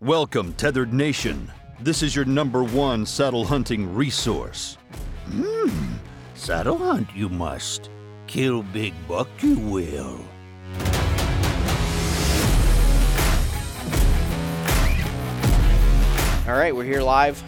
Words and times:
Welcome, 0.00 0.54
Tethered 0.54 0.92
Nation. 0.92 1.50
This 1.80 2.02
is 2.02 2.16
your 2.16 2.24
number 2.24 2.64
one 2.64 3.06
saddle 3.06 3.44
hunting 3.44 3.94
resource. 3.94 4.76
Hmm, 5.26 5.94
saddle 6.34 6.76
hunt 6.76 7.08
you 7.14 7.28
must. 7.28 7.90
Kill 8.26 8.64
big 8.64 8.92
buck 9.06 9.28
you 9.40 9.56
will. 9.56 10.20
All 16.46 16.58
right, 16.58 16.74
we're 16.74 16.84
here 16.84 17.00
live 17.00 17.42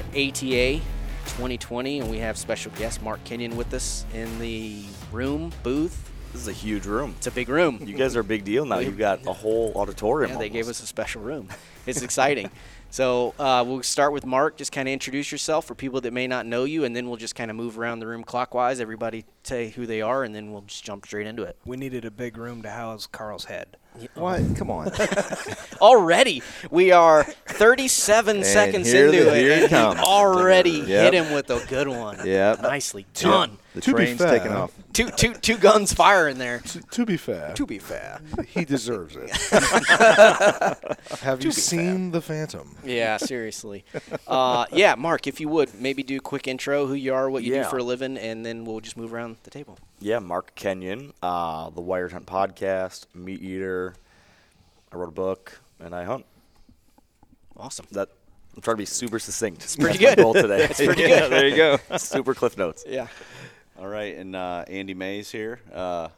at 0.00 0.06
ATA 0.08 0.80
2020, 1.26 2.00
and 2.00 2.10
we 2.10 2.18
have 2.18 2.36
special 2.36 2.72
guest 2.72 3.00
Mark 3.00 3.22
Kenyon 3.22 3.56
with 3.56 3.72
us 3.72 4.04
in 4.12 4.40
the 4.40 4.82
room 5.12 5.52
booth. 5.62 6.11
This 6.32 6.42
is 6.42 6.48
a 6.48 6.52
huge 6.52 6.86
room. 6.86 7.14
It's 7.18 7.26
a 7.26 7.30
big 7.30 7.50
room. 7.50 7.78
You 7.84 7.94
guys 7.94 8.16
are 8.16 8.20
a 8.20 8.24
big 8.24 8.44
deal 8.44 8.64
now. 8.64 8.78
You've 8.78 8.96
got 8.96 9.26
a 9.26 9.34
whole 9.34 9.72
auditorium. 9.76 10.32
Yeah, 10.32 10.38
they 10.38 10.48
gave 10.48 10.66
us 10.68 10.82
a 10.82 10.86
special 10.86 11.20
room. 11.20 11.48
It's 11.86 12.00
exciting. 12.00 12.50
so 12.90 13.34
uh, 13.38 13.62
we'll 13.66 13.82
start 13.82 14.14
with 14.14 14.24
Mark. 14.24 14.56
Just 14.56 14.72
kind 14.72 14.88
of 14.88 14.92
introduce 14.92 15.30
yourself 15.30 15.66
for 15.66 15.74
people 15.74 16.00
that 16.00 16.12
may 16.12 16.26
not 16.26 16.46
know 16.46 16.64
you, 16.64 16.84
and 16.84 16.96
then 16.96 17.06
we'll 17.06 17.18
just 17.18 17.34
kind 17.34 17.50
of 17.50 17.56
move 17.56 17.78
around 17.78 17.98
the 17.98 18.06
room 18.06 18.24
clockwise. 18.24 18.80
Everybody 18.80 19.26
say 19.44 19.70
who 19.70 19.86
they 19.86 20.00
are, 20.02 20.22
and 20.24 20.34
then 20.34 20.52
we'll 20.52 20.62
just 20.62 20.84
jump 20.84 21.06
straight 21.06 21.26
into 21.26 21.42
it. 21.42 21.56
We 21.64 21.76
needed 21.76 22.04
a 22.04 22.10
big 22.10 22.36
room 22.36 22.62
to 22.62 22.70
house 22.70 23.06
Carl's 23.06 23.46
head. 23.46 23.76
What? 24.14 24.40
Come 24.56 24.70
on. 24.70 24.90
Already, 25.82 26.42
we 26.70 26.92
are 26.92 27.24
37 27.24 28.36
And 28.36 28.46
seconds 28.46 28.90
here 28.90 29.06
into 29.06 29.24
the- 29.24 29.36
it, 29.36 29.40
here 29.42 29.50
it 29.52 29.72
and 29.72 29.98
he 29.98 30.02
already 30.02 30.70
Yep. 30.70 30.86
hit 30.86 31.14
him 31.14 31.34
with 31.34 31.50
a 31.50 31.62
good 31.68 31.88
one. 31.88 32.18
Yeah, 32.24 32.56
Nicely 32.62 33.04
done. 33.12 33.58
The 33.74 33.82
To 33.82 33.90
be 33.90 33.96
train's 33.96 34.18
fair- 34.18 34.30
taking 34.38 34.52
off. 34.52 34.72
Two, 34.94 35.10
two, 35.10 35.34
two 35.34 35.56
guns 35.58 35.92
firing 35.92 36.38
there. 36.38 36.60
To, 36.60 36.80
to 36.80 37.04
be 37.06 37.16
fair, 37.18 37.52
To 37.54 37.66
be 37.66 37.78
fair, 37.78 38.20
he 38.48 38.64
deserves 38.64 39.14
it. 39.16 39.30
Have 41.20 41.42
you 41.44 41.52
seen 41.52 42.10
the 42.12 42.20
Phantom? 42.20 42.76
Yeah, 42.84 43.16
seriously. 43.18 43.84
Uh, 44.26 44.66
yeah, 44.72 44.94
Mark, 44.96 45.26
if 45.26 45.40
you 45.40 45.48
would, 45.48 45.74
maybe 45.80 46.02
do 46.02 46.16
a 46.16 46.20
quick 46.20 46.46
intro, 46.48 46.86
who 46.86 46.94
you 46.94 47.12
are, 47.14 47.28
what 47.30 47.42
you 47.42 47.54
Yeah. 47.54 47.64
do 47.64 47.68
for 47.70 47.78
a 47.78 47.82
living, 47.82 48.16
and 48.18 48.44
then 48.44 48.64
we'll 48.64 48.80
just 48.80 48.96
move 48.96 49.12
around 49.14 49.31
the 49.44 49.50
table. 49.50 49.78
Yeah, 50.00 50.18
Mark 50.18 50.54
Kenyon, 50.54 51.12
uh, 51.22 51.70
the 51.70 51.80
Wired 51.80 52.12
Hunt 52.12 52.26
podcast, 52.26 53.06
Meat 53.14 53.42
Eater. 53.42 53.94
I 54.92 54.96
wrote 54.96 55.08
a 55.08 55.12
book 55.12 55.60
and 55.80 55.94
I 55.94 56.04
hunt. 56.04 56.24
Awesome. 57.56 57.86
That 57.92 58.08
I'm 58.54 58.62
trying 58.62 58.74
to 58.76 58.78
be 58.78 58.84
super 58.86 59.18
succinct. 59.18 59.62
It's 59.64 59.76
pretty 59.76 59.98
My 60.04 60.10
good. 60.14 60.18
goal 60.18 60.34
today. 60.34 60.64
It's 60.64 60.80
pretty 60.82 61.02
Yeah, 61.02 61.20
good. 61.20 61.32
there 61.32 61.48
you 61.48 61.56
go. 61.56 61.78
super 61.98 62.34
cliff 62.34 62.56
notes. 62.58 62.84
Yeah. 62.86 63.06
All 63.78 63.88
right, 63.88 64.16
and 64.16 64.36
uh, 64.36 64.64
Andy 64.68 64.94
Mays 64.94 65.30
here. 65.30 65.60
Uh, 65.72 66.08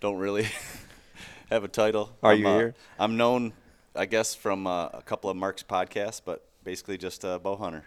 don't 0.00 0.16
really 0.16 0.46
have 1.50 1.64
a 1.64 1.68
title. 1.68 2.10
Are 2.22 2.32
I'm, 2.32 2.38
you 2.40 2.48
uh, 2.48 2.56
here? 2.58 2.74
I'm 2.98 3.16
known, 3.16 3.52
I 3.94 4.06
guess, 4.06 4.34
from 4.34 4.66
uh, 4.66 4.86
a 4.92 5.02
couple 5.04 5.28
of 5.30 5.36
Mark's 5.36 5.62
podcasts, 5.64 6.20
but 6.24 6.44
basically 6.64 6.96
just 6.96 7.24
a 7.24 7.38
bow 7.38 7.56
hunter. 7.56 7.84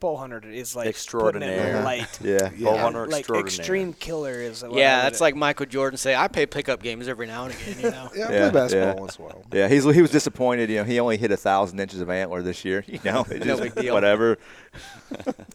Bow 0.00 0.16
hunter 0.16 0.42
is 0.46 0.74
like 0.76 0.86
extraordinary 0.88 1.56
Putting 1.56 1.70
it 1.70 1.74
uh-huh. 1.76 1.84
light. 1.84 2.18
Yeah. 2.22 2.50
Bow 2.64 2.76
hunter 2.76 3.06
like 3.06 3.20
extraordinaire. 3.20 3.46
extreme 3.58 3.92
killer 3.94 4.32
is. 4.32 4.62
what 4.62 4.72
I 4.72 4.76
Yeah, 4.76 4.96
would- 4.98 5.04
that's 5.06 5.20
like 5.20 5.34
Michael 5.36 5.66
Jordan 5.66 5.96
say, 5.96 6.14
I 6.14 6.28
play 6.28 6.46
pickup 6.46 6.82
games 6.82 7.08
every 7.08 7.26
now 7.26 7.44
and 7.46 7.54
again, 7.54 7.76
you 7.80 7.90
know? 7.90 8.10
Yeah, 8.16 8.26
I 8.28 8.32
Yeah, 8.32 8.50
play 8.50 8.60
basketball 8.60 8.94
yeah. 8.94 9.00
once 9.00 9.16
in 9.16 9.22
a 9.24 9.26
while. 9.28 9.44
Yeah, 9.52 9.68
he's 9.68 9.84
he 9.84 10.02
was 10.02 10.10
disappointed. 10.10 10.68
You 10.70 10.78
know, 10.78 10.84
he 10.84 11.00
only 11.00 11.16
hit 11.16 11.30
a 11.32 11.36
thousand 11.36 11.80
inches 11.80 12.00
of 12.00 12.10
antler 12.10 12.42
this 12.42 12.64
year. 12.64 12.84
You 12.94 13.00
know, 13.04 13.26
No 13.30 13.38
just 13.38 13.62
big 13.62 13.74
deal. 13.74 13.94
Whatever. 13.94 14.38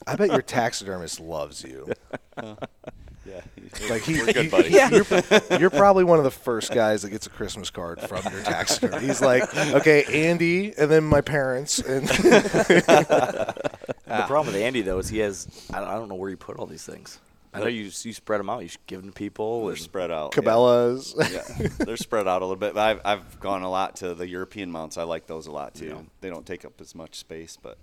I 0.08 0.16
bet 0.16 0.30
your 0.32 0.42
taxidermist 0.42 1.20
loves 1.20 1.64
you. 1.64 1.92
Yeah, 3.26 3.42
Like 3.90 4.02
he, 4.02 4.14
we're 4.20 4.26
good 4.34 4.46
he- 4.46 4.50
buddies. 4.50 4.72
You're, 5.52 5.60
you're 5.60 5.70
probably 5.70 6.04
one 6.04 6.18
of 6.18 6.24
the 6.24 6.32
first 6.32 6.72
guys 6.74 7.04
that 7.04 7.10
gets 7.12 7.28
a 7.28 7.30
Christmas 7.30 7.70
card 7.70 8.02
from 8.02 8.24
your 8.34 8.42
taxidermist. 8.44 9.02
He's 9.06 9.22
like, 9.22 9.44
okay, 9.56 10.04
Andy, 10.28 10.74
and 10.78 10.90
then 10.90 11.04
my 11.04 11.22
parents, 11.22 11.78
and 11.80 12.10
The 14.10 14.24
ah. 14.24 14.28
problem 14.28 14.54
with 14.54 14.62
Andy 14.62 14.82
though 14.82 14.98
is 14.98 15.08
he 15.08 15.20
has 15.20 15.48
I 15.72 15.80
don't, 15.80 15.88
I 15.88 15.94
don't 15.94 16.10
know 16.10 16.16
where 16.16 16.30
you 16.30 16.38
put 16.38 16.58
all 16.58 16.66
these 16.66 16.84
things. 16.84 17.20
I 17.54 17.60
know 17.60 17.68
you 17.68 17.84
you 17.84 18.14
spread 18.14 18.39
them 18.39 18.50
out. 18.50 18.64
You 18.64 18.70
give 18.88 19.02
them 19.02 19.10
to 19.10 19.16
people. 19.16 19.61
They're 19.61 19.72
and- 19.72 19.80
spread 19.80 20.11
out. 20.11 20.32
Cabela's. 20.32 21.16
Yeah, 21.32 21.67
they're 21.80 21.98
spread 21.98 22.28
out 22.28 22.42
a 22.42 22.45
little 22.45 22.60
bit. 22.60 22.73
But 22.73 22.82
I've, 22.82 23.02
I've 23.06 23.39
gone 23.39 23.64
a 23.64 23.70
lot 23.70 23.98
to 23.98 24.14
the 24.14 24.28
European 24.28 24.72
mounts. 24.72 24.98
I 24.98 25.04
like 25.04 25.28
those 25.28 25.48
a 25.48 25.52
lot 25.52 25.73
too. 25.76 26.06
They 26.22 26.30
don't 26.30 26.45
take 26.45 26.66
up 26.66 26.80
as 26.82 26.94
much 26.94 27.16
space, 27.16 27.58
but 27.61 27.78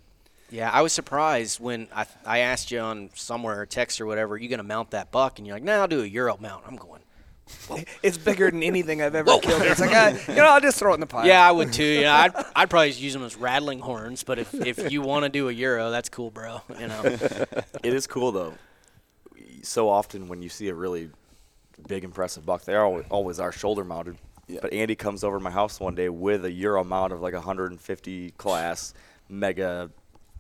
Yeah, 0.51 0.71
I 0.71 0.83
was 0.83 0.93
surprised 0.93 1.59
when 1.59 1.89
I, 1.95 2.07
I 2.25 2.39
asked 2.41 2.71
you 2.71 2.81
on 2.81 3.11
somewhere, 3.15 3.63
a 3.63 3.67
text 3.67 4.01
or 4.01 4.07
whatever, 4.07 4.37
you 4.37 4.49
going 4.49 4.59
to 4.59 4.65
mount 4.65 4.91
that 4.93 5.11
buck? 5.11 5.39
And 5.39 5.47
you're 5.47 5.57
like, 5.57 5.65
no, 5.65 5.81
I'll 5.81 5.89
do 5.89 6.03
a 6.03 6.07
Euro 6.07 6.37
mount. 6.41 6.65
I'm 6.67 6.77
going, 6.77 7.03
it's 8.03 8.19
bigger 8.19 8.51
than 8.51 8.63
anything 8.63 9.03
I've 9.03 9.15
ever 9.15 9.39
killed. 9.39 9.63
It's 9.63 9.81
like, 9.81 9.93
I, 9.93 10.11
you 10.29 10.35
know, 10.35 10.47
I'll 10.47 10.61
just 10.61 10.79
throw 10.79 10.93
it 10.93 10.95
in 10.95 11.01
the 11.01 11.07
pile. 11.07 11.27
yeah, 11.27 11.47
I 11.47 11.53
would 11.53 11.73
too. 11.73 11.85
You 11.85 12.03
know, 12.03 12.13
I'd, 12.13 12.33
I'd 12.55 12.71
probably 12.71 12.93
use 12.93 13.13
them 13.13 13.23
as 13.23 13.37
rattling 13.37 13.81
horns, 13.81 14.25
but 14.25 14.39
if, 14.39 14.55
if 14.55 14.91
you 14.91 15.03
want 15.03 15.25
to 15.25 15.29
do 15.29 15.49
a 15.49 15.53
Euro, 15.53 15.91
that's 15.91 16.09
cool, 16.09 16.31
bro. 16.31 16.63
You 16.79 16.89
know? 16.89 17.03
It 17.83 17.93
is 17.95 18.07
cool 18.07 18.33
though. 18.33 18.55
So 19.63 19.89
often 19.89 20.29
when 20.29 20.43
you 20.43 20.49
see 20.49 20.69
a 20.69 20.75
really 20.75 21.11
big, 21.87 22.05
impressive 22.05 22.45
buck, 22.45 22.65
they 22.65 22.75
are 22.75 22.85
always, 22.85 23.05
always 23.11 23.41
are 23.41 23.53
shoulder 23.53 23.85
mounted. 23.85 24.17
But 24.61 24.73
Andy 24.73 24.95
comes 24.95 25.25
over 25.25 25.39
to 25.39 25.43
my 25.43 25.51
house 25.51 25.79
one 25.81 25.95
day 25.95 26.09
with 26.09 26.45
a 26.45 26.53
Euro 26.53 26.85
mount 26.85 27.13
of 27.13 27.21
like 27.21 27.33
a 27.35 27.39
150 27.39 28.31
class 28.33 28.95
mega 29.29 29.91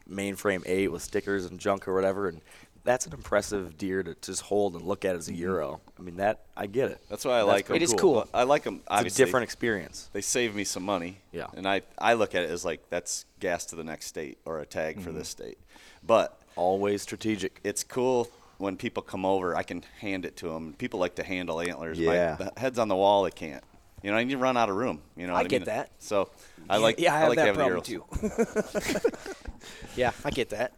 mainframe 0.09 0.62
eight 0.66 0.89
with 0.89 1.03
stickers 1.03 1.47
and 1.47 1.59
junk 1.59 1.89
or 1.89 1.95
whatever, 1.95 2.28
and 2.28 2.41
that's 2.86 3.04
an 3.06 3.12
impressive 3.12 3.76
deer 3.76 4.02
to 4.02 4.14
just 4.22 4.41
hold 4.42 4.74
and 4.74 4.84
look 4.84 5.04
at 5.04 5.14
as 5.16 5.28
a 5.28 5.34
Euro. 5.34 5.80
I 5.98 6.02
mean 6.02 6.16
that 6.16 6.41
I 6.56 6.66
get 6.66 6.91
it. 6.91 7.00
that's 7.10 7.24
why 7.24 7.32
I 7.32 7.36
That's 7.38 7.47
like 7.48 7.66
them. 7.66 7.76
It 7.76 7.82
is 7.82 7.92
cool. 7.94 8.26
I 8.32 8.44
like 8.44 8.62
them. 8.62 8.76
It's 8.76 8.84
Obviously, 8.88 9.22
a 9.22 9.26
different 9.26 9.44
experience. 9.44 10.08
They 10.12 10.20
save 10.22 10.54
me 10.54 10.64
some 10.64 10.82
money. 10.84 11.19
Yeah. 11.32 11.48
And 11.54 11.69
I, 11.69 11.82
I 11.98 12.14
look 12.14 12.34
at 12.34 12.44
it 12.44 12.50
as 12.50 12.64
like 12.64 12.88
that's 12.88 13.26
gas 13.41 13.66
to 13.66 13.76
the 13.76 13.84
next 13.84 14.06
state 14.06 14.38
or 14.47 14.60
a 14.60 14.66
tag 14.66 14.97
Mm-hmm. 14.97 15.04
for 15.04 15.12
this 15.12 15.28
state. 15.28 15.58
But 16.06 16.41
Always 16.56 17.02
strategic. 17.02 17.60
it's 17.64 17.84
cool 17.84 18.30
when 18.58 18.76
people 18.78 19.03
come 19.03 19.26
over. 19.26 19.54
I 19.54 19.62
can 19.62 19.82
hand 20.00 20.24
it 20.24 20.36
to 20.38 20.48
them. 20.48 20.72
People 20.78 20.98
like 21.00 21.16
to 21.16 21.22
handle 21.22 21.60
antlers. 21.60 21.98
My- 21.98 22.14
Yeah. 22.14 22.36
the 22.36 22.53
heads 22.56 22.78
on 22.78 22.88
the 22.88 22.97
wall, 22.97 23.24
they 23.24 23.30
can't. 23.30 23.62
You 24.03 24.10
know, 24.12 24.18
and 24.18 24.30
you 24.30 24.38
run 24.38 24.56
out 24.56 24.68
of 24.70 24.76
room. 24.76 25.03
You 25.16 25.26
know, 25.26 25.34
I 25.34 25.42
what 25.42 25.50
get 25.50 25.62
mean? 25.62 25.66
that. 25.66 25.91
So 25.98 26.30
I 26.70 26.76
like. 26.76 27.00
yeah, 27.00 27.14
I 27.14 27.18
have 27.18 27.28
like 27.30 27.36
that 27.38 27.56
having 27.56 27.74
the 27.74 27.80
problem 27.80 29.00
too. 29.00 29.10
yeah, 29.97 30.12
I 30.24 30.30
get 30.30 30.50
that. 30.50 30.72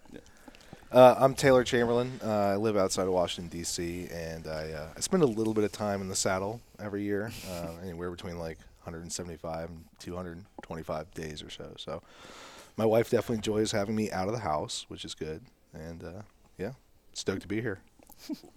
Uh, 0.91 1.15
I'm 1.19 1.35
Taylor 1.35 1.65
Chamberlain. 1.65 2.19
Uh, 2.25 2.31
I 2.31 2.57
live 2.57 2.77
outside 2.77 3.07
of 3.07 3.13
Washington 3.13 3.51
D.C. 3.59 4.09
and 4.11 4.47
I, 4.47 4.73
uh, 4.73 4.89
I 4.97 5.01
spend 5.01 5.23
a 5.23 5.27
little 5.27 5.53
bit 5.53 5.65
of 5.65 5.71
time 5.73 6.01
in 6.01 6.09
the 6.09 6.17
saddle 6.17 6.63
every 6.79 7.03
year, 7.03 7.31
uh, 7.51 7.73
anywhere 7.83 8.11
between 8.11 8.39
like 8.39 8.57
175 8.85 9.69
and 9.69 9.85
225 9.99 11.11
days 11.13 11.43
or 11.43 11.51
so. 11.51 11.75
So 11.77 12.03
my 12.79 12.87
wife 12.87 13.11
definitely 13.11 13.37
enjoys 13.37 13.73
having 13.73 13.97
me 13.97 14.11
out 14.11 14.29
of 14.29 14.33
the 14.33 14.41
house, 14.41 14.87
which 14.89 15.05
is 15.05 15.15
good. 15.15 15.43
And 15.75 16.03
uh, 16.03 16.23
yeah, 16.57 16.73
stoked 17.13 17.43
to 17.43 17.49
be 17.49 17.61
here. 17.61 17.81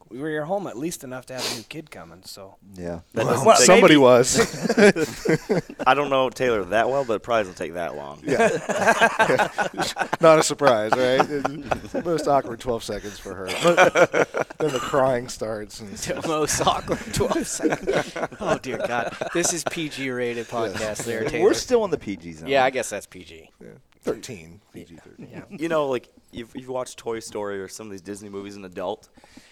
We 0.10 0.20
were 0.20 0.30
your 0.30 0.46
home 0.46 0.68
at 0.68 0.78
least 0.78 1.04
enough 1.04 1.26
to 1.28 1.34
have 1.34 1.52
a 1.52 1.56
new 1.56 1.64
kid 1.64 1.90
coming. 1.92 2.22
So 2.26 2.56
Yeah. 2.76 3.02
That 3.14 3.26
Well, 3.26 3.44
doesn't 3.46 3.58
take- 3.58 3.66
somebody 3.66 3.98
was. 3.98 4.38
I 5.88 5.94
don't 5.94 6.10
know 6.10 6.30
Taylor 6.30 6.64
that 6.66 6.90
well, 6.90 7.06
but 7.06 7.14
it 7.16 7.24
probably 7.24 7.44
doesn't 7.44 7.56
take 7.58 7.74
that 7.74 7.96
long. 7.96 8.22
Yeah, 8.24 8.50
Not 10.22 10.40
a 10.40 10.44
surprise, 10.44 10.92
right? 10.92 11.22
It's 11.30 11.94
the 11.94 12.02
most 12.04 12.28
awkward 12.28 12.60
12 12.60 12.84
seconds 12.84 13.20
for 13.20 13.36
her. 13.36 13.46
then 13.48 14.72
the 14.72 14.80
crying 14.82 15.28
starts. 15.30 15.80
And 15.80 15.90
The 15.92 16.28
most 16.28 16.62
awkward 16.66 17.00
12 17.14 17.48
seconds. 17.48 18.14
Oh, 18.40 18.58
dear 18.58 18.78
God. 18.78 19.16
This 19.34 19.54
is 19.54 19.64
PG 19.66 20.10
rated 20.12 20.48
podcast 20.48 21.04
there, 21.06 21.24
Taylor. 21.26 21.44
We're 21.44 21.54
still 21.54 21.86
in 21.86 21.92
the 21.92 21.98
PG 21.98 22.34
zone. 22.34 22.50
yeah, 22.50 22.64
I 22.64 22.70
guess 22.70 22.90
that's 22.90 23.06
PG. 23.08 23.50
Yeah. 23.62 23.68
13, 24.04 24.62
PG 24.74 24.96
13. 24.98 25.28
Yeah. 25.32 25.42
you 25.52 25.70
know, 25.70 25.88
like 25.88 26.10
if 26.34 26.56
you 26.56 26.72
watch 26.72 26.96
Toy 26.96 27.20
Story 27.20 27.62
or 27.62 27.68
some 27.68 27.86
of 27.88 27.92
these 27.92 28.02
Disney 28.02 28.30
movies 28.30 28.56
an 28.56 28.66
adult, 28.66 29.10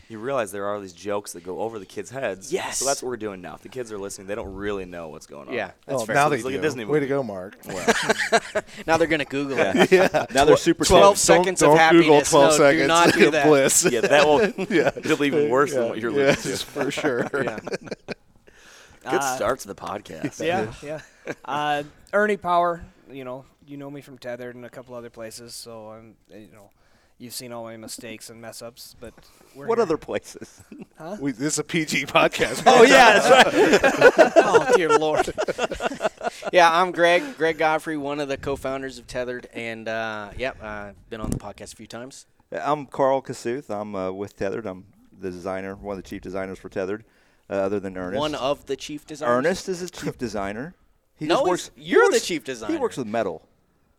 you 0.10 0.20
realize 0.20 0.52
there 0.52 0.66
are 0.66 0.80
these 0.80 0.94
jokes 0.94 1.34
that 1.34 1.44
go 1.44 1.60
over 1.60 1.78
the 1.80 1.86
kids' 1.86 2.10
heads. 2.10 2.52
Yes. 2.52 2.78
So 2.80 2.86
that's 2.86 3.02
what 3.04 3.10
we're 3.10 3.18
doing 3.18 3.42
now. 3.42 3.54
If 3.56 3.62
the 3.62 3.70
kids 3.70 3.92
are 3.92 3.98
listening, 3.98 4.28
they 4.28 4.36
don't 4.36 4.54
really 4.56 4.86
know 4.86 5.10
what's 5.10 5.28
going 5.28 5.48
on. 5.50 5.54
Yeah, 5.54 5.72
that's 5.86 6.02
Oh, 6.02 6.06
fair. 6.06 6.16
now 6.16 6.26
So 6.26 6.30
they 6.32 6.36
it's 6.38 6.46
like 6.46 6.54
a 6.56 6.58
do. 6.58 6.62
Disney 6.64 6.86
Way 6.86 7.00
to 7.02 7.08
go, 7.08 7.22
Mark. 7.24 7.58
Now 8.88 8.98
they're 8.98 9.08
going 9.08 9.20
to 9.20 9.26
Google 9.26 9.58
it. 9.60 9.92
Yeah. 9.92 10.26
Now 10.34 10.46
they're 10.46 10.58
super 10.58 10.84
12 10.86 11.04
tense. 11.16 11.22
seconds 11.22 11.60
don't, 11.60 11.72
of 11.74 11.78
don't 11.78 11.92
Google 11.94 12.14
happiness. 12.16 12.30
12 12.30 12.50
No, 12.52 12.58
seconds. 12.58 12.82
do 12.82 12.88
not 12.88 13.14
do 13.14 13.32
that. 13.32 13.46
Bliss. 13.48 13.88
Yeah, 13.92 14.02
that 14.02 14.26
will. 14.28 14.42
yeah. 14.70 14.92
It'll 14.96 15.18
be 15.18 15.28
even 15.28 15.50
worse 15.50 15.74
than 15.74 15.90
what 15.90 16.00
you're 16.00 16.12
yeah, 16.12 16.18
listening 16.28 16.58
to. 16.58 16.66
for 16.66 16.92
sure. 16.92 17.30
Yeah. 17.44 17.60
Good 19.04 19.22
Uh, 19.22 19.36
start 19.36 19.60
to 19.62 19.68
the 19.68 19.76
podcast. 19.76 20.44
yeah, 20.46 20.74
yeah. 20.84 21.02
Uh, 21.46 21.84
Ernie 22.14 22.38
Power, 22.38 22.84
you 23.10 23.24
know, 23.24 23.46
you 23.66 23.78
know 23.78 23.90
me 23.90 24.02
from 24.02 24.18
Tethered 24.18 24.56
and 24.56 24.66
a 24.66 24.70
couple 24.70 24.94
other 24.96 25.10
places. 25.10 25.54
So 25.56 25.90
I'm, 25.90 26.16
you 26.30 26.50
know, 26.54 26.70
you've 27.20 27.34
seen 27.34 27.52
all 27.52 27.64
my 27.66 27.78
mistakes 27.78 28.30
and 28.32 28.42
mess 28.42 28.62
ups. 28.64 28.96
But 29.00 29.14
we're 29.54 29.68
What 29.68 29.78
here. 29.78 29.84
other 29.84 29.98
places? 29.98 30.62
We, 31.22 31.32
this 31.32 31.54
is 31.54 31.60
a 31.60 31.64
PG 31.64 32.08
podcast. 32.08 32.64
oh 32.66 32.84
yeah, 32.84 33.20
that's 33.20 33.30
right. 33.30 34.34
oh 34.36 34.74
dear 34.76 34.90
lord. 35.00 35.30
yeah, 36.52 36.70
I'm 36.70 36.92
Greg. 36.92 37.38
Greg 37.38 37.58
Godfrey, 37.58 37.96
one 37.96 38.20
of 38.20 38.28
the 38.28 38.36
co-founders 38.36 38.98
of 39.00 39.08
Tethered, 39.08 39.48
and 39.54 39.88
uh, 39.88 40.32
yep, 40.38 40.58
uh, 40.62 40.92
been 41.10 41.22
on 41.22 41.30
the 41.30 41.38
podcast 41.38 41.72
a 41.72 41.76
few 41.78 41.88
times. 41.88 42.26
I'm 42.52 42.86
Carl 42.86 43.22
Kasuth. 43.22 43.70
I'm 43.70 43.96
uh, 43.96 44.12
with 44.12 44.36
Tethered. 44.36 44.66
I'm 44.66 44.88
the 45.18 45.32
designer, 45.32 45.76
one 45.76 45.98
of 45.98 46.04
the 46.04 46.10
chief 46.10 46.22
designers 46.22 46.60
for 46.60 46.68
Tethered, 46.68 47.06
uh, 47.50 47.54
other 47.54 47.80
than 47.80 47.98
Ernest. 47.98 48.20
One 48.20 48.36
of 48.36 48.66
the 48.66 48.76
chief 48.76 49.06
designers. 49.08 49.38
Ernest 49.38 49.70
is 49.70 49.80
his 49.80 49.92
chief 49.92 50.18
designer. 50.18 50.76
He 51.16 51.28
No, 51.28 51.36
just 51.38 51.48
works. 51.48 51.72
you're 51.78 52.08
the 52.08 52.16
works- 52.16 52.26
chief 52.26 52.44
designer. 52.44 52.74
He 52.74 52.78
works 52.80 52.98
with 52.98 53.08
metal. 53.08 53.48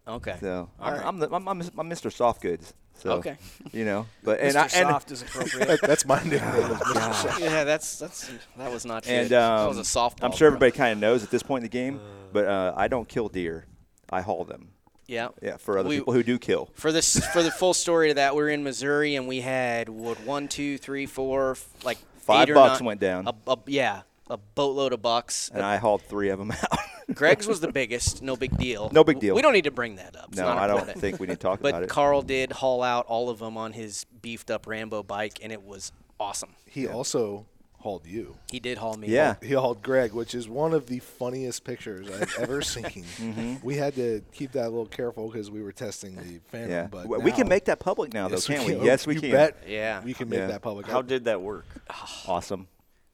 Okay. 0.07 0.37
So 0.39 0.69
All 0.79 0.87
I'm, 0.87 0.93
right. 0.95 1.07
I'm, 1.07 1.19
the, 1.19 1.29
I'm, 1.35 1.49
I'm, 1.49 1.61
I'm 1.79 1.89
Mr. 1.91 2.13
Soft 2.13 2.43
Goods. 2.43 2.75
So, 2.99 3.13
Okay. 3.13 3.37
You 3.73 3.85
know, 3.87 4.07
but 4.25 4.41
and 4.41 4.55
Mr. 4.55 4.57
I 4.59 4.63
and 4.81 4.89
Soft 4.91 5.11
is 5.11 5.23
appropriate. 5.23 5.81
That's 5.83 6.05
my 6.05 6.23
nickname. 6.23 6.41
is 6.45 7.41
yeah, 7.41 7.65
that's 7.65 7.99
that's 7.99 8.31
that 8.59 8.71
was 8.71 8.85
not 8.85 9.07
and 9.07 9.29
good. 9.29 9.37
that 9.37 9.51
um, 9.61 9.69
was 9.69 9.79
a 9.79 9.83
softball. 9.83 10.25
I'm 10.25 10.33
sure 10.33 10.49
everybody 10.49 10.73
kind 10.73 10.93
of 10.93 10.99
knows 10.99 11.23
at 11.25 11.31
this 11.31 11.43
point 11.43 11.61
in 11.61 11.71
the 11.71 11.73
game, 11.73 11.99
but 12.33 12.47
uh, 12.47 12.75
I 12.77 12.89
don't 12.89 13.09
kill 13.09 13.29
deer. 13.29 13.65
I 14.11 14.21
haul 14.21 14.45
them. 14.45 14.69
Yeah. 15.07 15.29
Yeah, 15.43 15.57
for 15.57 15.79
other 15.79 15.89
We- 15.89 15.99
people 15.99 16.13
who 16.13 16.23
do 16.23 16.39
kill. 16.39 16.69
For 16.75 16.93
this, 16.93 17.19
for 17.33 17.43
the 17.43 17.51
full 17.51 17.75
story 17.85 18.09
to 18.09 18.15
that, 18.15 18.35
we 18.37 18.43
were 18.43 18.49
in 18.49 18.63
Missouri 18.63 19.17
and 19.17 19.27
we 19.27 19.41
had 19.41 19.89
what 19.89 20.21
one, 20.25 20.47
two, 20.47 20.79
three, 20.79 21.07
four, 21.07 21.57
like 21.83 21.99
Five 22.19 22.49
eight 22.49 22.53
or 22.53 22.55
bucks 22.55 22.81
nine- 22.81 22.87
went 22.87 23.01
down. 23.01 23.27
A, 23.27 23.35
a, 23.51 23.57
yeah, 23.67 24.03
a 24.31 24.37
boatload 24.39 24.93
of 24.93 25.03
bucks. 25.03 25.51
And 25.53 25.63
I 25.63 25.77
hauled 25.77 26.03
three 26.03 26.31
of 26.31 26.39
them 26.39 26.51
out. 26.73 26.79
Greg's 27.15 27.47
was 27.47 27.61
the 27.61 27.73
biggest. 27.73 28.23
No 28.23 28.37
big 28.37 28.57
deal. 28.57 28.89
No 28.93 29.03
big 29.05 29.19
deal. 29.19 29.35
We 29.35 29.43
don't 29.43 29.53
need 29.53 29.65
to 29.65 29.71
bring 29.71 29.97
that 29.97 30.17
up. 30.17 30.27
It's 30.29 30.37
no, 30.39 30.45
not 30.45 30.59
I 30.59 30.67
don't 30.69 30.89
think 30.99 31.19
we 31.19 31.27
need 31.27 31.35
to 31.35 31.39
talk 31.39 31.61
But 31.61 31.71
about 31.71 31.83
it. 31.83 31.89
But 31.89 31.93
Carl 31.95 32.23
did 32.23 32.53
haul 32.53 32.83
out 32.83 33.07
all 33.07 33.29
of 33.29 33.41
them 33.41 33.57
on 33.57 33.73
his 33.73 34.07
beefed 34.23 34.51
up 34.51 34.67
Rambo 34.67 35.03
bike, 35.03 35.41
and 35.43 35.53
it 35.53 35.63
was 35.63 35.91
awesome. 36.21 36.51
He 36.67 36.87
also 36.87 37.47
hauled 37.79 38.07
you. 38.07 38.37
He 38.53 38.61
did 38.61 38.79
haul 38.79 38.97
me. 38.97 39.09
Yeah. 39.09 39.37
He 39.43 39.55
hauled 39.55 39.83
Greg, 39.83 40.13
which 40.13 40.35
is 40.35 40.49
one 40.49 40.73
of 40.75 40.87
the 40.87 40.99
funniest 41.01 41.65
pictures 41.65 42.09
I've 42.11 42.33
ever 42.39 42.61
seen. 42.63 42.85
Mm-hmm. 42.85 43.55
We 43.67 43.75
had 43.77 43.95
to 43.97 44.23
keep 44.33 44.53
that 44.53 44.67
a 44.67 44.69
little 44.69 44.87
careful 44.87 45.29
because 45.31 45.51
we 45.51 45.63
were 45.63 45.73
testing 45.73 46.15
the 46.15 46.41
Phantom. 46.51 46.71
yeah, 46.71 46.87
But 46.89 47.05
W- 47.05 47.25
we 47.25 47.33
can 47.33 47.49
make 47.49 47.65
that 47.65 47.81
public 47.81 48.13
now, 48.15 48.29
though, 48.29 48.35
Yes, 48.35 48.47
can't 48.47 48.67
we? 48.69 48.75
can. 48.77 48.85
Yes, 48.85 49.07
we 49.07 49.15
you 49.15 49.21
can. 49.23 49.31
Bet 49.33 49.57
Yeah. 49.67 50.05
we 50.05 50.13
can 50.15 50.29
make 50.29 50.39
Yeah. 50.41 50.47
that 50.49 50.63
public. 50.63 50.87
How 50.87 51.03
did 51.03 51.25
that 51.25 51.41
work? 51.41 51.65
Awesome. 52.29 52.69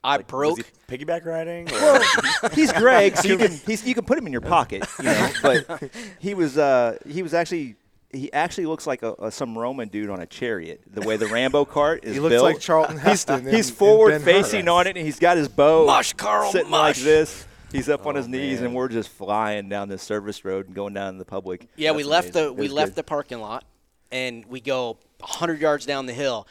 I 0.06 0.16
Was 0.18 0.26
broke. 0.26 0.58
he 0.58 0.64
piggyback 0.96 1.24
riding? 1.24 1.68
Or? 1.72 2.50
he's 2.54 2.72
Greg, 2.72 3.16
so 3.16 3.28
you 3.28 3.36
can 3.38 3.52
he's, 3.66 3.86
you 3.86 3.94
can 3.94 4.04
put 4.04 4.16
him 4.18 4.26
in 4.26 4.32
your 4.32 4.40
pocket, 4.42 4.84
you 4.98 5.04
know. 5.04 5.30
But 5.42 5.90
he 6.18 6.34
was 6.34 6.56
uh, 6.56 6.98
he 7.06 7.22
was 7.22 7.34
actually 7.34 7.76
he 8.12 8.32
actually 8.32 8.66
looks 8.66 8.86
like 8.86 9.02
a, 9.02 9.14
a 9.18 9.30
some 9.30 9.58
Roman 9.58 9.88
dude 9.88 10.08
on 10.10 10.20
a 10.20 10.26
chariot. 10.26 10.80
The 10.90 11.02
way 11.02 11.16
the 11.16 11.26
Rambo 11.26 11.64
cart 11.64 12.04
is 12.04 12.14
He 12.14 12.20
looks 12.20 12.34
built. 12.34 12.44
like 12.44 12.60
Charlton 12.60 12.96
Heston. 12.98 13.46
in- 13.48 13.54
he's 13.54 13.70
forward 13.70 14.10
Ben-Hur. 14.12 14.24
facing 14.24 14.68
on 14.68 14.86
it, 14.86 14.96
and 14.96 15.04
he's 15.04 15.18
got 15.18 15.36
his 15.36 15.48
bow 15.48 15.84
Mush, 15.86 16.12
Carl, 16.14 16.52
sitting 16.52 16.70
mush. 16.70 16.96
like 16.98 17.04
this. 17.04 17.46
He's 17.72 17.88
up 17.88 18.06
on 18.06 18.14
his 18.14 18.26
Oh, 18.26 18.30
knees, 18.30 18.58
man. 18.60 18.66
and 18.66 18.74
we're 18.76 18.88
just 18.88 19.08
flying 19.08 19.68
down 19.68 19.88
this 19.88 20.00
service 20.02 20.44
road 20.44 20.66
and 20.66 20.74
going 20.74 20.94
down 20.94 21.08
in 21.08 21.18
the 21.18 21.24
public. 21.24 21.66
Yeah, 21.76 21.90
we 21.90 22.04
That's 22.04 22.10
left 22.10 22.28
amazing. 22.30 22.46
the 22.46 22.52
we 22.52 22.62
was 22.66 22.72
left 22.72 22.88
good. 22.90 22.94
the 22.96 23.02
parking 23.02 23.40
lot, 23.40 23.64
and 24.12 24.46
we 24.46 24.60
go 24.60 24.98
100 25.18 25.60
yards 25.60 25.84
down 25.84 26.06
the 26.06 26.12
hill. 26.14 26.46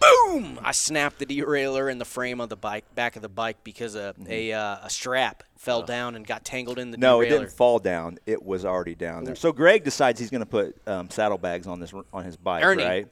Boom! 0.00 0.58
I 0.62 0.72
snapped 0.72 1.18
the 1.18 1.26
derailleur 1.26 1.90
in 1.90 1.98
the 1.98 2.04
frame 2.04 2.40
of 2.40 2.48
the 2.48 2.56
bike, 2.56 2.84
back 2.94 3.16
of 3.16 3.22
the 3.22 3.28
bike, 3.28 3.58
because 3.64 3.94
a 3.94 4.14
a, 4.28 4.52
uh, 4.52 4.78
a 4.82 4.90
strap 4.90 5.42
fell 5.56 5.82
down 5.82 6.14
and 6.14 6.26
got 6.26 6.44
tangled 6.44 6.78
in 6.78 6.90
the 6.90 6.96
Mm-hmm. 6.96 7.02
No, 7.02 7.20
it 7.20 7.28
didn't 7.28 7.50
fall 7.50 7.78
down. 7.78 8.18
It 8.26 8.42
was 8.42 8.64
already 8.64 8.94
down 8.94 9.24
there. 9.24 9.34
So 9.34 9.52
Greg 9.52 9.84
decides 9.84 10.18
he's 10.20 10.30
going 10.30 10.40
to 10.40 10.46
put 10.46 10.76
um, 10.86 11.10
saddlebags 11.10 11.66
on 11.66 11.80
this 11.80 11.92
on 12.12 12.24
his 12.24 12.36
bike, 12.36 12.64
Ernie. 12.64 12.84
right? 12.84 13.08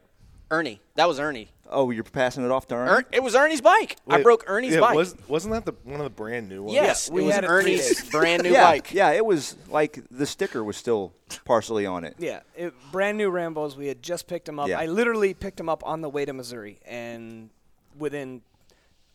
Ernie, 0.50 0.80
that 0.94 1.08
was 1.08 1.18
Ernie. 1.18 1.48
Oh, 1.70 1.90
you're 1.90 2.04
passing 2.04 2.44
it 2.44 2.50
off 2.50 2.68
to 2.68 2.74
Ernie. 2.74 2.90
Er, 2.90 3.04
it 3.10 3.22
was 3.22 3.34
Ernie's 3.34 3.60
bike. 3.62 3.96
I 4.06 4.22
broke 4.22 4.44
Ernie's 4.46 4.74
yeah, 4.74 4.80
bike. 4.80 4.94
Was, 4.94 5.16
wasn't 5.26 5.54
that 5.54 5.64
the 5.64 5.72
one 5.88 5.98
of 5.98 6.04
the 6.04 6.10
brand 6.10 6.48
new 6.48 6.62
ones? 6.62 6.74
yes, 6.74 7.10
we 7.10 7.22
it 7.22 7.26
was 7.26 7.34
had 7.34 7.44
Ernie's 7.44 8.08
brand 8.10 8.42
new 8.42 8.50
yeah, 8.50 8.62
bike. 8.64 8.92
yeah. 8.92 9.10
It 9.12 9.24
was 9.24 9.56
like 9.68 9.98
the 10.10 10.26
sticker 10.26 10.62
was 10.62 10.76
still 10.76 11.14
partially 11.44 11.86
on 11.86 12.04
it. 12.04 12.16
Yeah, 12.18 12.40
it, 12.54 12.74
brand 12.92 13.16
new 13.16 13.30
Rambos. 13.30 13.76
We 13.76 13.86
had 13.86 14.02
just 14.02 14.26
picked 14.26 14.44
them 14.46 14.60
up. 14.60 14.68
Yeah. 14.68 14.78
I 14.78 14.86
literally 14.86 15.32
picked 15.34 15.56
them 15.56 15.68
up 15.68 15.82
on 15.86 16.02
the 16.02 16.10
way 16.10 16.24
to 16.26 16.32
Missouri, 16.34 16.78
and 16.86 17.48
within, 17.98 18.42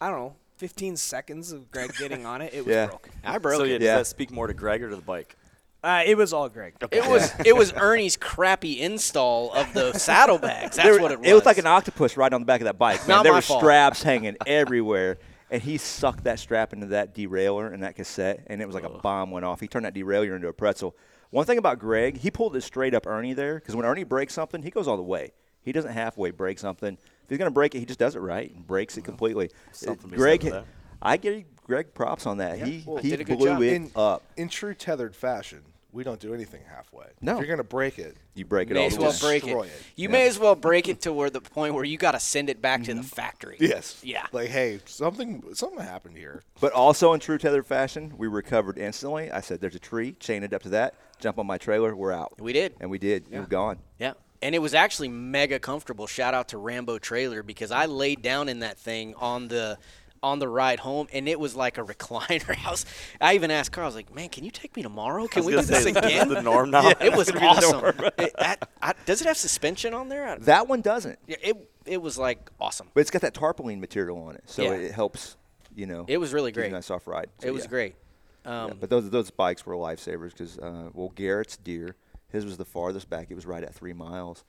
I 0.01 0.09
don't 0.09 0.19
know, 0.19 0.35
15 0.57 0.97
seconds 0.97 1.51
of 1.53 1.71
Greg 1.71 1.93
getting 1.97 2.25
on 2.25 2.41
it, 2.41 2.53
it 2.53 2.65
was 2.65 2.73
Yeah. 2.73 2.87
broke. 2.87 3.09
I 3.23 3.37
broke 3.37 3.59
so 3.59 3.63
yeah, 3.63 3.75
it. 3.75 3.79
does 3.79 3.85
Yeah. 3.85 3.97
that 3.97 4.07
speak 4.07 4.31
more 4.31 4.47
to 4.47 4.53
Greg 4.53 4.83
or 4.83 4.89
to 4.89 4.95
the 4.95 5.01
bike? 5.01 5.37
Uh, 5.83 6.03
it 6.05 6.17
was 6.17 6.33
all 6.33 6.49
Greg. 6.49 6.73
It 6.91 7.07
was 7.07 7.33
it 7.45 7.55
was 7.55 7.71
Ernie's 7.73 8.17
crappy 8.17 8.81
install 8.81 9.53
of 9.53 9.71
the 9.73 9.93
saddlebags. 9.97 10.75
That's 10.75 10.89
There- 10.89 11.01
what 11.01 11.11
it 11.11 11.19
was. 11.19 11.27
It 11.29 11.33
looked 11.33 11.45
like 11.45 11.57
an 11.57 11.67
octopus 11.67 12.17
right 12.17 12.31
on 12.33 12.41
the 12.41 12.45
back 12.45 12.59
of 12.61 12.65
that 12.65 12.77
bike. 12.77 12.99
Man. 13.01 13.07
Not 13.17 13.23
there 13.23 13.31
my 13.31 13.37
were 13.37 13.41
fault. 13.41 13.61
straps 13.61 14.03
hanging 14.03 14.35
everywhere, 14.45 15.19
and 15.49 15.61
he 15.61 15.77
sucked 15.77 16.25
that 16.25 16.37
strap 16.39 16.73
into 16.73 16.87
that 16.87 17.15
derailleur 17.15 17.73
and 17.73 17.83
that 17.83 17.95
cassette, 17.95 18.43
and 18.47 18.61
it 18.61 18.65
was 18.65 18.75
like 18.75 18.83
a 18.83 18.89
bomb 18.89 19.31
went 19.31 19.45
off. 19.45 19.61
He 19.61 19.67
turned 19.69 19.85
that 19.85 19.93
derailleur 19.95 20.35
into 20.35 20.49
a 20.49 20.53
pretzel. 20.53 20.95
One 21.29 21.45
thing 21.45 21.57
about 21.59 21.79
Greg, 21.79 22.17
he 22.17 22.29
pulled 22.31 22.55
it 22.57 22.61
straight 22.61 22.93
up 22.93 23.05
Ernie 23.07 23.33
there, 23.33 23.55
because 23.55 23.75
when 23.75 23.85
Ernie 23.85 24.03
breaks 24.03 24.33
something, 24.33 24.61
he 24.63 24.71
goes 24.71 24.87
all 24.87 24.97
the 24.97 25.03
way. 25.03 25.31
He 25.61 25.71
doesn't 25.71 25.91
halfway 25.93 26.31
break 26.31 26.57
something. 26.59 26.93
If 26.95 27.29
he's 27.29 27.37
gonna 27.37 27.51
break 27.51 27.75
it, 27.75 27.79
he 27.79 27.85
just 27.85 27.99
does 27.99 28.15
it 28.15 28.19
right 28.19 28.53
and 28.53 28.65
breaks 28.67 28.97
it 28.97 29.03
completely. 29.03 29.49
something 29.71 30.09
to 30.09 30.15
Greg, 30.15 30.41
that. 30.41 30.65
I 31.01 31.15
give 31.17 31.43
Greg 31.69 31.93
props 31.93 32.25
on 32.25 32.39
that. 32.39 32.57
he 32.59 32.83
well, 32.85 32.97
he 32.97 33.11
did 33.11 33.21
a 33.21 33.23
good 33.23 33.37
blew 33.37 33.47
job. 33.47 33.61
it 33.61 33.73
In, 33.73 33.91
up. 33.95 34.23
in 34.37 34.49
true 34.49 34.73
tethered 34.73 35.15
fashion, 35.15 35.61
we 35.91 36.03
don't 36.03 36.19
do 36.19 36.33
anything 36.33 36.61
halfway. 36.67 37.05
No. 37.21 37.33
If 37.33 37.45
you're 37.45 37.55
gonna 37.55 37.63
break 37.63 37.99
it, 37.99 38.17
You 38.33 38.43
break 38.45 38.71
it 38.71 38.73
may 38.73 38.79
all 38.81 38.87
as 38.87 38.95
the 38.95 39.01
well 39.01 39.11
way. 39.11 39.17
break 39.21 39.47
it. 39.47 39.51
it. 39.55 39.71
You 39.95 40.07
Yeah. 40.07 40.11
may 40.11 40.27
as 40.27 40.39
well 40.39 40.55
break 40.55 40.87
it 40.87 41.01
to 41.01 41.13
where 41.13 41.29
the 41.29 41.41
point 41.41 41.75
where 41.75 41.83
you 41.83 41.97
got 41.99 42.13
to 42.13 42.19
send 42.19 42.49
it 42.49 42.59
back 42.59 42.81
to 42.85 42.93
the 42.95 43.01
mm-hmm. 43.01 43.07
factory. 43.09 43.57
yes, 43.59 43.99
Yeah. 44.03 44.25
Like, 44.31 44.49
hey, 44.49 44.79
something 44.85 45.43
something 45.53 45.79
happened 45.79 46.17
here. 46.17 46.41
But 46.59 46.73
also 46.73 47.13
in 47.13 47.19
true 47.19 47.37
tether 47.37 47.61
fashion, 47.61 48.13
we 48.17 48.27
recovered 48.27 48.79
instantly. 48.79 49.29
I 49.31 49.41
said, 49.41 49.61
"There's 49.61 49.75
a 49.75 49.79
tree, 49.79 50.13
chain 50.13 50.41
it 50.43 50.53
up 50.53 50.63
to 50.63 50.69
that, 50.69 50.95
jump 51.19 51.37
on 51.37 51.45
my 51.45 51.59
trailer, 51.59 51.95
we're 51.95 52.11
out." 52.11 52.33
We 52.41 52.51
did. 52.51 52.73
and 52.79 52.89
we 52.89 52.97
did. 52.97 53.29
We 53.29 53.37
were 53.39 53.45
gone. 53.45 53.77
Yeah. 53.99 54.13
And 54.41 54.55
it 54.55 54.59
was 54.59 54.73
actually 54.73 55.09
mega 55.09 55.59
comfortable. 55.59 56.07
Shout 56.07 56.33
out 56.33 56.47
to 56.49 56.57
Rambo 56.57 56.97
Trailer 56.99 57.43
because 57.43 57.71
I 57.71 57.87
laid 57.87 58.21
down 58.21 58.47
in 58.47 58.59
that 58.59 58.77
thing 58.79 59.13
on 59.15 59.49
the 59.49 59.77
on 60.21 60.39
the 60.39 60.47
ride 60.47 60.79
home 60.79 61.07
and 61.13 61.27
it 61.27 61.39
was 61.39 61.55
like 61.55 61.77
a 61.77 61.83
recliner 61.93 62.55
house. 62.55 62.85
I 63.21 63.35
even 63.35 63.51
asked 63.51 63.71
Carl, 63.71 63.85
I 63.85 63.87
was 63.87 63.95
like, 63.95 64.13
Man, 64.13 64.29
can 64.29 64.43
you 64.43 64.51
take 64.51 64.75
me 64.75 64.83
tomorrow? 64.83 65.27
Can 65.27 65.45
we 65.45 65.51
do 65.51 65.57
gonna 65.57 65.67
this 65.67 65.83
say, 65.83 65.91
this 65.91 66.03
is 66.03 66.09
again? 66.11 66.29
the 66.29 66.41
norm 66.41 66.71
now? 66.71 66.89
it 67.01 67.13
was 67.15 67.31
awesome. 67.35 67.93
It- 68.17 68.33
that- 68.37 68.69
I- 68.81 68.93
does 69.05 69.21
it 69.21 69.27
have 69.27 69.37
suspension 69.37 69.93
on 69.93 70.09
there? 70.09 70.27
I- 70.27 70.37
That 70.39 70.67
one 70.67 70.81
doesn't, 70.81 71.19
yeah, 71.27 71.37
it 71.41 71.69
it 71.85 72.01
was 72.01 72.17
like 72.17 72.49
awesome. 72.59 72.87
but 72.93 73.01
it's 73.01 73.11
got 73.11 73.21
that 73.23 73.33
tarpaulin 73.33 73.79
material 73.79 74.21
on 74.23 74.35
it, 74.35 74.43
so 74.45 74.63
Yeah. 74.63 74.73
it 74.73 74.91
helps. 74.91 75.35
You 75.75 75.85
know, 75.85 76.03
It 76.07 76.17
was 76.17 76.33
really 76.33 76.51
great. 76.51 76.71
nice 76.71 76.87
soft 76.87 77.07
ride. 77.07 77.29
So, 77.39 77.47
it 77.47 77.51
was 77.53 77.63
yeah. 77.63 77.69
great. 77.69 77.95
Yeah, 78.45 78.63
Um, 78.65 78.77
but 78.79 78.89
those 78.89 79.09
those 79.09 79.29
bikes 79.31 79.65
were 79.65 79.75
lifesavers 79.75 80.31
because 80.31 80.57
uh, 80.59 80.89
well, 80.93 81.09
Garrett's 81.09 81.55
deer, 81.57 81.95
his 82.31 82.43
was 82.43 82.57
the 82.57 82.65
farthest 82.65 83.09
back. 83.09 83.27
It 83.29 83.35
was 83.35 83.45
right 83.45 83.63
at 83.63 83.73
three 83.73 83.93
miles, 83.93 84.43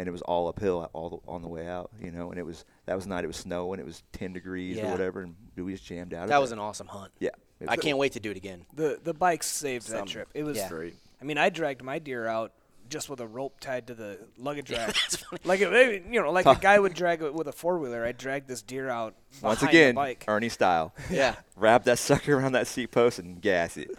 and 0.00 0.08
it 0.08 0.12
was 0.12 0.22
all 0.22 0.48
uphill 0.48 0.88
all 0.94 1.10
the, 1.10 1.30
on 1.30 1.42
the 1.42 1.48
way 1.48 1.68
out. 1.68 1.90
You 2.02 2.10
know, 2.10 2.30
and 2.30 2.38
it 2.40 2.46
was 2.46 2.64
that 2.86 2.96
was 2.96 3.06
night. 3.06 3.22
It 3.24 3.28
was 3.28 3.36
snowing. 3.36 3.78
It 3.78 3.86
was 3.86 4.02
ten 4.12 4.32
degrees 4.32 4.78
Yeah. 4.78 4.88
or 4.88 4.92
whatever, 4.92 5.20
and 5.22 5.36
we 5.56 5.72
just 5.72 5.84
jammed 5.84 6.14
out. 6.14 6.20
of 6.20 6.24
it. 6.24 6.26
that 6.28 6.34
there. 6.34 6.40
was 6.40 6.52
an 6.52 6.58
awesome 6.58 6.86
hunt. 6.88 7.12
yeah. 7.20 7.30
I 7.68 7.76
can't 7.76 7.98
wait 7.98 8.12
to 8.12 8.20
do 8.20 8.30
it 8.30 8.38
again. 8.38 8.64
The 8.74 8.98
the 9.04 9.12
bikes 9.12 9.46
saved 9.46 9.88
that 9.90 10.06
trip. 10.06 10.28
It 10.34 10.44
was 10.44 10.56
Yeah. 10.56 10.68
Great. 10.70 10.94
I 11.20 11.24
mean, 11.24 11.36
I 11.36 11.50
dragged 11.50 11.82
my 11.82 11.98
deer 11.98 12.26
out 12.26 12.52
just 12.88 13.08
with 13.10 13.20
a 13.20 13.26
rope 13.26 13.60
tied 13.60 13.86
to 13.88 13.94
the 13.94 14.18
luggage 14.38 14.70
rack. 14.72 14.86
That's 14.86 15.16
funny. 15.16 15.40
like 15.44 15.60
it, 15.60 16.04
you 16.10 16.22
know, 16.22 16.32
like 16.32 16.46
a 16.46 16.54
guy 16.60 16.78
would 16.78 16.94
drag 16.94 17.20
it 17.22 17.34
with 17.34 17.46
a 17.48 17.52
four 17.52 17.78
wheeler. 17.78 18.04
I 18.04 18.12
dragged 18.12 18.48
this 18.48 18.62
deer 18.62 18.88
out 18.88 19.14
Once 19.42 19.62
again, 19.62 19.94
the 19.94 20.00
bike. 20.00 20.24
Ernie 20.26 20.48
style. 20.48 20.94
Yeah. 21.10 21.36
Wrap 21.56 21.84
that 21.84 21.98
sucker 21.98 22.38
around 22.38 22.52
that 22.52 22.66
seat 22.66 22.90
post 22.90 23.18
and 23.18 23.40
gas 23.42 23.76
it. 23.76 23.90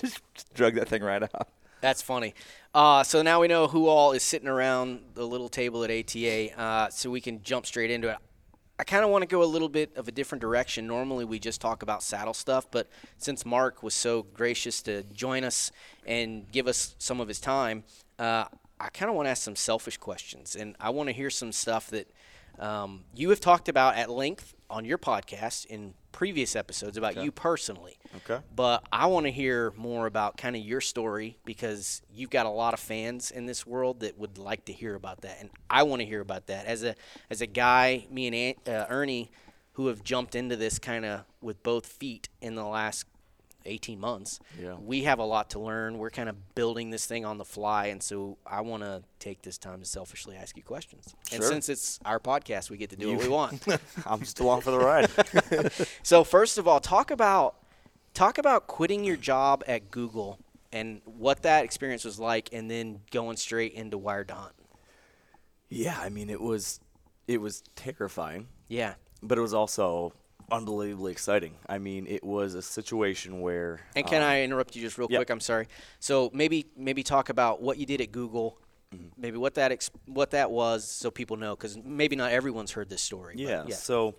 just 0.00 0.20
drug 0.54 0.76
that 0.76 0.88
thing 0.88 1.02
right 1.02 1.22
out. 1.24 1.48
That's 1.80 2.02
funny. 2.02 2.34
Uh, 2.74 3.02
so 3.02 3.22
now 3.22 3.40
we 3.40 3.48
know 3.48 3.66
who 3.66 3.88
all 3.88 4.12
is 4.12 4.22
sitting 4.22 4.48
around 4.48 5.00
the 5.14 5.26
little 5.26 5.48
table 5.48 5.82
at 5.82 5.90
ATA, 5.90 6.58
uh, 6.60 6.88
so 6.90 7.10
we 7.10 7.20
can 7.20 7.42
jump 7.42 7.66
straight 7.66 7.90
into 7.90 8.10
it. 8.10 8.16
I 8.78 8.84
kind 8.84 9.04
of 9.04 9.10
want 9.10 9.22
to 9.22 9.28
go 9.28 9.42
a 9.42 9.44
little 9.44 9.68
bit 9.68 9.94
of 9.96 10.08
a 10.08 10.12
different 10.12 10.40
direction. 10.40 10.86
Normally, 10.86 11.24
we 11.24 11.38
just 11.38 11.60
talk 11.60 11.82
about 11.82 12.02
saddle 12.02 12.32
stuff, 12.32 12.70
but 12.70 12.88
since 13.18 13.44
Mark 13.44 13.82
was 13.82 13.94
so 13.94 14.22
gracious 14.22 14.80
to 14.82 15.02
join 15.04 15.44
us 15.44 15.70
and 16.06 16.50
give 16.50 16.66
us 16.66 16.94
some 16.98 17.20
of 17.20 17.28
his 17.28 17.40
time, 17.40 17.84
uh, 18.18 18.44
I 18.78 18.88
kind 18.88 19.10
of 19.10 19.16
want 19.16 19.26
to 19.26 19.30
ask 19.30 19.42
some 19.42 19.56
selfish 19.56 19.98
questions, 19.98 20.56
and 20.56 20.76
I 20.80 20.90
want 20.90 21.08
to 21.08 21.12
hear 21.12 21.28
some 21.28 21.52
stuff 21.52 21.90
that 21.90 22.10
um, 22.58 23.04
you 23.14 23.30
have 23.30 23.40
talked 23.40 23.68
about 23.68 23.96
at 23.96 24.10
length 24.10 24.54
on 24.70 24.84
your 24.84 24.98
podcast 24.98 25.66
in 25.66 25.94
previous 26.12 26.56
episodes 26.56 26.96
about 26.96 27.16
you 27.22 27.30
personally. 27.30 27.98
Okay. 28.16 28.42
But 28.54 28.84
I 28.92 29.06
want 29.06 29.26
to 29.26 29.32
hear 29.32 29.72
more 29.76 30.06
about 30.06 30.36
kind 30.36 30.56
of 30.56 30.62
your 30.62 30.80
story 30.80 31.38
because 31.44 32.02
you've 32.12 32.30
got 32.30 32.46
a 32.46 32.50
lot 32.50 32.74
of 32.74 32.80
fans 32.80 33.30
in 33.30 33.46
this 33.46 33.66
world 33.66 34.00
that 34.00 34.18
would 34.18 34.38
like 34.38 34.64
to 34.66 34.72
hear 34.72 34.94
about 34.94 35.22
that, 35.22 35.38
and 35.40 35.50
I 35.68 35.82
want 35.82 36.00
to 36.00 36.06
hear 36.06 36.20
about 36.20 36.46
that 36.46 36.66
as 36.66 36.82
a 36.82 36.94
as 37.28 37.40
a 37.40 37.46
guy, 37.46 38.06
me 38.10 38.26
and 38.26 38.34
Aunt, 38.34 38.68
uh, 38.68 38.86
Ernie, 38.88 39.30
who 39.72 39.88
have 39.88 40.02
jumped 40.02 40.34
into 40.34 40.56
this 40.56 40.78
kind 40.78 41.04
of 41.04 41.24
with 41.40 41.62
both 41.62 41.86
feet 41.86 42.28
in 42.40 42.54
the 42.54 42.64
last 42.64 43.06
18 43.66 43.98
months. 44.00 44.40
Yeah. 44.60 44.74
We 44.74 45.04
have 45.04 45.18
a 45.18 45.24
lot 45.24 45.50
to 45.50 45.58
learn. 45.60 45.98
We're 45.98 46.10
kind 46.10 46.28
of 46.28 46.54
building 46.54 46.90
this 46.90 47.06
thing 47.06 47.24
on 47.24 47.38
the 47.38 47.44
fly, 47.44 47.86
and 47.86 48.02
so 48.02 48.38
I 48.46 48.60
want 48.62 48.82
to 48.82 49.02
take 49.18 49.42
this 49.42 49.58
time 49.58 49.80
to 49.80 49.86
selfishly 49.86 50.36
ask 50.36 50.56
you 50.56 50.62
questions. 50.62 51.14
Sure. 51.28 51.36
And 51.36 51.44
since 51.44 51.68
it's 51.68 51.98
our 52.04 52.18
podcast, 52.18 52.70
we 52.70 52.76
get 52.76 52.90
to 52.90 52.96
do 52.96 53.12
what 53.12 53.22
we 53.22 53.28
want. 53.28 53.64
I'm 54.06 54.20
just 54.20 54.40
along 54.40 54.62
for 54.62 54.70
the 54.70 54.78
ride. 54.78 55.10
So 56.02 56.24
first 56.24 56.58
of 56.58 56.66
all, 56.66 56.80
talk 56.80 57.10
about 57.10 57.56
talk 58.14 58.38
about 58.38 58.66
quitting 58.66 59.04
your 59.04 59.16
job 59.16 59.62
at 59.66 59.90
Google 59.90 60.38
and 60.72 61.00
what 61.04 61.42
that 61.42 61.64
experience 61.64 62.04
was 62.04 62.18
like, 62.18 62.48
and 62.52 62.70
then 62.70 63.00
going 63.10 63.36
straight 63.36 63.72
into 63.74 63.98
Wired 63.98 64.30
Hunt. 64.30 64.52
yeah, 65.68 65.98
I 66.00 66.08
mean 66.08 66.30
it 66.30 66.40
was 66.40 66.80
it 67.28 67.40
was 67.40 67.62
terrifying, 67.76 68.48
Yeah, 68.68 68.94
but 69.22 69.38
it 69.38 69.40
was 69.40 69.54
also 69.54 70.12
unbelievably 70.50 71.12
exciting. 71.12 71.54
I 71.68 71.78
mean, 71.78 72.06
it 72.06 72.24
was 72.24 72.54
a 72.54 72.62
situation 72.62 73.40
where. 73.40 73.80
And 73.96 74.06
can 74.06 74.22
um, 74.22 74.28
I 74.28 74.42
interrupt 74.42 74.76
you 74.76 74.82
just 74.82 74.98
real 74.98 75.08
yeah. 75.10 75.18
quick? 75.18 75.30
I'm 75.30 75.40
sorry. 75.40 75.68
So 75.98 76.30
maybe 76.32 76.66
maybe 76.76 77.02
talk 77.02 77.28
about 77.28 77.62
what 77.62 77.78
you 77.78 77.86
did 77.86 78.00
at 78.00 78.12
Google, 78.12 78.58
Mm-hmm. 78.94 79.06
maybe 79.22 79.38
what 79.38 79.54
that 79.54 79.70
ex- 79.70 79.90
what 80.06 80.32
that 80.32 80.50
was, 80.50 80.84
so 80.84 81.12
people 81.12 81.36
know, 81.36 81.54
because 81.54 81.78
maybe 81.78 82.16
not 82.16 82.32
everyone's 82.32 82.72
heard 82.72 82.88
this 82.90 83.00
story. 83.00 83.34
Yeah, 83.38 83.64
yeah. 83.68 83.76
So 83.76 84.16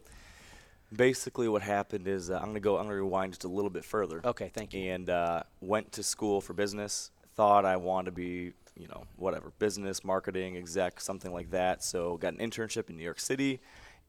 basically, 0.96 1.50
what 1.50 1.62
happened 1.62 2.08
is 2.08 2.30
uh, 2.30 2.38
I'm 2.38 2.46
gonna 2.46 2.62
go. 2.62 2.78
I'm 2.78 2.86
gonna 2.86 2.96
rewind 2.96 3.34
just 3.34 3.44
a 3.44 3.50
little 3.50 3.70
bit 3.70 3.84
further. 3.84 4.22
Okay, 4.24 4.50
thank 4.54 4.74
you. 4.74 4.90
And 4.92 5.10
uh, 5.10 5.44
went 5.60 5.92
to 5.94 6.04
school 6.04 6.40
for 6.40 6.54
business. 6.54 7.12
Thought 7.36 7.66
I 7.66 7.76
wanted 7.76 8.06
to 8.06 8.12
be, 8.14 8.54
you 8.78 8.88
know, 8.88 9.04
whatever, 9.18 9.52
business, 9.60 10.06
marketing, 10.06 10.56
exec, 10.56 11.02
something 11.02 11.34
like 11.34 11.52
that. 11.52 11.84
So 11.84 12.16
got 12.16 12.34
an 12.34 12.40
internship 12.40 12.90
in 12.90 12.96
New 12.96 13.04
York 13.04 13.20
City, 13.20 13.60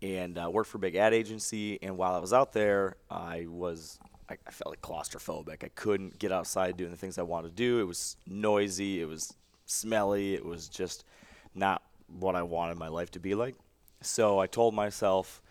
and 0.02 0.36
uh, 0.36 0.50
worked 0.50 0.68
for 0.68 0.78
a 0.78 0.80
big 0.80 0.96
ad 0.96 1.14
agency. 1.14 1.78
And 1.82 1.96
while 1.96 2.14
I 2.14 2.18
was 2.18 2.32
out 2.32 2.52
there, 2.52 2.96
I 3.10 3.46
was. 3.48 3.98
I, 4.28 4.36
I 4.46 4.50
felt 4.50 4.70
like 4.70 4.82
claustrophobic. 4.82 5.64
I 5.64 5.70
couldn't 5.74 6.18
get 6.18 6.32
outside 6.32 6.76
doing 6.76 6.90
the 6.90 6.96
things 6.96 7.18
I 7.18 7.22
wanted 7.22 7.48
to 7.48 7.54
do. 7.54 7.80
It 7.80 7.84
was 7.84 8.16
noisy. 8.26 9.00
It 9.00 9.06
was 9.06 9.34
smelly. 9.66 10.34
It 10.34 10.44
was 10.44 10.68
just 10.68 11.04
not 11.54 11.82
what 12.06 12.36
I 12.36 12.42
wanted 12.42 12.78
my 12.78 12.88
life 12.88 13.10
to 13.12 13.20
be 13.20 13.34
like. 13.34 13.56
So 14.00 14.38
I 14.38 14.46
told 14.46 14.74
myself 14.74 15.42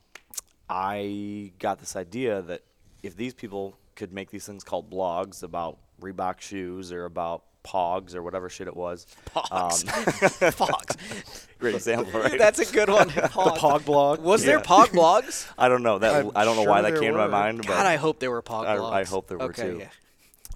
I 0.68 1.52
got 1.60 1.78
this 1.78 1.96
idea 1.96 2.42
that 2.42 2.64
if 3.04 3.16
these 3.16 3.36
people 3.36 3.78
could 3.96 4.12
make 4.12 4.32
these 4.32 4.48
things 4.48 4.64
called 4.64 4.90
blogs 4.90 5.44
about 5.44 5.78
Reebok 6.02 6.42
shoes 6.42 6.92
or 6.92 7.06
about 7.06 7.44
Pogs 7.66 8.16
or 8.16 8.22
whatever 8.24 8.50
shit 8.50 8.68
it 8.68 8.76
was. 8.76 9.08
Pogs. 9.36 9.52
Um, 9.52 10.52
Pogs. 10.52 11.48
Great 11.60 11.76
example, 11.76 12.20
right? 12.22 12.38
That's 12.38 12.60
a 12.60 12.72
good 12.72 12.90
one. 12.90 13.10
Pog. 13.10 13.58
Pog 13.58 13.86
blog. 13.86 14.20
Was 14.22 14.44
there 14.44 14.60
Pog 14.60 14.88
blogs? 14.88 15.50
I 15.58 15.68
don't 15.68 15.84
know 15.84 16.00
that. 16.00 16.14
I'm 16.14 16.32
I 16.36 16.46
don't 16.46 16.56
know 16.56 16.64
sure 16.64 16.70
why 16.70 16.82
that 16.82 16.92
there 16.92 17.02
came 17.02 17.12
to 17.14 17.18
my 17.18 17.26
were. 17.26 17.32
mind. 17.32 17.58
But 17.58 17.68
God, 17.68 17.86
I 17.86 17.96
hope 17.96 18.20
there 18.20 18.32
were 18.32 18.42
Pog 18.42 18.66
blogs. 18.66 18.94
I 18.94 19.04
hope 19.04 19.28
there 19.28 19.38
were 19.38 19.46
okay, 19.46 19.72
too. 19.72 19.78
Yeah. 19.80 19.90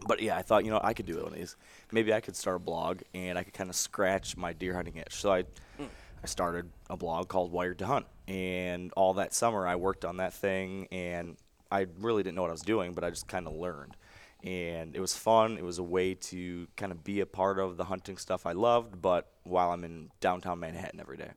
But 0.07 0.21
yeah, 0.21 0.37
I 0.37 0.41
thought 0.41 0.65
you 0.65 0.71
know 0.71 0.79
I 0.81 0.93
could 0.93 1.05
do 1.05 1.17
one 1.17 1.27
of 1.27 1.33
these. 1.33 1.55
Maybe 1.91 2.13
I 2.13 2.19
could 2.21 2.35
start 2.35 2.57
a 2.57 2.59
blog 2.59 3.01
and 3.13 3.37
I 3.37 3.43
could 3.43 3.53
kind 3.53 3.69
of 3.69 3.75
scratch 3.75 4.37
my 4.37 4.53
deer 4.53 4.75
hunting 4.75 4.97
itch. 4.97 5.15
So 5.15 5.31
I, 5.33 5.45
I 5.79 6.27
started 6.27 6.69
a 6.89 6.95
blog 6.95 7.27
called 7.27 7.51
Wired 7.51 7.79
to 7.79 7.87
Hunt, 7.87 8.05
and 8.27 8.91
all 8.95 9.15
that 9.15 9.33
summer 9.33 9.67
I 9.67 9.75
worked 9.75 10.05
on 10.05 10.17
that 10.17 10.33
thing, 10.33 10.87
and 10.91 11.35
I 11.71 11.87
really 11.99 12.23
didn't 12.23 12.35
know 12.35 12.43
what 12.43 12.49
I 12.49 12.53
was 12.53 12.61
doing, 12.61 12.93
but 12.93 13.03
I 13.03 13.09
just 13.09 13.27
kind 13.27 13.47
of 13.47 13.53
learned, 13.53 13.95
and 14.43 14.95
it 14.95 15.01
was 15.01 15.15
fun. 15.15 15.57
It 15.57 15.63
was 15.63 15.79
a 15.79 15.83
way 15.83 16.13
to 16.13 16.67
kind 16.77 16.91
of 16.91 17.03
be 17.03 17.19
a 17.19 17.25
part 17.25 17.59
of 17.59 17.77
the 17.77 17.83
hunting 17.85 18.17
stuff 18.17 18.45
I 18.45 18.53
loved, 18.53 19.01
but 19.01 19.31
while 19.43 19.71
I'm 19.71 19.83
in 19.83 20.11
downtown 20.21 20.59
Manhattan 20.59 20.99
every 20.99 21.17
day. 21.17 21.31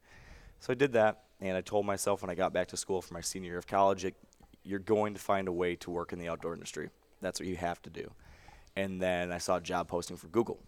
So 0.61 0.73
I 0.73 0.75
did 0.75 0.93
that, 0.93 1.25
and 1.41 1.57
I 1.57 1.61
told 1.61 1.85
myself 1.87 2.23
when 2.23 2.31
I 2.31 2.35
got 2.35 2.53
back 2.53 2.69
to 2.69 2.77
school 2.77 3.03
for 3.03 3.15
my 3.15 3.21
senior 3.21 3.51
year 3.51 3.59
of 3.59 3.67
college, 3.67 4.05
it, 4.05 4.15
you're 4.63 4.79
going 4.79 5.15
to 5.15 5.21
find 5.21 5.49
a 5.49 5.53
way 5.53 5.75
to 5.77 5.91
work 5.91 6.13
in 6.13 6.21
the 6.21 6.29
outdoor 6.29 6.55
industry. 6.55 6.91
That's 7.21 7.41
what 7.41 7.49
you 7.49 7.57
have 7.57 7.83
to 7.83 7.91
do. 7.91 8.11
And 8.77 9.03
then 9.03 9.33
I 9.33 9.39
saw 9.39 9.57
a 9.57 9.61
job 9.61 9.89
posting 9.89 10.17
for 10.17 10.29
Google. 10.29 10.61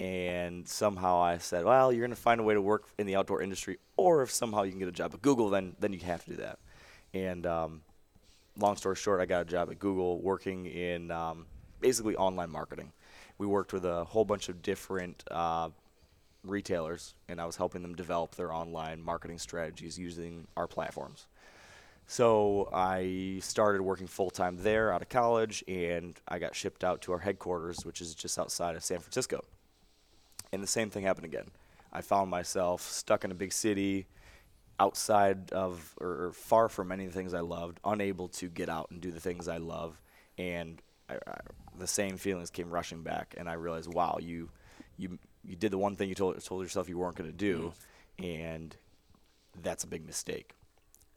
And 0.00 0.68
somehow 0.68 1.20
I 1.20 1.38
said, 1.38 1.64
well, 1.64 1.92
you're 1.92 2.06
going 2.06 2.14
to 2.14 2.20
find 2.20 2.40
a 2.40 2.44
way 2.44 2.54
to 2.54 2.62
work 2.62 2.88
in 2.98 3.06
the 3.06 3.16
outdoor 3.16 3.42
industry, 3.42 3.78
or 3.96 4.22
if 4.22 4.30
somehow 4.30 4.62
you 4.62 4.70
can 4.70 4.78
get 4.78 4.88
a 4.88 4.92
job 4.92 5.12
at 5.14 5.22
Google, 5.22 5.48
then, 5.50 5.76
then 5.78 5.92
you 5.92 6.00
have 6.00 6.24
to 6.24 6.30
do 6.30 6.36
that. 6.36 6.58
And 7.14 7.46
um, 7.46 7.82
long 8.56 8.76
story 8.76 8.96
short, 8.96 9.20
I 9.20 9.26
got 9.26 9.42
a 9.42 9.44
job 9.44 9.70
at 9.70 9.78
Google 9.78 10.20
working 10.20 10.66
in 10.66 11.10
um, 11.10 11.46
basically 11.80 12.16
online 12.16 12.50
marketing. 12.50 12.92
We 13.38 13.46
worked 13.46 13.72
with 13.72 13.84
a 13.84 14.04
whole 14.04 14.24
bunch 14.24 14.48
of 14.48 14.62
different 14.62 15.24
uh, 15.30 15.70
retailers, 16.44 17.14
and 17.28 17.40
I 17.40 17.46
was 17.46 17.56
helping 17.56 17.82
them 17.82 17.94
develop 17.94 18.34
their 18.34 18.52
online 18.52 19.02
marketing 19.02 19.38
strategies 19.38 19.98
using 19.98 20.46
our 20.56 20.66
platforms. 20.66 21.26
So 22.06 22.70
I 22.72 23.38
started 23.42 23.82
working 23.82 24.06
full 24.06 24.30
time 24.30 24.56
there 24.60 24.92
out 24.92 25.02
of 25.02 25.08
college, 25.08 25.62
and 25.68 26.18
I 26.26 26.38
got 26.38 26.54
shipped 26.54 26.82
out 26.82 27.02
to 27.02 27.12
our 27.12 27.18
headquarters, 27.18 27.84
which 27.84 28.00
is 28.00 28.14
just 28.14 28.38
outside 28.38 28.76
of 28.76 28.82
San 28.82 28.98
Francisco. 28.98 29.44
And 30.52 30.62
the 30.62 30.66
same 30.66 30.88
thing 30.88 31.04
happened 31.04 31.26
again. 31.26 31.46
I 31.92 32.00
found 32.00 32.30
myself 32.30 32.80
stuck 32.82 33.24
in 33.24 33.30
a 33.30 33.34
big 33.34 33.52
city, 33.52 34.06
outside 34.80 35.52
of 35.52 35.94
or, 36.00 36.32
far 36.32 36.68
from 36.68 36.92
any 36.92 37.04
of 37.04 37.12
the 37.12 37.18
things 37.18 37.34
I 37.34 37.40
loved, 37.40 37.80
unable 37.84 38.28
to 38.28 38.48
get 38.48 38.68
out 38.68 38.90
and 38.90 39.00
do 39.00 39.10
the 39.10 39.20
things 39.20 39.48
I 39.48 39.58
love, 39.58 40.00
and 40.36 40.80
I, 41.08 41.14
I, 41.14 41.38
the 41.78 41.86
same 41.86 42.16
feelings 42.16 42.50
came 42.50 42.70
rushing 42.70 43.02
back, 43.02 43.34
and 43.36 43.48
I 43.48 43.54
realized, 43.54 43.92
wow, 43.92 44.18
you, 44.20 44.50
you, 44.96 45.18
you 45.44 45.56
did 45.56 45.72
the 45.72 45.78
one 45.78 45.96
thing 45.96 46.08
you 46.08 46.14
told 46.14 46.42
told 46.44 46.62
yourself 46.62 46.88
you 46.88 46.98
weren't 46.98 47.16
going 47.16 47.30
to 47.30 47.36
do, 47.36 47.72
mm-hmm. 48.18 48.24
and 48.24 48.76
that's 49.62 49.84
a 49.84 49.86
big 49.86 50.06
mistake. 50.06 50.52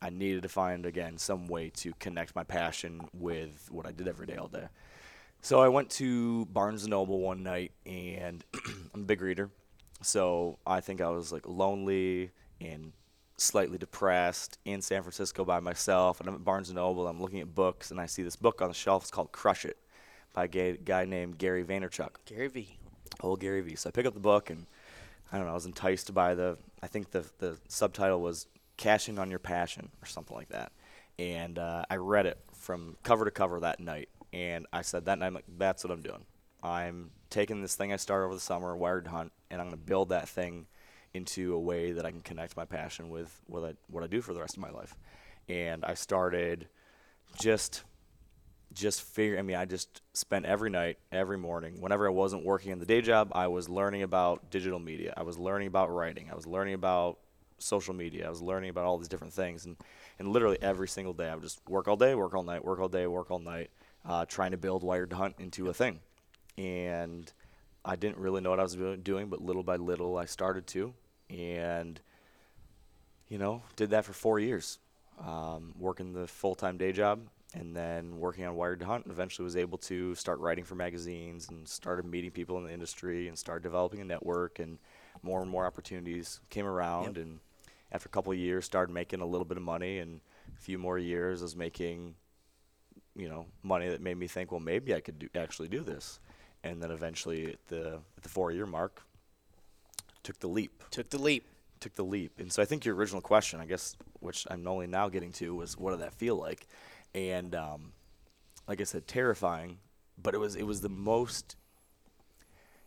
I 0.02 0.10
needed 0.10 0.44
to 0.44 0.50
find 0.50 0.86
again 0.86 1.18
some 1.18 1.48
way 1.48 1.70
to 1.78 1.94
connect 2.00 2.36
my 2.36 2.44
passion 2.44 3.02
with 3.14 3.70
what 3.72 3.86
I 3.86 3.92
did 3.92 4.08
every 4.08 4.26
day 4.26 4.36
all 4.36 4.48
day. 4.48 4.68
So 5.42 5.60
I 5.60 5.68
went 5.68 5.90
to 5.92 6.46
Barnes 6.46 6.84
and 6.84 6.92
Noble 6.92 7.20
one 7.20 7.44
night, 7.44 7.72
and 7.86 8.44
I'm 8.94 9.02
a 9.02 9.06
big 9.06 9.22
reader, 9.22 9.50
so 10.02 10.60
I 10.66 10.82
think 10.82 11.02
I 11.02 11.10
was 11.10 11.32
like 11.32 11.48
lonely 11.48 12.32
and 12.60 12.94
slightly 13.42 13.78
depressed 13.78 14.60
in 14.66 14.82
San 14.82 15.02
Francisco 15.02 15.44
by 15.44 15.60
myself. 15.60 16.20
And 16.20 16.30
I'm 16.30 16.36
at 16.36 16.46
Barnes 16.46 16.70
and 16.70 16.76
Noble. 16.76 17.08
I'm 17.08 17.20
looking 17.20 17.40
at 17.40 17.54
books, 17.54 17.92
and 17.92 18.00
I 18.00 18.06
see 18.06 18.24
this 18.24 18.36
book 18.36 18.62
on 18.62 18.68
the 18.70 18.74
shelf. 18.74 19.04
It's 19.04 19.12
called 19.12 19.32
Crush 19.32 19.66
It, 19.66 19.78
by 20.34 20.46
a 20.46 20.74
guy 20.78 21.06
named 21.06 21.38
Gary 21.38 21.64
Vaynerchuk 21.64 22.10
Gary 22.26 22.48
V. 22.48 22.78
old 23.22 23.40
Gary 23.40 23.62
Vee. 23.62 23.76
So 23.76 23.90
I 23.90 23.92
pick 23.92 24.06
up 24.06 24.14
the 24.14 24.20
book 24.20 24.50
and 24.50 24.68
I 25.32 25.38
don't 25.38 25.46
know, 25.46 25.52
I 25.52 25.56
was 25.56 25.66
enticed 25.66 26.14
by 26.14 26.36
the 26.36 26.58
I 26.82 26.88
think 26.88 27.12
the 27.12 27.26
the 27.40 27.58
subtitle 27.68 28.22
was 28.22 28.48
Cashing 28.78 29.20
on 29.20 29.30
Your 29.30 29.40
Passion 29.40 29.90
or 30.02 30.06
something 30.06 30.36
like 30.36 30.50
that. 30.50 30.72
And 31.20 31.60
uh, 31.60 31.84
I 31.90 31.98
read 31.98 32.26
it 32.26 32.40
from 32.54 32.98
cover 33.04 33.26
to 33.26 33.32
cover 33.32 33.60
that 33.60 33.80
night 33.80 34.10
and 34.34 34.66
I 34.72 34.82
said 34.82 35.06
that 35.06 35.20
night 35.20 35.28
I'm 35.28 35.34
like, 35.34 35.46
that's 35.58 35.84
what 35.84 35.92
I'm 35.92 36.02
doing. 36.02 36.26
I'm 36.64 37.12
taking 37.30 37.62
this 37.62 37.76
thing 37.76 37.92
I 37.92 37.98
started 37.98 38.26
over 38.26 38.36
the 38.36 38.40
summer, 38.40 38.76
Wired 38.76 39.08
Hunt, 39.08 39.32
and 39.50 39.60
I'm 39.60 39.68
gonna 39.68 39.78
build 39.78 40.10
that 40.10 40.30
thing 40.30 40.68
into 41.14 41.54
a 41.54 41.60
way 41.60 41.92
that 41.92 42.06
I 42.06 42.12
can 42.12 42.22
connect 42.22 42.56
my 42.56 42.66
passion 42.66 43.10
with 43.10 43.42
what 43.48 43.64
I 43.64 43.74
what 43.88 44.04
I 44.04 44.08
do 44.08 44.22
for 44.22 44.34
the 44.34 44.40
rest 44.40 44.56
of 44.56 44.62
my 44.62 44.70
life. 44.70 44.96
And 45.50 45.84
I 45.84 45.96
started 45.96 46.68
just 47.40 47.84
just 48.74 49.02
figure 49.02 49.38
I 49.38 49.42
mean 49.42 49.56
I 49.56 49.66
just 49.66 50.02
spent 50.14 50.46
every 50.46 50.70
night, 50.70 50.98
every 51.12 51.38
morning, 51.38 51.82
whenever 51.82 52.08
I 52.08 52.12
wasn't 52.12 52.46
working 52.46 52.72
in 52.72 52.80
the 52.80 52.86
day 52.86 53.02
job, 53.02 53.32
I 53.34 53.48
was 53.48 53.70
learning 53.70 54.04
about 54.04 54.50
digital 54.50 54.80
media. 54.80 55.14
I 55.18 55.24
was 55.24 55.38
learning 55.38 55.68
about 55.68 55.92
writing. 55.92 56.30
I 56.32 56.36
was 56.36 56.48
learning 56.48 56.74
about 56.74 57.20
social 57.58 57.94
media. 57.94 58.26
I 58.26 58.30
was 58.30 58.42
learning 58.42 58.70
about 58.70 58.86
all 58.86 58.98
these 58.98 59.08
different 59.08 59.34
things 59.34 59.66
and 59.66 59.78
and 60.20 60.30
literally 60.30 60.58
every 60.62 60.88
single 60.88 61.14
day 61.14 61.30
I 61.30 61.36
would 61.36 61.44
just 61.44 61.62
work 61.68 61.88
all 61.88 61.98
day, 61.98 62.16
work 62.16 62.34
all 62.34 62.44
night, 62.44 62.64
work 62.64 62.80
all 62.80 62.90
day, 62.90 63.08
work 63.08 63.32
all 63.32 63.40
night, 63.40 63.72
uh, 64.06 64.26
trying 64.26 64.52
to 64.52 64.58
build 64.58 64.84
Wired 64.84 65.14
Hunt 65.14 65.36
into 65.40 65.70
a 65.70 65.74
thing. 65.74 66.00
And 66.58 67.32
I 67.84 67.96
didn't 67.96 68.18
really 68.18 68.42
know 68.42 68.52
what 68.52 68.60
I 68.60 68.64
was 68.64 68.78
doing, 69.04 69.30
but 69.30 69.42
little 69.42 69.64
by 69.64 69.78
little 69.78 70.18
I 70.18 70.26
started 70.26 70.68
to 70.68 70.94
and 71.30 72.00
you 73.28 73.38
know, 73.38 73.64
did 73.78 73.92
that 73.92 74.04
for 74.04 74.12
4 74.12 74.40
years. 74.40 74.78
Um, 75.26 75.74
working 75.78 76.14
the 76.14 76.28
full-time 76.28 76.78
day 76.78 76.92
job 76.92 77.22
and 77.54 77.76
then 77.76 78.18
working 78.18 78.46
on 78.46 78.56
Wired 78.56 78.80
to 78.80 78.86
Hunt, 78.86 79.06
eventually 79.10 79.44
was 79.44 79.58
able 79.58 79.78
to 79.80 80.16
start 80.16 80.40
writing 80.40 80.64
for 80.64 80.76
magazines 80.76 81.50
and 81.50 81.68
started 81.68 82.06
meeting 82.06 82.32
people 82.32 82.58
in 82.58 82.64
the 82.64 82.72
industry 82.72 83.28
and 83.28 83.38
started 83.38 83.64
developing 83.64 84.00
a 84.00 84.06
network 84.06 84.60
and 84.60 84.78
more 85.22 85.42
and 85.42 85.50
more 85.52 85.66
opportunities 85.66 86.40
came 86.50 86.66
around 86.66 87.18
and 87.18 87.40
after 87.92 88.08
a 88.08 88.10
couple 88.10 88.32
of 88.32 88.38
years 88.38 88.66
started 88.66 88.92
making 88.94 89.20
a 89.20 89.26
little 89.26 89.46
bit 89.46 89.58
of 89.58 89.64
money 89.64 90.00
and 90.00 90.22
a 90.58 90.62
few 90.62 90.78
more 90.78 90.98
years 90.98 91.42
I 91.42 91.44
was 91.44 91.56
making 91.56 92.16
you 93.16 93.28
know 93.28 93.46
money 93.64 93.90
that 93.90 94.02
made 94.02 94.18
me 94.18 94.28
think 94.28 94.52
well 94.52 94.62
maybe 94.62 94.96
I 94.96 95.02
could 95.02 95.20
do, 95.20 95.28
actually 95.36 95.68
do 95.68 95.82
this 95.82 96.20
and 96.64 96.82
then 96.82 96.92
eventually 96.92 97.54
at 97.54 97.68
the 97.68 98.00
at 98.18 98.24
the 98.24 98.30
4 98.30 98.52
year 98.52 98.66
mark 98.66 99.04
took 100.24 100.40
the 100.40 100.48
leap 100.48 100.84
Took 100.92 101.10
the 101.10 101.18
leap. 101.18 101.48
took 101.80 101.96
the 101.96 102.04
leap. 102.04 102.40
And 102.40 102.52
so 102.52 102.62
I 102.62 102.66
think 102.66 102.86
your 102.86 102.96
original 102.96 103.22
question, 103.22 103.60
I 103.60 103.66
guess, 103.66 103.96
which 104.20 104.46
I'm 104.50 104.66
only 104.68 104.88
now 104.88 105.10
getting 105.10 105.32
to, 105.34 105.56
was 105.56 105.78
what 105.78 105.92
did 105.92 106.00
that 106.02 106.14
feel 106.14 106.36
like? 106.36 106.68
And 107.14 107.54
um, 107.56 107.94
like 108.68 108.82
I 108.82 108.86
said, 108.86 109.08
terrifying. 109.08 109.80
But 110.22 110.34
it 110.34 110.38
was 110.38 110.56
it 110.56 110.64
was 110.64 110.82
the 110.82 110.90
most. 110.90 111.56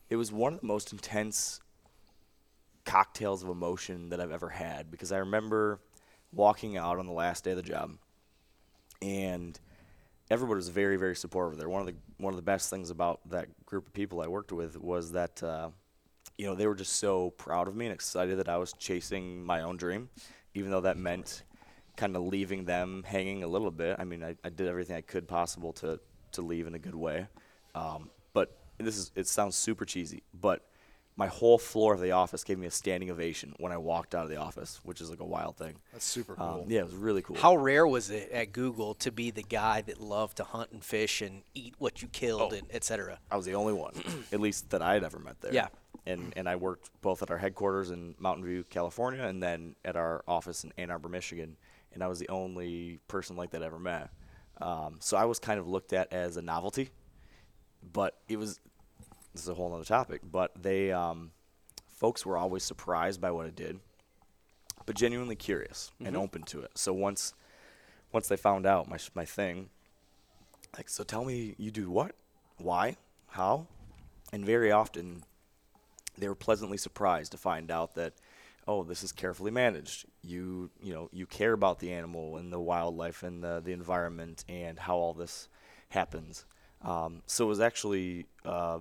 It 0.08 0.16
was 0.16 0.30
one 0.30 0.54
of 0.54 0.60
the 0.60 0.66
most 0.66 0.92
intense 0.92 1.60
cocktails 2.84 3.42
of 3.42 3.48
emotion 3.48 4.10
that 4.10 4.20
I've 4.20 4.30
ever 4.30 4.50
had 4.50 4.90
because 4.90 5.10
I 5.10 5.18
remember 5.18 5.80
walking 6.32 6.76
out 6.76 6.98
on 6.98 7.06
the 7.06 7.12
last 7.12 7.44
day 7.44 7.52
of 7.52 7.56
the 7.56 7.62
job 7.62 7.96
and 9.00 9.58
everybody 10.30 10.56
was 10.56 10.68
very 10.68 10.96
very 10.96 11.16
supportive 11.16 11.58
there. 11.58 11.68
One 11.68 11.80
of 11.80 11.86
the 11.86 11.94
one 12.18 12.32
of 12.32 12.36
the 12.36 12.42
best 12.42 12.70
things 12.70 12.90
about 12.90 13.20
that 13.30 13.48
group 13.66 13.86
of 13.86 13.92
people 13.92 14.20
I 14.20 14.26
worked 14.26 14.52
with 14.52 14.80
was 14.80 15.12
that 15.12 15.42
uh, 15.42 15.70
you 16.38 16.46
know 16.46 16.54
they 16.54 16.66
were 16.66 16.74
just 16.74 16.94
so 16.94 17.30
proud 17.30 17.68
of 17.68 17.76
me 17.76 17.86
and 17.86 17.94
excited 17.94 18.38
that 18.38 18.48
I 18.48 18.56
was 18.56 18.72
chasing 18.74 19.44
my 19.44 19.62
own 19.62 19.76
dream, 19.76 20.08
even 20.54 20.70
though 20.70 20.80
that 20.82 20.96
meant 20.96 21.42
kind 21.96 22.16
of 22.16 22.22
leaving 22.22 22.64
them 22.64 23.04
hanging 23.06 23.42
a 23.42 23.48
little 23.48 23.70
bit. 23.70 23.96
I 23.98 24.04
mean, 24.04 24.22
I, 24.24 24.36
I 24.44 24.48
did 24.48 24.68
everything 24.68 24.96
I 24.96 25.00
could 25.00 25.28
possible 25.28 25.72
to 25.74 26.00
to 26.32 26.42
leave 26.42 26.66
in 26.66 26.74
a 26.74 26.78
good 26.80 26.94
way, 26.96 27.28
um, 27.74 28.10
but 28.32 28.56
this 28.78 28.96
is 28.98 29.12
it 29.14 29.26
sounds 29.28 29.54
super 29.56 29.84
cheesy, 29.84 30.22
but 30.40 30.62
my 31.16 31.28
whole 31.28 31.58
floor 31.58 31.94
of 31.94 32.00
the 32.00 32.10
office 32.10 32.42
gave 32.42 32.58
me 32.58 32.66
a 32.66 32.70
standing 32.72 33.08
ovation 33.08 33.54
when 33.60 33.70
I 33.70 33.76
walked 33.76 34.16
out 34.16 34.24
of 34.24 34.30
the 34.30 34.36
office, 34.38 34.80
which 34.82 35.00
is 35.00 35.10
like 35.10 35.20
a 35.20 35.24
wild 35.24 35.56
thing. 35.56 35.76
That's 35.92 36.04
super 36.04 36.32
Um, 36.32 36.38
cool. 36.62 36.66
yeah, 36.68 36.80
it 36.80 36.86
was 36.86 36.94
really 36.96 37.22
cool. 37.22 37.36
How 37.36 37.54
rare 37.54 37.86
was 37.86 38.10
it 38.10 38.32
at 38.32 38.50
Google 38.50 38.94
to 38.94 39.12
be 39.12 39.30
the 39.30 39.44
guy 39.44 39.80
that 39.82 40.00
loved 40.00 40.38
to 40.38 40.44
hunt 40.44 40.72
and 40.72 40.82
fish 40.84 41.22
and 41.22 41.44
eat 41.54 41.76
what 41.78 42.02
you 42.02 42.08
killed 42.08 42.52
Oh. 42.52 42.56
and 42.56 42.66
et 42.72 42.82
cetera? 42.82 43.20
I 43.30 43.36
was 43.36 43.46
the 43.46 43.54
only 43.54 43.74
one, 43.74 43.92
at 44.32 44.40
least 44.40 44.70
that 44.70 44.82
I 44.82 44.94
had 44.94 45.04
ever 45.04 45.20
met 45.20 45.40
there. 45.40 45.54
Yeah. 45.54 45.68
And 46.04 46.32
and 46.36 46.48
I 46.48 46.56
worked 46.56 46.90
both 47.00 47.22
at 47.22 47.30
our 47.30 47.38
headquarters 47.38 47.92
in 47.92 48.16
Mountain 48.18 48.44
View, 48.44 48.64
California, 48.64 49.22
and 49.22 49.40
then 49.40 49.76
at 49.84 49.94
our 49.94 50.24
office 50.26 50.64
in 50.64 50.72
Ann 50.76 50.90
Arbor, 50.90 51.08
Michigan. 51.08 51.56
And 51.94 52.02
I 52.02 52.08
was 52.08 52.18
the 52.18 52.28
only 52.28 52.98
person 53.08 53.36
like 53.36 53.50
that 53.50 53.62
I 53.62 53.66
ever 53.66 53.78
met. 53.78 54.10
Um, 54.60 54.96
so 55.00 55.16
I 55.16 55.24
was 55.24 55.38
kind 55.38 55.58
of 55.58 55.68
looked 55.68 55.92
at 55.92 56.12
as 56.12 56.36
a 56.36 56.42
novelty, 56.42 56.90
but 57.92 58.18
it 58.28 58.36
was 58.36 58.60
this 59.32 59.42
is 59.42 59.48
a 59.48 59.54
whole 59.54 59.72
other 59.74 59.84
topic. 59.84 60.22
But 60.30 60.52
they 60.60 60.92
um, 60.92 61.32
folks 61.88 62.24
were 62.24 62.36
always 62.36 62.62
surprised 62.62 63.20
by 63.20 63.30
what 63.30 63.46
I 63.46 63.50
did, 63.50 63.80
but 64.86 64.96
genuinely 64.96 65.36
curious 65.36 65.90
and 66.04 66.16
open 66.16 66.42
to 66.44 66.60
it. 66.60 66.72
So 66.76 66.92
once 66.92 67.34
once 68.12 68.28
they 68.28 68.36
found 68.36 68.66
out 68.66 68.88
my 68.88 68.98
my 69.14 69.24
thing, 69.24 69.70
like, 70.76 70.88
so 70.88 71.04
tell 71.04 71.24
me, 71.24 71.54
you 71.58 71.70
do 71.70 71.90
what? 71.90 72.14
Why? 72.58 72.96
How? 73.28 73.66
And 74.32 74.44
very 74.44 74.72
often, 74.72 75.24
they 76.18 76.28
were 76.28 76.34
pleasantly 76.34 76.78
surprised 76.78 77.32
to 77.32 77.38
find 77.38 77.70
out 77.70 77.94
that, 77.94 78.14
oh, 78.66 78.82
this 78.82 79.02
is 79.02 79.12
carefully 79.12 79.50
managed. 79.50 80.06
You, 80.22 80.70
you 80.82 80.94
know, 80.94 81.08
you 81.12 81.26
care 81.26 81.52
about 81.52 81.78
the 81.78 81.92
animal 81.92 82.36
and 82.36 82.52
the 82.52 82.60
wildlife 82.60 83.22
and 83.22 83.42
the, 83.42 83.60
the 83.64 83.72
environment 83.72 84.44
and 84.48 84.78
how 84.78 84.96
all 84.96 85.14
this 85.14 85.48
happens. 85.90 86.46
Um, 86.82 87.22
so 87.26 87.44
it 87.44 87.48
was 87.48 87.60
actually 87.60 88.26
uh, 88.44 88.78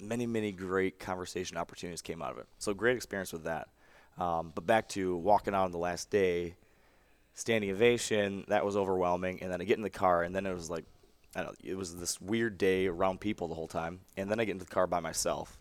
many, 0.00 0.26
many 0.26 0.52
great 0.52 0.98
conversation 0.98 1.56
opportunities 1.56 2.02
came 2.02 2.22
out 2.22 2.32
of 2.32 2.38
it. 2.38 2.46
So 2.58 2.74
great 2.74 2.96
experience 2.96 3.32
with 3.32 3.44
that. 3.44 3.68
Um, 4.18 4.52
but 4.54 4.66
back 4.66 4.88
to 4.90 5.16
walking 5.16 5.54
out 5.54 5.64
on 5.64 5.72
the 5.72 5.78
last 5.78 6.10
day, 6.10 6.56
standing 7.36 7.70
ovation. 7.70 8.44
That 8.48 8.64
was 8.64 8.76
overwhelming. 8.76 9.42
And 9.42 9.52
then 9.52 9.60
I 9.60 9.64
get 9.64 9.76
in 9.76 9.82
the 9.82 9.90
car, 9.90 10.22
and 10.22 10.34
then 10.34 10.46
it 10.46 10.54
was 10.54 10.70
like, 10.70 10.84
I 11.34 11.42
don't 11.42 11.50
know, 11.50 11.70
it 11.70 11.76
was 11.76 11.94
this 11.94 12.20
weird 12.20 12.58
day 12.58 12.86
around 12.86 13.20
people 13.20 13.46
the 13.46 13.54
whole 13.54 13.68
time. 13.68 14.00
And 14.16 14.30
then 14.30 14.40
I 14.40 14.44
get 14.44 14.52
into 14.52 14.64
the 14.64 14.70
car 14.70 14.86
by 14.86 15.00
myself, 15.00 15.58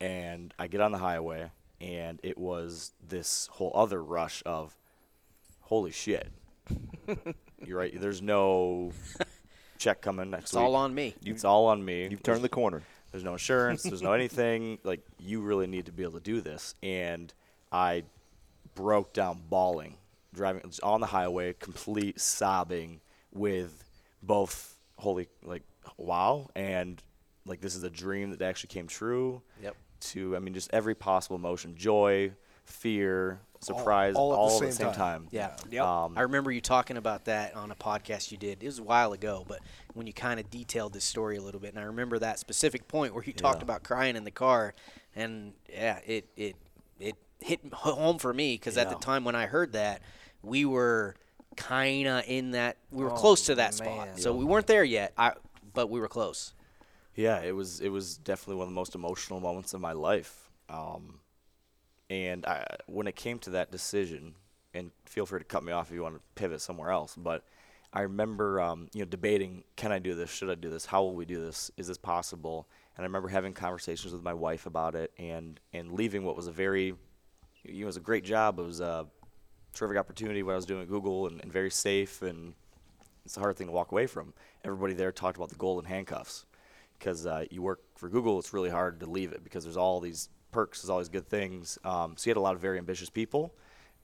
and 0.00 0.52
I 0.58 0.66
get 0.66 0.80
on 0.80 0.92
the 0.92 0.98
highway, 0.98 1.50
and 1.80 2.20
it 2.22 2.38
was 2.38 2.92
this 3.06 3.48
whole 3.52 3.72
other 3.74 4.02
rush 4.02 4.42
of, 4.46 4.76
holy 5.60 5.90
shit. 5.90 6.28
You're 7.64 7.78
right. 7.78 7.98
There's 7.98 8.22
no 8.22 8.92
check 9.78 10.00
coming 10.00 10.30
next 10.30 10.44
It's 10.44 10.52
week. 10.52 10.60
It's 10.60 10.66
all 10.66 10.76
on 10.76 10.94
me. 10.94 11.14
It's 11.24 11.44
all 11.44 11.66
on 11.66 11.84
me. 11.84 12.08
You've 12.10 12.22
turned 12.22 12.42
the 12.42 12.48
corner. 12.48 12.82
There's 13.10 13.24
no 13.24 13.32
insurance. 13.32 13.82
There's 13.82 14.02
no 14.02 14.12
anything. 14.12 14.78
Like 14.84 15.00
you 15.18 15.40
really 15.40 15.66
need 15.66 15.86
to 15.86 15.92
be 15.92 16.02
able 16.02 16.14
to 16.14 16.20
do 16.20 16.40
this. 16.40 16.74
And 16.82 17.32
I 17.70 18.04
broke 18.74 19.12
down 19.12 19.40
bawling, 19.48 19.96
driving 20.34 20.62
on 20.82 21.00
the 21.00 21.06
highway, 21.06 21.54
complete 21.54 22.20
sobbing 22.20 23.00
with 23.32 23.84
both 24.22 24.78
holy 24.96 25.28
like 25.44 25.62
wow 25.98 26.48
and 26.54 27.02
like 27.46 27.60
this 27.60 27.74
is 27.74 27.82
a 27.82 27.90
dream 27.90 28.30
that 28.30 28.42
actually 28.42 28.68
came 28.68 28.86
true. 28.86 29.42
Yep. 29.62 29.76
To 30.12 30.36
I 30.36 30.38
mean 30.38 30.54
just 30.54 30.70
every 30.72 30.94
possible 30.94 31.36
emotion, 31.36 31.74
joy, 31.76 32.32
fear, 32.64 33.40
surprise, 33.60 34.14
all, 34.16 34.32
all 34.32 34.46
at 34.54 34.60
the 34.60 34.66
at 34.66 34.70
the 34.70 34.76
same 34.76 34.86
same 34.86 34.94
time. 34.94 35.20
time. 35.22 35.28
Yeah. 35.30 35.56
Yep. 35.70 35.82
Um, 35.84 36.14
I 36.18 36.22
remember 36.22 36.50
you 36.52 36.60
talking 36.60 36.96
about 36.96 37.24
that 37.26 37.54
on 37.56 37.70
a 37.70 37.74
podcast 37.74 38.30
you 38.32 38.36
did. 38.38 38.62
It 38.62 38.66
was 38.66 38.78
a 38.78 38.82
while 38.82 39.12
ago, 39.12 39.44
but 39.46 39.60
when 39.94 40.06
you 40.06 40.12
kind 40.12 40.40
of 40.40 40.50
detailed 40.50 40.92
this 40.92 41.04
story 41.04 41.36
a 41.36 41.42
little 41.42 41.60
bit, 41.60 41.70
and 41.70 41.78
I 41.78 41.84
remember 41.84 42.18
that 42.18 42.38
specific 42.38 42.88
point 42.88 43.14
where 43.14 43.24
you 43.24 43.32
talked 43.32 43.58
Yeah. 43.58 43.64
about 43.64 43.82
crying 43.82 44.16
in 44.16 44.24
the 44.24 44.30
car, 44.30 44.74
and 45.14 45.52
yeah, 45.70 46.00
it 46.06 46.28
it 46.36 46.56
it 47.00 47.16
hit 47.40 47.60
home 47.72 48.18
for 48.18 48.32
me 48.32 48.54
because 48.54 48.76
at 48.78 48.88
the 48.90 48.96
time 48.96 49.24
when 49.24 49.34
I 49.34 49.46
heard 49.46 49.72
that, 49.72 50.00
we 50.42 50.64
were 50.64 51.14
kind 51.56 52.06
of 52.08 52.24
in 52.26 52.52
that 52.52 52.76
we 52.90 53.04
were 53.04 53.12
Oh, 53.12 53.14
close 53.14 53.46
to 53.46 53.54
that 53.56 53.74
spot, 53.74 54.08
man. 54.08 54.16
so 54.18 54.34
we 54.34 54.44
weren't 54.44 54.66
there 54.66 54.84
yet. 54.84 55.12
I 55.18 55.32
but 55.72 55.88
we 55.90 56.00
were 56.00 56.08
close. 56.08 56.53
Yeah, 57.14 57.40
it 57.42 57.52
was 57.52 57.80
it 57.80 57.90
was 57.90 58.16
definitely 58.16 58.56
one 58.56 58.64
of 58.64 58.70
the 58.70 58.74
most 58.74 58.94
emotional 58.94 59.40
moments 59.40 59.72
of 59.72 59.80
my 59.80 59.92
life. 59.92 60.50
Um, 60.68 61.20
and 62.10 62.44
I, 62.44 62.66
when 62.86 63.06
it 63.06 63.16
came 63.16 63.38
to 63.40 63.50
that 63.50 63.70
decision, 63.70 64.34
and 64.72 64.90
feel 65.06 65.24
free 65.26 65.38
to 65.38 65.44
cut 65.44 65.62
me 65.62 65.72
off 65.72 65.88
if 65.88 65.94
you 65.94 66.02
want 66.02 66.16
to 66.16 66.20
pivot 66.34 66.60
somewhere 66.60 66.90
else, 66.90 67.14
but 67.16 67.44
I 67.92 68.02
remember 68.02 68.60
um, 68.60 68.88
you 68.92 69.00
know 69.00 69.06
debating: 69.06 69.62
Can 69.76 69.92
I 69.92 70.00
do 70.00 70.14
this? 70.14 70.30
Should 70.30 70.50
I 70.50 70.56
do 70.56 70.70
this? 70.70 70.86
How 70.86 71.02
will 71.02 71.14
we 71.14 71.24
do 71.24 71.40
this? 71.40 71.70
Is 71.76 71.86
this 71.86 71.98
possible? 71.98 72.68
And 72.96 73.04
I 73.04 73.06
remember 73.06 73.28
having 73.28 73.52
conversations 73.52 74.12
with 74.12 74.22
my 74.22 74.34
wife 74.34 74.66
about 74.66 74.96
it, 74.96 75.12
and 75.16 75.60
and 75.72 75.92
leaving 75.92 76.24
what 76.24 76.36
was 76.36 76.48
a 76.48 76.52
very, 76.52 76.94
you 77.62 77.80
know, 77.80 77.82
it 77.82 77.86
was 77.86 77.96
a 77.96 78.00
great 78.00 78.24
job. 78.24 78.58
It 78.58 78.62
was 78.64 78.80
a 78.80 79.06
terrific 79.72 79.98
opportunity 79.98 80.42
what 80.42 80.52
I 80.52 80.56
was 80.56 80.66
doing 80.66 80.82
at 80.82 80.88
Google, 80.88 81.28
and, 81.28 81.40
and 81.40 81.52
very 81.52 81.70
safe, 81.70 82.22
and 82.22 82.54
it's 83.24 83.36
a 83.36 83.40
hard 83.40 83.56
thing 83.56 83.68
to 83.68 83.72
walk 83.72 83.92
away 83.92 84.08
from. 84.08 84.34
Everybody 84.64 84.94
there 84.94 85.12
talked 85.12 85.36
about 85.36 85.50
the 85.50 85.56
golden 85.56 85.88
handcuffs 85.88 86.44
because 87.04 87.26
uh, 87.26 87.44
you 87.50 87.60
work 87.60 87.82
for 87.96 88.08
Google, 88.08 88.38
it's 88.38 88.54
really 88.54 88.70
hard 88.70 89.00
to 89.00 89.06
leave 89.06 89.32
it 89.32 89.44
because 89.44 89.62
there's 89.62 89.76
all 89.76 90.00
these 90.00 90.30
perks, 90.52 90.80
there's 90.80 90.88
all 90.88 90.98
these 90.98 91.10
good 91.10 91.28
things. 91.28 91.78
Um, 91.84 92.14
so 92.16 92.28
you 92.28 92.30
had 92.30 92.38
a 92.38 92.40
lot 92.40 92.54
of 92.54 92.62
very 92.62 92.78
ambitious 92.78 93.10
people, 93.10 93.54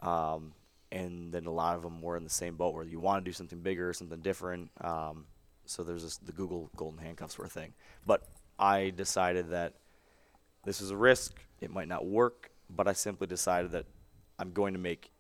um, 0.00 0.52
and 0.92 1.32
then 1.32 1.46
a 1.46 1.50
lot 1.50 1.76
of 1.76 1.82
them 1.82 2.02
were 2.02 2.18
in 2.18 2.24
the 2.24 2.30
same 2.30 2.56
boat 2.56 2.74
where 2.74 2.84
you 2.84 3.00
want 3.00 3.24
to 3.24 3.28
do 3.28 3.32
something 3.32 3.60
bigger, 3.60 3.90
something 3.94 4.20
different. 4.20 4.70
Um, 4.82 5.24
so 5.64 5.82
there's 5.82 6.02
this, 6.02 6.18
the 6.18 6.32
Google 6.32 6.68
golden 6.76 6.98
handcuffs 6.98 7.38
were 7.38 7.46
a 7.46 7.48
thing. 7.48 7.72
But 8.06 8.28
I 8.58 8.90
decided 8.90 9.48
that 9.48 9.76
this 10.64 10.82
is 10.82 10.90
a 10.90 10.96
risk. 10.96 11.40
It 11.62 11.70
might 11.70 11.88
not 11.88 12.04
work, 12.04 12.50
but 12.68 12.86
I 12.86 12.92
simply 12.92 13.28
decided 13.28 13.70
that 13.70 13.86
I'm 14.38 14.52
going 14.52 14.74
to 14.74 14.80
make 14.80 15.10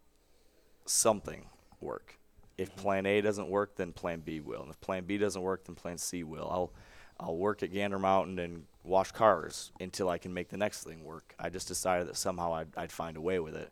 something 0.84 1.46
work. 1.80 2.18
If 2.58 2.76
plan 2.76 3.06
A 3.06 3.22
doesn't 3.22 3.48
work, 3.48 3.76
then 3.76 3.94
plan 3.94 4.20
B 4.20 4.40
will. 4.40 4.60
And 4.60 4.70
if 4.70 4.78
plan 4.82 5.04
B 5.04 5.16
doesn't 5.16 5.40
work, 5.40 5.64
then 5.64 5.76
plan 5.76 5.96
C 5.96 6.24
will. 6.24 6.46
I'll 6.50 6.72
I'll 7.20 7.36
work 7.36 7.62
at 7.62 7.72
Gander 7.72 7.98
Mountain 7.98 8.38
and 8.38 8.64
wash 8.82 9.12
cars 9.12 9.72
until 9.78 10.08
I 10.08 10.18
can 10.18 10.32
make 10.32 10.48
the 10.48 10.56
next 10.56 10.84
thing 10.84 11.04
work. 11.04 11.34
I 11.38 11.50
just 11.50 11.68
decided 11.68 12.08
that 12.08 12.16
somehow 12.16 12.54
I'd, 12.54 12.68
I'd 12.76 12.90
find 12.90 13.16
a 13.16 13.20
way 13.20 13.38
with 13.38 13.54
it. 13.54 13.70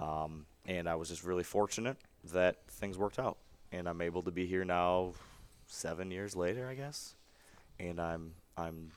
Um, 0.00 0.46
and 0.66 0.88
I 0.88 0.94
was 0.94 1.08
just 1.08 1.24
really 1.24 1.42
fortunate 1.42 1.96
that 2.32 2.56
things 2.68 2.96
worked 2.96 3.18
out. 3.18 3.36
And 3.72 3.88
I'm 3.88 4.00
able 4.00 4.22
to 4.22 4.30
be 4.30 4.46
here 4.46 4.64
now 4.64 5.12
seven 5.66 6.10
years 6.10 6.36
later, 6.36 6.68
I 6.68 6.74
guess. 6.74 7.16
And 7.80 8.00
I'm 8.00 8.34
I'm 8.56 8.92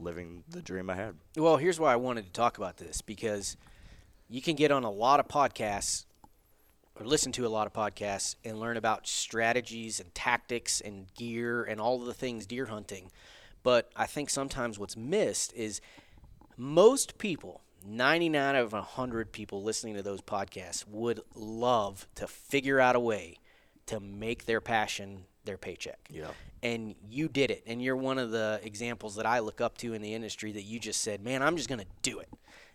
living 0.00 0.42
the 0.48 0.62
dream 0.62 0.88
I 0.88 0.94
had. 0.94 1.16
Well, 1.36 1.58
here's 1.58 1.78
why 1.78 1.92
I 1.92 1.96
wanted 1.96 2.24
to 2.24 2.32
talk 2.32 2.56
about 2.56 2.78
this 2.78 3.02
because 3.02 3.58
you 4.28 4.40
can 4.40 4.56
get 4.56 4.70
on 4.70 4.84
a 4.84 4.90
lot 4.90 5.20
of 5.20 5.28
podcasts 5.28 6.05
or 6.98 7.06
listen 7.06 7.32
to 7.32 7.46
a 7.46 7.48
lot 7.48 7.66
of 7.66 7.72
podcasts 7.72 8.36
and 8.44 8.58
learn 8.58 8.76
about 8.76 9.06
strategies 9.06 10.00
and 10.00 10.14
tactics 10.14 10.80
and 10.80 11.06
gear 11.14 11.62
and 11.64 11.80
all 11.80 12.00
of 12.00 12.06
the 12.06 12.14
things 12.14 12.46
deer 12.46 12.66
hunting. 12.66 13.10
But 13.62 13.90
I 13.96 14.06
think 14.06 14.30
sometimes 14.30 14.78
what's 14.78 14.96
missed 14.96 15.52
is 15.54 15.80
most 16.56 17.18
people, 17.18 17.60
99 17.86 18.54
out 18.56 18.62
of 18.62 18.72
100 18.72 19.32
people 19.32 19.62
listening 19.62 19.94
to 19.96 20.02
those 20.02 20.20
podcasts, 20.20 20.86
would 20.88 21.20
love 21.34 22.06
to 22.14 22.26
figure 22.26 22.80
out 22.80 22.96
a 22.96 23.00
way 23.00 23.38
to 23.86 24.00
make 24.00 24.46
their 24.46 24.60
passion 24.60 25.24
their 25.44 25.56
paycheck 25.56 26.08
Yeah. 26.10 26.30
and 26.60 26.96
you 27.08 27.28
did 27.28 27.52
it 27.52 27.62
and 27.68 27.80
you're 27.80 27.94
one 27.94 28.18
of 28.18 28.32
the 28.32 28.58
examples 28.64 29.14
that 29.14 29.26
i 29.26 29.38
look 29.38 29.60
up 29.60 29.78
to 29.78 29.94
in 29.94 30.02
the 30.02 30.12
industry 30.12 30.50
that 30.50 30.62
you 30.62 30.80
just 30.80 31.02
said 31.02 31.22
man 31.22 31.40
i'm 31.40 31.56
just 31.56 31.68
going 31.68 31.78
to 31.78 31.86
do 32.02 32.18
it 32.18 32.28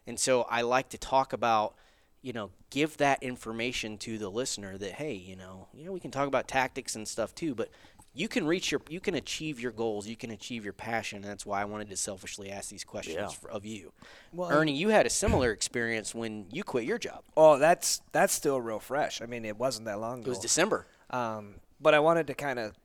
and 0.08 0.18
so 0.18 0.44
i 0.44 0.62
like 0.62 0.88
to 0.88 0.98
talk 0.98 1.34
about 1.34 1.76
you 2.22 2.34
know 2.34 2.52
give 2.70 2.98
that 2.98 3.22
information 3.24 3.98
to 3.98 4.18
the 4.18 4.30
listener 4.30 4.78
that 4.78 4.94
hey 4.94 5.14
you 5.14 5.36
know 5.36 5.68
you 5.74 5.84
know 5.86 5.92
we 5.92 6.00
can 6.00 6.12
talk 6.12 6.28
about 6.28 6.48
tactics 6.48 6.96
and 6.96 7.08
stuff 7.08 7.34
too 7.34 7.56
but 7.56 7.70
you 8.14 8.28
can 8.28 8.46
reach 8.46 8.72
your 8.72 8.82
you 8.90 9.00
can 9.00 9.16
achieve 9.16 9.60
your 9.60 9.72
goals 9.72 10.06
you 10.08 10.16
can 10.16 10.30
achieve 10.32 10.64
your 10.64 10.74
passion 10.74 11.18
and 11.18 11.26
that's 11.26 11.46
why 11.46 11.62
i 11.62 11.66
wanted 11.66 11.90
to 11.90 11.98
selfishly 11.98 12.52
ask 12.52 12.70
these 12.70 12.84
questions 12.84 13.18
Yeah. 13.18 13.28
for, 13.30 13.50
of 13.50 13.66
you 13.66 13.92
Well, 14.34 14.52
ernie 14.52 14.74
you 14.76 14.90
had 14.90 15.06
a 15.06 15.10
similar 15.10 15.52
experience 15.52 16.14
when 16.14 16.46
you 16.52 16.64
quit 16.64 16.84
your 16.84 17.00
job 17.00 17.24
Oh, 17.36 17.58
that's 17.58 18.02
that's 18.12 18.34
still 18.34 18.62
real 18.62 18.80
fresh. 18.80 19.22
I 19.22 19.26
mean, 19.26 19.44
it 19.46 19.58
wasn't 19.58 19.86
that 19.86 20.00
long 20.00 20.20
ago. 20.20 20.28
it 20.28 20.30
was 20.30 20.40
december 20.40 20.86
Um, 21.10 21.56
but 21.80 21.94
I 21.96 22.00
wanted 22.00 22.28
to 22.28 22.34
kind 22.36 22.60
of 22.60 22.76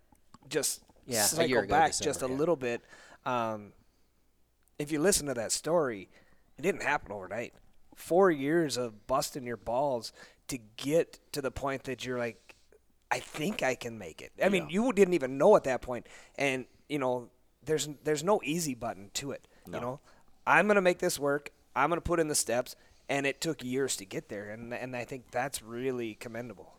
just 0.48 0.82
Yeah, 1.06 1.24
a 1.24 1.28
cycle 1.28 1.58
ago 1.58 1.68
back 1.68 1.88
December, 1.90 2.08
just 2.10 2.22
a 2.22 2.28
yeah. 2.28 2.34
little 2.38 2.56
bit. 2.56 2.80
Um, 3.26 3.72
if 4.78 4.90
you 4.92 5.00
listen 5.00 5.26
to 5.26 5.34
that 5.34 5.52
story, 5.52 6.08
it 6.58 6.62
didn't 6.62 6.82
happen 6.82 7.12
overnight. 7.12 7.52
Four 7.96 8.30
years 8.30 8.76
of 8.76 9.06
busting 9.08 9.44
your 9.44 9.56
balls 9.56 10.12
to 10.48 10.58
get 10.76 11.18
to 11.32 11.42
the 11.42 11.50
point 11.50 11.82
that 11.84 12.04
you're 12.06 12.18
like, 12.18 12.54
I 13.10 13.18
think 13.18 13.62
I 13.62 13.74
can 13.74 13.98
make 13.98 14.20
it. 14.22 14.32
I 14.42 14.48
mean, 14.48 14.68
you 14.70 14.92
didn't 14.92 15.14
even 15.14 15.38
know 15.38 15.56
at 15.56 15.64
that 15.64 15.82
point, 15.82 16.06
and 16.36 16.66
you 16.88 16.98
know, 17.00 17.30
there's 17.64 17.88
there's 18.04 18.22
no 18.22 18.40
easy 18.44 18.74
button 18.74 19.10
to 19.14 19.32
it. 19.32 19.48
You 19.66 19.80
know, 19.80 20.00
I'm 20.46 20.68
gonna 20.68 20.80
make 20.82 20.98
this 21.00 21.18
work. 21.18 21.50
I'm 21.74 21.88
gonna 21.88 22.00
put 22.00 22.20
in 22.20 22.28
the 22.28 22.34
steps, 22.34 22.76
and 23.08 23.26
it 23.26 23.40
took 23.40 23.64
years 23.64 23.96
to 23.96 24.04
get 24.04 24.28
there, 24.28 24.50
and 24.50 24.72
and 24.72 24.94
I 24.94 25.04
think 25.04 25.30
that's 25.32 25.62
really 25.62 26.14
commendable. 26.14 26.74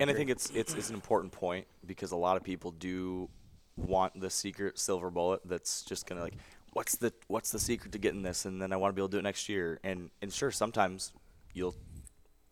and 0.00 0.10
I 0.10 0.14
think 0.14 0.30
it's 0.30 0.50
it's 0.50 0.74
it's 0.74 0.88
an 0.90 0.94
important 0.94 1.32
point 1.32 1.66
because 1.86 2.12
a 2.12 2.16
lot 2.16 2.36
of 2.36 2.42
people 2.42 2.72
do 2.72 3.28
want 3.76 4.18
the 4.18 4.30
secret 4.30 4.78
silver 4.78 5.10
bullet 5.10 5.40
that's 5.44 5.82
just 5.82 6.06
gonna 6.06 6.22
like, 6.22 6.34
what's 6.76 6.96
the 6.96 7.10
what's 7.28 7.50
the 7.52 7.58
secret 7.58 7.92
to 7.92 7.98
getting 7.98 8.22
this, 8.22 8.44
and 8.44 8.60
then 8.60 8.70
I 8.70 8.76
want 8.76 8.90
to 8.90 8.94
be 8.94 9.00
able 9.00 9.08
to 9.08 9.12
do 9.12 9.18
it 9.18 9.22
next 9.22 9.48
year. 9.48 9.80
And 9.82 10.10
and 10.20 10.30
sure, 10.30 10.50
sometimes 10.50 11.12
you'll 11.54 11.74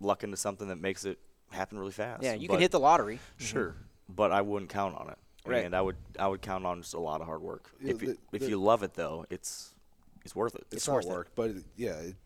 luck 0.00 0.24
into 0.24 0.38
something 0.38 0.68
that 0.68 0.80
makes 0.80 1.04
it 1.04 1.18
happen 1.50 1.78
really 1.78 1.92
fast. 1.92 2.22
Yeah, 2.22 2.32
you 2.32 2.48
can 2.48 2.58
hit 2.58 2.70
the 2.70 2.80
lottery. 2.80 3.20
Sure, 3.36 3.76
but 4.08 4.32
I 4.32 4.40
wouldn't 4.40 4.70
count 4.70 4.96
on 4.96 5.10
it. 5.10 5.18
Right. 5.46 5.66
And 5.66 5.76
I 5.76 5.82
would 5.82 5.96
I 6.18 6.26
would 6.26 6.40
count 6.40 6.64
on 6.64 6.80
just 6.80 6.94
a 6.94 6.98
lot 6.98 7.20
of 7.20 7.26
hard 7.26 7.42
work. 7.42 7.70
Yeah, 7.82 7.92
If 7.92 8.02
you, 8.02 8.08
the- 8.08 8.18
if 8.32 8.40
the- 8.40 8.48
you 8.48 8.62
love 8.62 8.82
it 8.82 8.94
though, 8.94 9.26
it's 9.28 9.74
it's 10.24 10.34
worth 10.34 10.54
it. 10.54 10.64
it's, 10.72 10.88
not 10.88 11.04
work, 11.04 11.28
but 11.34 11.50
it- 11.50 11.64
yeah, 11.76 11.96
it, 11.96 12.16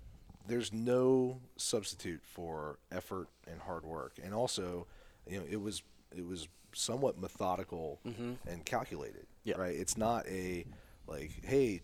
there's 0.47 0.73
no 0.73 1.41
substitute 1.57 2.21
for 2.23 2.79
effort 2.93 3.27
and 3.51 3.61
hard 3.61 3.85
work, 3.85 4.21
and 4.23 4.33
also, 4.33 4.87
you 5.27 5.39
know, 5.41 5.45
it 5.51 5.61
was 5.61 5.83
it 6.17 6.25
was 6.25 6.47
somewhat 6.73 7.19
methodical 7.19 7.99
mm-hmm. 8.07 8.35
and 8.47 8.65
calculated. 8.65 9.27
Yeah. 9.43 9.57
Right. 9.57 9.75
It's 9.75 9.97
not 9.97 10.29
a 10.29 10.65
like, 11.09 11.33
hey, 11.43 11.83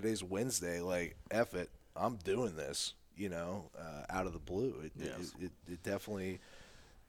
today's 0.00 0.22
Wednesday, 0.22 0.80
like, 0.80 1.16
F 1.30 1.54
it, 1.54 1.70
I'm 1.96 2.16
doing 2.16 2.54
this. 2.56 2.94
You 3.16 3.30
know, 3.30 3.68
uh, 3.76 4.04
out 4.10 4.26
of 4.26 4.32
the 4.32 4.38
blue. 4.38 4.74
It, 4.84 4.92
Yes. 4.96 5.32
it, 5.40 5.46
it, 5.46 5.52
it 5.72 5.82
definitely. 5.82 6.38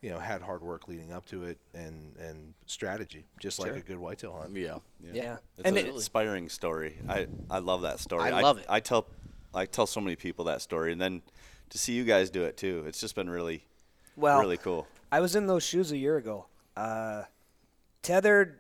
You 0.01 0.11
know, 0.11 0.17
had 0.17 0.41
hard 0.41 0.61
work 0.61 0.87
leading 0.87 1.11
up 1.11 1.25
to 1.25 1.43
it, 1.43 1.57
and 1.73 2.15
and 2.17 2.53
strategy, 2.65 3.25
just 3.39 3.59
like 3.59 3.75
a 3.75 3.81
good 3.81 3.97
whitetail 3.99 4.31
hunt. 4.31 4.55
Yeah. 4.55 4.77
Yeah, 5.03 5.37
It's 5.57 5.67
and 5.67 5.77
an 5.77 5.85
it, 5.85 5.93
inspiring 5.93 6.47
story. 6.47 6.95
I, 7.07 7.27
I 7.51 7.59
love 7.59 7.81
that 7.81 7.99
story. 7.99 8.31
I 8.31 8.39
love 8.41 8.59
it. 8.59 8.65
I 8.69 8.79
tell 8.79 9.07
I 9.53 9.65
tell 9.65 9.85
so 9.85 9.99
many 9.99 10.15
people 10.15 10.45
that 10.45 10.61
story, 10.61 10.93
and 10.93 11.01
then 11.01 11.21
to 11.69 11.77
see 11.77 11.91
you 11.93 12.05
guys 12.05 12.29
do 12.29 12.45
it 12.45 12.55
too, 12.55 12.85
it's 12.87 13.01
just 13.01 13.13
been 13.13 13.29
really, 13.29 13.65
well, 14.15 14.39
really 14.39 14.55
cool. 14.57 14.87
I 15.11 15.19
was 15.19 15.35
in 15.35 15.47
those 15.47 15.63
shoes 15.63 15.91
a 15.91 15.97
year 15.97 16.15
ago. 16.15 16.45
Uh, 16.77 17.23
Tethered 18.01 18.57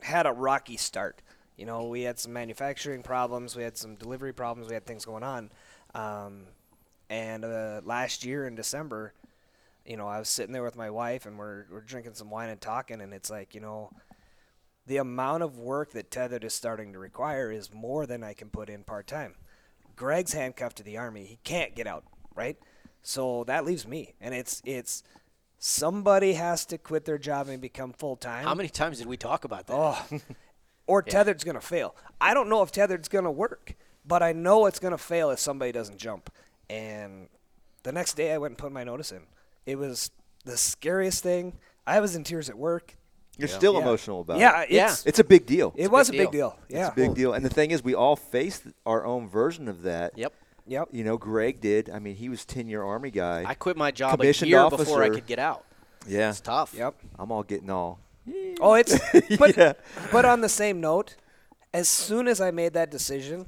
had 0.00 0.24
a 0.26 0.32
rocky 0.32 0.78
start. 0.78 1.20
You 1.56 1.66
know, 1.66 1.84
we 1.84 2.02
had 2.02 2.18
some 2.18 2.32
manufacturing 2.32 3.02
problems, 3.02 3.54
we 3.56 3.62
had 3.62 3.76
some 3.76 3.94
delivery 3.94 4.32
problems, 4.32 4.68
we 4.68 4.74
had 4.74 4.86
things 4.86 5.04
going 5.04 5.22
on. 5.22 5.50
Um, 5.94 6.44
and 7.08 7.44
uh, 7.44 7.80
last 7.84 8.24
year 8.24 8.46
in 8.46 8.54
December, 8.54 9.12
you 9.84 9.96
know, 9.96 10.08
I 10.08 10.18
was 10.18 10.28
sitting 10.28 10.52
there 10.52 10.62
with 10.62 10.76
my 10.76 10.90
wife 10.90 11.26
and 11.26 11.38
we're, 11.38 11.66
we're 11.70 11.80
drinking 11.80 12.14
some 12.14 12.30
wine 12.30 12.48
and 12.48 12.60
talking, 12.60 13.00
and 13.00 13.12
it's 13.12 13.30
like, 13.30 13.54
you 13.54 13.60
know, 13.60 13.90
the 14.86 14.96
amount 14.98 15.42
of 15.42 15.58
work 15.58 15.92
that 15.92 16.10
Tethered 16.10 16.44
is 16.44 16.54
starting 16.54 16.92
to 16.92 16.98
require 16.98 17.50
is 17.50 17.72
more 17.72 18.06
than 18.06 18.22
I 18.22 18.34
can 18.34 18.50
put 18.50 18.68
in 18.68 18.84
part 18.84 19.06
time. 19.06 19.34
Greg's 19.96 20.32
handcuffed 20.32 20.76
to 20.78 20.82
the 20.82 20.98
army; 20.98 21.24
he 21.24 21.38
can't 21.44 21.74
get 21.74 21.86
out, 21.86 22.04
right? 22.34 22.56
So 23.02 23.44
that 23.44 23.64
leaves 23.64 23.86
me, 23.86 24.14
and 24.20 24.34
it's 24.34 24.60
it's 24.64 25.02
somebody 25.58 26.34
has 26.34 26.66
to 26.66 26.78
quit 26.78 27.04
their 27.04 27.18
job 27.18 27.48
and 27.48 27.60
become 27.60 27.92
full 27.92 28.16
time. 28.16 28.44
How 28.44 28.54
many 28.54 28.68
times 28.68 28.98
did 28.98 29.06
we 29.06 29.16
talk 29.16 29.44
about 29.44 29.66
that? 29.68 29.74
Oh, 29.74 30.04
or 30.86 31.02
tethered's 31.02 31.44
going 31.44 31.54
to 31.56 31.60
fail. 31.60 31.94
I 32.20 32.34
don't 32.34 32.48
know 32.48 32.62
if 32.62 32.70
tethered's 32.72 33.08
going 33.08 33.24
to 33.24 33.30
work, 33.30 33.74
but 34.06 34.22
I 34.22 34.32
know 34.32 34.66
it's 34.66 34.78
going 34.78 34.92
to 34.92 34.98
fail 34.98 35.30
if 35.30 35.38
somebody 35.38 35.72
doesn't 35.72 35.98
jump. 35.98 36.30
And 36.70 37.28
the 37.82 37.92
next 37.92 38.14
day, 38.14 38.32
I 38.32 38.38
went 38.38 38.52
and 38.52 38.58
put 38.58 38.72
my 38.72 38.84
notice 38.84 39.12
in. 39.12 39.22
It 39.66 39.76
was 39.76 40.10
the 40.44 40.56
scariest 40.56 41.22
thing. 41.22 41.54
I 41.86 42.00
was 42.00 42.14
in 42.16 42.24
tears 42.24 42.48
at 42.50 42.56
work. 42.58 42.96
You're 43.36 43.48
still 43.48 43.74
Yeah. 43.74 43.80
emotional 43.80 44.20
about 44.20 44.38
Yeah, 44.38 44.62
it. 44.62 44.70
Yeah. 44.70 44.90
it's, 44.92 45.06
It's 45.06 45.18
a 45.18 45.24
big 45.24 45.44
deal. 45.44 45.72
it 45.76 45.90
was 45.90 46.08
a 46.08 46.12
big 46.12 46.20
big 46.22 46.30
deal. 46.32 46.50
deal. 46.50 46.58
Yeah, 46.78 46.86
It's 46.88 46.92
a 46.92 46.94
big 46.94 47.14
deal. 47.14 47.32
And 47.32 47.44
the 47.44 47.50
thing 47.50 47.72
is, 47.72 47.82
we 47.82 47.94
all 47.94 48.14
face 48.16 48.62
our 48.86 49.04
own 49.04 49.26
version 49.28 49.66
of 49.68 49.82
that. 49.82 50.16
Yep. 50.16 50.32
Yep. 50.66 50.88
You 50.92 51.02
know, 51.04 51.18
Greg 51.18 51.60
did. 51.60 51.90
I 51.90 51.98
mean, 51.98 52.14
he 52.14 52.28
was 52.28 52.44
10 52.46 52.68
year 52.68 52.82
Army 52.84 53.10
guy. 53.10 53.44
I 53.46 53.54
quit 53.54 53.76
my 53.76 53.90
job 53.90 54.14
a 54.14 54.16
Commissioned 54.18 54.50
year 54.50 54.70
before 54.70 55.02
I 55.02 55.08
could 55.10 55.26
get 55.26 55.38
out. 55.38 55.64
yeah. 56.06 56.30
It's 56.30 56.40
tough. 56.40 56.74
Yep. 56.76 56.94
I'm 57.18 57.32
all 57.32 57.42
getting 57.42 57.70
all. 57.70 57.98
Oh, 58.60 58.74
it's 58.74 58.98
but 59.38 59.56
Yeah. 59.56 59.72
but 60.12 60.24
on 60.24 60.40
the 60.40 60.48
same 60.48 60.80
note, 60.80 61.16
as 61.72 61.88
soon 61.88 62.28
as 62.28 62.40
I 62.40 62.50
made 62.50 62.72
that 62.74 62.90
decision, 62.90 63.46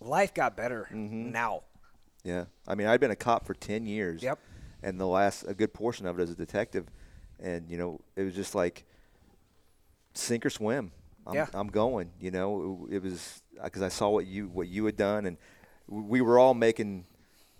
life 0.00 0.32
got 0.34 0.56
better. 0.56 0.88
Mm-hmm. 0.92 1.30
Now, 1.32 1.62
Yeah. 2.24 2.46
I 2.66 2.74
mean, 2.74 2.86
I'd 2.86 3.00
been 3.00 3.10
a 3.10 3.16
cop 3.16 3.46
for 3.46 3.54
10 3.54 3.86
years. 3.86 4.22
Yep. 4.22 4.38
And 4.82 4.98
the 4.98 5.06
last, 5.06 5.44
a 5.46 5.54
good 5.54 5.72
portion 5.72 6.06
of 6.06 6.18
it 6.18 6.22
as 6.22 6.30
a 6.30 6.34
detective. 6.34 6.86
And, 7.40 7.68
you 7.70 7.76
know, 7.78 8.00
it 8.16 8.22
was 8.22 8.34
just 8.34 8.54
like 8.54 8.84
sink 10.14 10.44
or 10.44 10.50
swim. 10.50 10.92
I'm, 11.26 11.34
Yeah. 11.34 11.46
I'm 11.54 11.68
going, 11.68 12.10
you 12.20 12.30
know, 12.32 12.86
it, 12.90 12.96
it 12.96 13.02
was 13.02 13.42
because 13.62 13.82
I 13.82 13.88
saw 13.88 14.08
what 14.08 14.26
you, 14.26 14.48
what 14.48 14.66
you 14.68 14.84
had 14.86 14.96
done. 14.96 15.26
And 15.26 15.36
we 15.86 16.20
were 16.20 16.38
all 16.38 16.54
making 16.54 17.06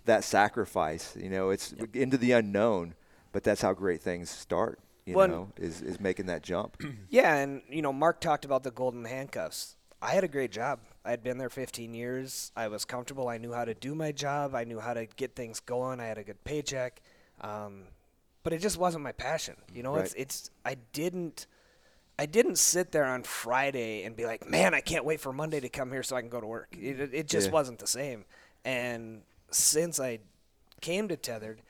that 0.05 0.23
sacrifice, 0.25 1.15
you 1.17 1.29
know, 1.29 1.49
it's 1.49 1.73
into 1.93 2.17
the 2.17 2.33
unknown, 2.33 2.93
but 3.31 3.43
that's 3.43 3.61
how 3.61 3.71
great 3.71 4.01
things 4.01 4.29
start, 4.29 4.79
you 5.05 5.15
Well, 5.15 5.27
know, 5.27 5.51
is, 5.57 5.81
is 5.81 5.99
making 5.99 6.27
that 6.27 6.43
jump. 6.43 6.81
yeah, 7.09 7.35
and 7.35 7.61
you 7.69 7.81
know, 7.81 7.93
Mark 7.93 8.21
talked 8.21 8.45
about 8.45 8.63
the 8.63 8.71
golden 8.71 9.05
handcuffs. 9.05 9.75
I 10.01 10.11
had 10.11 10.23
a 10.23 10.27
great 10.27 10.51
job. 10.51 10.79
I 11.05 11.11
had 11.11 11.23
been 11.23 11.37
there 11.37 11.49
15 11.49 11.93
years. 11.93 12.51
I 12.55 12.67
was 12.67 12.85
comfortable. 12.85 13.27
I 13.29 13.37
knew 13.37 13.53
how 13.53 13.65
to 13.65 13.73
do 13.73 13.95
my 13.95 14.11
job. 14.11 14.55
I 14.55 14.63
knew 14.63 14.79
how 14.79 14.93
to 14.93 15.05
get 15.05 15.35
things 15.35 15.59
going. 15.59 15.99
I 15.99 16.05
had 16.05 16.17
a 16.17 16.23
good 16.23 16.43
paycheck, 16.43 17.01
um, 17.41 17.83
but 18.43 18.53
it 18.53 18.59
just 18.59 18.77
wasn't 18.77 19.03
my 19.03 19.11
passion. 19.13 19.55
You 19.73 19.83
know, 19.83 19.95
it's 19.97 20.13
Right. 20.13 20.21
it's 20.21 20.49
I 20.65 20.75
didn't. 20.93 21.47
I 22.19 22.27
didn't 22.27 22.57
sit 22.57 22.91
there 22.91 23.05
on 23.05 23.23
Friday 23.23 24.03
and 24.03 24.15
be 24.15 24.25
like, 24.25 24.47
"Man, 24.47 24.73
I 24.75 24.81
can't 24.81 25.03
wait 25.03 25.19
for 25.19 25.33
Monday 25.33 25.59
to 25.59 25.67
come 25.69 25.89
here 25.91 26.03
so 26.03 26.15
I 26.15 26.21
can 26.21 26.29
go 26.29 26.39
to 26.39 26.45
work." 26.47 26.67
It, 26.79 26.99
it, 26.99 27.13
it 27.13 27.27
just 27.27 27.47
Yeah. 27.47 27.53
wasn't 27.53 27.79
the 27.79 27.87
same. 27.87 28.25
And 28.63 29.23
since 29.51 29.99
I 29.99 30.19
came 30.79 31.07
to 31.07 31.17
Tethered, 31.17 31.61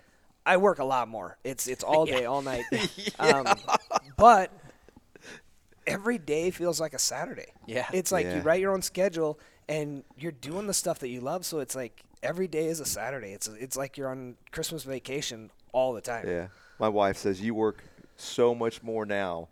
I 0.45 0.57
work 0.57 0.79
a 0.79 0.83
lot 0.83 1.07
more. 1.07 1.37
It's 1.43 1.67
it's 1.67 1.83
all 1.83 2.05
day, 2.15 2.25
all 2.25 2.41
night. 2.41 2.65
um, 3.19 3.45
but 4.17 4.51
every 5.85 6.17
day 6.17 6.51
feels 6.51 6.79
like 6.79 6.93
a 6.93 6.99
Saturday. 6.99 7.51
Yeah. 7.65 7.87
It's 7.93 8.11
like 8.11 8.25
Yeah. 8.25 8.37
you 8.37 8.41
write 8.41 8.61
your 8.61 8.73
own 8.73 8.81
schedule 8.81 9.39
and 9.67 10.03
you're 10.17 10.31
doing 10.31 10.67
the 10.67 10.73
stuff 10.73 10.99
that 10.99 11.09
you 11.09 11.21
love. 11.21 11.45
So 11.45 11.59
it's 11.59 11.75
like 11.75 12.03
every 12.21 12.47
day 12.47 12.67
is 12.67 12.79
a 12.79 12.85
Saturday. 12.85 13.33
It's 13.33 13.47
it's 13.47 13.75
like 13.77 13.97
you're 13.97 14.09
on 14.09 14.35
Christmas 14.51 14.83
vacation 14.83 15.51
all 15.71 15.93
the 15.93 16.01
time. 16.01 16.27
Yeah. 16.27 16.47
My 16.79 16.89
wife 16.89 17.17
says 17.17 17.41
you 17.41 17.53
work 17.53 17.83
so 18.15 18.53
much 18.55 18.83
more 18.83 19.05
now, 19.05 19.49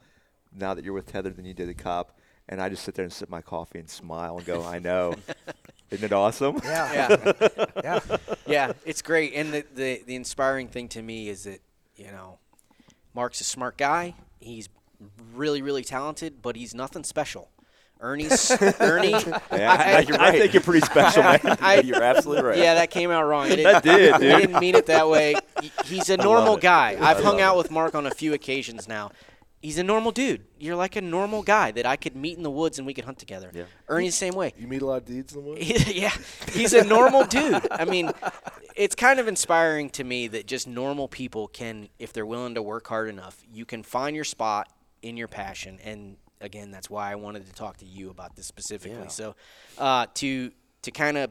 now 0.53 0.73
that 0.73 0.83
you're 0.83 0.93
with 0.93 1.07
Tether 1.07 1.29
than 1.29 1.45
you 1.45 1.53
did 1.53 1.69
at 1.69 1.77
Cop. 1.77 2.17
And 2.49 2.61
I 2.61 2.67
just 2.67 2.83
sit 2.83 2.95
there 2.95 3.03
and 3.03 3.13
sip 3.13 3.29
my 3.29 3.41
coffee 3.41 3.79
and 3.79 3.89
smile 3.89 4.35
and 4.37 4.45
go, 4.45 4.63
I 4.65 4.79
know. 4.79 5.15
Isn't 5.91 6.05
it 6.05 6.13
awesome? 6.13 6.59
Yeah. 6.63 6.93
Yeah. 7.19 7.31
yeah. 7.83 7.99
yeah, 8.47 8.73
it's 8.85 9.01
great. 9.01 9.33
And 9.35 9.53
the, 9.53 9.65
the 9.75 10.03
the 10.05 10.15
inspiring 10.15 10.67
thing 10.69 10.87
to 10.89 11.01
me 11.01 11.27
is 11.29 11.43
that 11.43 11.59
you 11.97 12.07
know, 12.07 12.39
Mark's 13.13 13.41
a 13.41 13.43
smart 13.43 13.77
guy. 13.77 14.15
He's 14.39 14.69
really 15.33 15.61
really 15.61 15.83
talented, 15.83 16.41
but 16.41 16.55
he's 16.55 16.73
nothing 16.73 17.03
special. 17.03 17.49
Ernie's 17.99 18.49
Ernie. 18.79 19.11
Yeah, 19.11 19.37
I, 19.51 19.99
you're 20.07 20.19
I 20.19 20.31
think 20.31 20.53
you're 20.53 20.63
pretty 20.63 20.83
special, 20.83 21.21
man. 21.21 21.39
I- 21.61 21.81
You're 21.81 22.01
absolutely 22.01 22.43
right. 22.45 22.57
Yeah, 22.57 22.73
that 22.75 22.89
came 22.89 23.11
out 23.11 23.23
wrong. 23.27 23.45
I 23.45 23.49
didn't, 23.49 23.63
That 23.63 23.83
did, 23.83 24.11
I 24.13 24.17
didn't 24.39 24.59
mean 24.59 24.73
it 24.73 24.87
that 24.87 25.07
way. 25.07 25.35
He's 25.85 26.09
a 26.09 26.17
normal 26.17 26.57
guy. 26.57 26.97
I've 26.99 27.17
hung 27.17 27.35
love 27.35 27.41
out 27.41 27.55
it. 27.55 27.57
with 27.59 27.69
Mark 27.69 27.93
on 27.93 28.07
a 28.07 28.11
few 28.11 28.33
occasions 28.33 28.87
now. 28.87 29.11
He's 29.61 29.77
a 29.77 29.83
normal 29.83 30.11
dude. 30.11 30.43
You're 30.57 30.75
like 30.75 30.95
a 30.95 31.01
normal 31.01 31.43
guy 31.43 31.69
that 31.71 31.85
I 31.85 31.95
could 31.95 32.15
meet 32.15 32.35
in 32.35 32.41
the 32.41 32.49
woods 32.49 32.79
and 32.79 32.87
we 32.87 32.95
could 32.95 33.05
hunt 33.05 33.19
together. 33.19 33.51
Yeah. 33.53 33.65
Ernie's 33.87 34.13
the 34.13 34.17
same 34.17 34.33
way. 34.33 34.53
You 34.57 34.67
meet 34.67 34.81
a 34.81 34.85
lot 34.85 34.97
of 34.97 35.05
dudes 35.05 35.35
in 35.35 35.43
the 35.43 35.49
woods. 35.49 35.93
yeah, 35.93 36.15
he's 36.51 36.73
a 36.73 36.83
normal 36.83 37.25
dude. 37.25 37.67
I 37.69 37.85
mean, 37.85 38.11
it's 38.75 38.95
kind 38.95 39.19
of 39.19 39.27
inspiring 39.27 39.91
to 39.91 40.03
me 40.03 40.27
that 40.29 40.47
just 40.47 40.67
normal 40.67 41.07
people 41.07 41.47
can, 41.47 41.89
if 41.99 42.11
they're 42.11 42.25
willing 42.25 42.55
to 42.55 42.61
work 42.63 42.87
hard 42.87 43.07
enough, 43.07 43.43
you 43.53 43.65
can 43.65 43.83
find 43.83 44.15
your 44.15 44.25
spot 44.25 44.67
in 45.03 45.15
your 45.15 45.27
passion. 45.27 45.79
And 45.83 46.17
again, 46.39 46.71
that's 46.71 46.89
why 46.89 47.11
I 47.11 47.15
wanted 47.15 47.45
to 47.45 47.53
talk 47.53 47.77
to 47.77 47.85
you 47.85 48.09
about 48.09 48.35
this 48.35 48.47
specifically. 48.47 48.97
Yeah. 48.97 49.07
So, 49.07 49.35
uh, 49.77 50.07
to 50.15 50.51
to 50.81 50.91
kind 50.91 51.17
of 51.17 51.29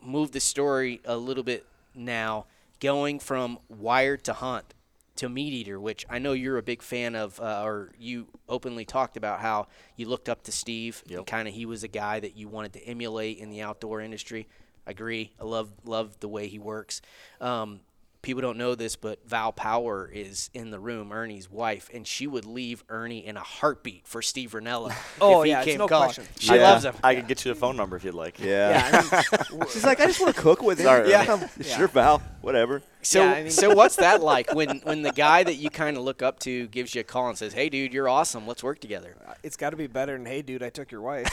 move 0.00 0.30
the 0.30 0.40
story 0.40 1.00
a 1.04 1.16
little 1.16 1.42
bit 1.42 1.66
now, 1.96 2.46
going 2.78 3.18
from 3.18 3.58
wired 3.68 4.22
to 4.24 4.32
hunt 4.32 4.74
to 5.16 5.28
meat 5.28 5.52
eater, 5.52 5.80
which 5.80 6.04
I 6.08 6.18
know 6.18 6.32
you're 6.32 6.58
a 6.58 6.62
big 6.62 6.82
fan 6.82 7.14
of, 7.14 7.40
uh, 7.40 7.62
or 7.64 7.92
you 7.98 8.26
openly 8.48 8.84
talked 8.84 9.16
about 9.16 9.40
how 9.40 9.68
you 9.96 10.08
looked 10.08 10.28
up 10.28 10.42
to 10.44 10.52
Steve 10.52 11.02
and 11.10 11.26
kind 11.26 11.48
of 11.48 11.54
he 11.54 11.66
was 11.66 11.82
a 11.82 11.88
guy 11.88 12.20
that 12.20 12.36
you 12.36 12.48
wanted 12.48 12.72
to 12.74 12.84
emulate 12.84 13.38
in 13.38 13.50
the 13.50 13.62
outdoor 13.62 14.00
industry. 14.00 14.48
I 14.86 14.92
agree. 14.92 15.32
I 15.40 15.44
love 15.44 15.72
love 15.84 16.20
the 16.20 16.28
way 16.28 16.46
he 16.46 16.58
works. 16.58 17.02
Um, 17.40 17.80
people 18.26 18.42
don't 18.42 18.58
know 18.58 18.74
this, 18.74 18.96
but 18.96 19.20
Val 19.26 19.52
Power 19.52 20.10
is 20.12 20.50
in 20.52 20.70
the 20.70 20.80
room, 20.80 21.12
Ernie's 21.12 21.48
wife, 21.50 21.88
and 21.94 22.04
she 22.06 22.26
would 22.26 22.44
leave 22.44 22.82
Ernie 22.90 23.24
in 23.24 23.36
a 23.36 23.40
heartbeat 23.40 24.06
for 24.06 24.20
Steve 24.20 24.50
Rinella. 24.50 24.92
Oh, 25.18 25.40
if 25.40 25.44
he 25.46 25.50
yeah, 25.52 25.60
it's 25.60 25.64
came 25.66 25.78
no 25.78 25.86
calling. 25.88 26.08
question. 26.08 26.24
She 26.38 26.54
Yeah. 26.54 26.62
loves 26.70 26.84
him. 26.84 26.94
I 27.02 27.14
can 27.14 27.26
get 27.26 27.42
you 27.44 27.54
the 27.54 27.58
phone 27.58 27.76
number 27.76 27.96
if 27.96 28.04
you'd 28.04 28.12
like. 28.14 28.38
Yeah. 28.38 28.70
Yeah, 28.70 28.90
I 29.22 29.54
mean, 29.54 29.62
She's 29.72 29.84
like, 29.84 29.98
I 30.00 30.06
just 30.06 30.20
want 30.20 30.34
to 30.36 30.42
cook 30.42 30.60
with 30.62 30.78
him. 30.78 30.84
Sorry, 30.84 31.08
yeah. 31.08 31.24
Ernie. 31.32 31.64
Sure, 31.64 31.88
Val. 31.88 32.20
Whatever. 32.42 32.82
So, 33.02 33.22
Yeah, 33.22 33.30
I 33.32 33.42
mean- 33.44 33.50
so 33.52 33.72
what's 33.74 33.96
that 33.96 34.20
like 34.20 34.52
when 34.52 34.80
when 34.80 35.02
the 35.02 35.12
guy 35.12 35.44
that 35.44 35.54
you 35.54 35.70
kind 35.70 35.96
of 35.96 36.02
look 36.02 36.20
up 36.22 36.40
to 36.40 36.66
gives 36.66 36.94
you 36.94 37.00
a 37.02 37.04
call 37.04 37.28
and 37.28 37.38
says, 37.38 37.52
"Hey, 37.52 37.68
dude, 37.68 37.94
you're 37.94 38.08
awesome. 38.08 38.46
Let's 38.46 38.62
work 38.64 38.80
together." 38.80 39.14
it's 39.44 39.56
got 39.56 39.70
to 39.70 39.76
be 39.76 39.86
better 39.86 40.16
than, 40.16 40.26
hey, 40.26 40.42
dude, 40.42 40.62
I 40.62 40.70
took 40.70 40.90
your 40.90 41.02
wife. 41.02 41.28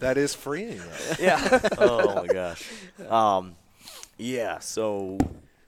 That 0.00 0.14
is 0.16 0.34
freeing. 0.34 0.78
though. 0.78 1.14
yeah. 1.18 1.60
oh 1.78 2.14
my 2.14 2.26
gosh. 2.32 2.62
Um, 3.08 3.56
yeah. 4.16 4.58
So 4.58 5.18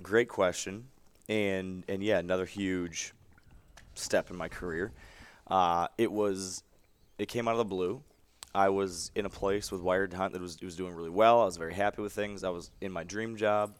great 0.03 0.29
question, 0.29 0.87
and 1.29 1.85
and 1.89 2.03
yeah, 2.03 2.19
another 2.19 2.47
huge 2.47 3.13
step 3.95 4.31
in 4.31 4.37
my 4.37 4.49
career. 4.49 4.93
Uh, 5.49 5.89
it 5.97 6.13
was, 6.13 6.63
it 7.19 7.27
came 7.27 7.49
out 7.49 7.53
of 7.53 7.59
the 7.59 7.65
blue. 7.65 8.03
I 8.55 8.69
was 8.69 9.11
in 9.15 9.25
a 9.27 9.31
place 9.31 9.71
with 9.71 9.81
Wired 9.81 10.13
Hunt 10.13 10.33
that 10.33 10.43
was 10.43 10.57
it 10.57 10.65
was 10.65 10.77
doing 10.77 10.95
really 10.95 11.11
well. 11.11 11.43
I 11.43 11.45
was 11.45 11.57
very 11.57 11.75
happy 11.75 12.03
with 12.03 12.13
things. 12.13 12.45
I 12.45 12.51
was 12.51 12.71
in 12.81 12.93
my 12.93 13.05
dream 13.05 13.37
job. 13.37 13.75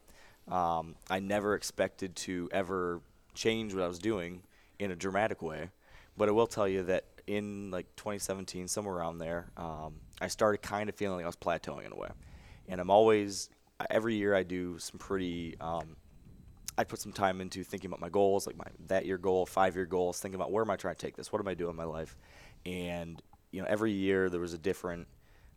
Um, 0.49 0.95
I 1.11 1.21
never 1.21 1.55
expected 1.55 2.17
to 2.17 2.49
ever 2.53 3.01
change 3.35 3.75
what 3.75 3.83
I 3.83 3.89
was 3.89 3.99
doing 3.99 4.43
in 4.79 4.91
a 4.91 4.97
dramatic 4.97 5.43
way, 5.43 5.71
but 6.17 6.29
I 6.29 6.33
will 6.33 6.47
tell 6.47 6.69
you 6.69 6.83
that 6.85 7.05
in 7.27 7.71
like 7.71 7.87
2017, 7.97 8.69
somewhere 8.69 8.97
around 8.97 9.19
there, 9.19 9.51
um, 9.57 9.95
I 10.21 10.29
started 10.29 10.63
kind 10.63 10.89
of 10.89 10.95
feeling 10.95 11.17
like 11.17 11.25
I 11.25 11.29
was 11.29 11.37
plateauing 11.37 11.87
in 11.87 11.93
a 11.93 11.97
way. 11.97 12.09
And 12.69 12.81
I'm 12.81 12.91
always 12.91 13.51
every 13.91 14.15
year 14.17 14.35
I 14.35 14.43
do 14.43 14.79
some 14.79 14.99
pretty. 14.99 15.57
Um, 15.61 15.97
I 16.77 16.85
put 16.85 17.01
some 17.01 17.13
time 17.13 17.41
into 17.41 17.65
thinking 17.65 17.89
about 17.89 18.01
my 18.01 18.09
goals, 18.09 18.47
like 18.47 18.57
my 18.57 18.67
that 18.87 19.05
year 19.05 19.19
goal, 19.19 19.47
five 19.47 19.75
year 19.75 19.87
goals, 19.87 20.21
thinking 20.21 20.37
about 20.37 20.53
where 20.53 20.63
am 20.63 20.71
I 20.71 20.77
trying 20.77 20.95
to 20.95 21.01
take 21.01 21.17
this, 21.17 21.33
what 21.33 21.41
am 21.41 21.49
I 21.49 21.55
doing 21.55 21.71
in 21.71 21.77
my 21.77 21.85
life, 21.85 22.17
and 22.65 23.21
you 23.51 23.61
know 23.61 23.67
every 23.69 23.93
year 23.93 24.31
there 24.31 24.41
was 24.41 24.53
a 24.53 24.59
different, 24.59 25.09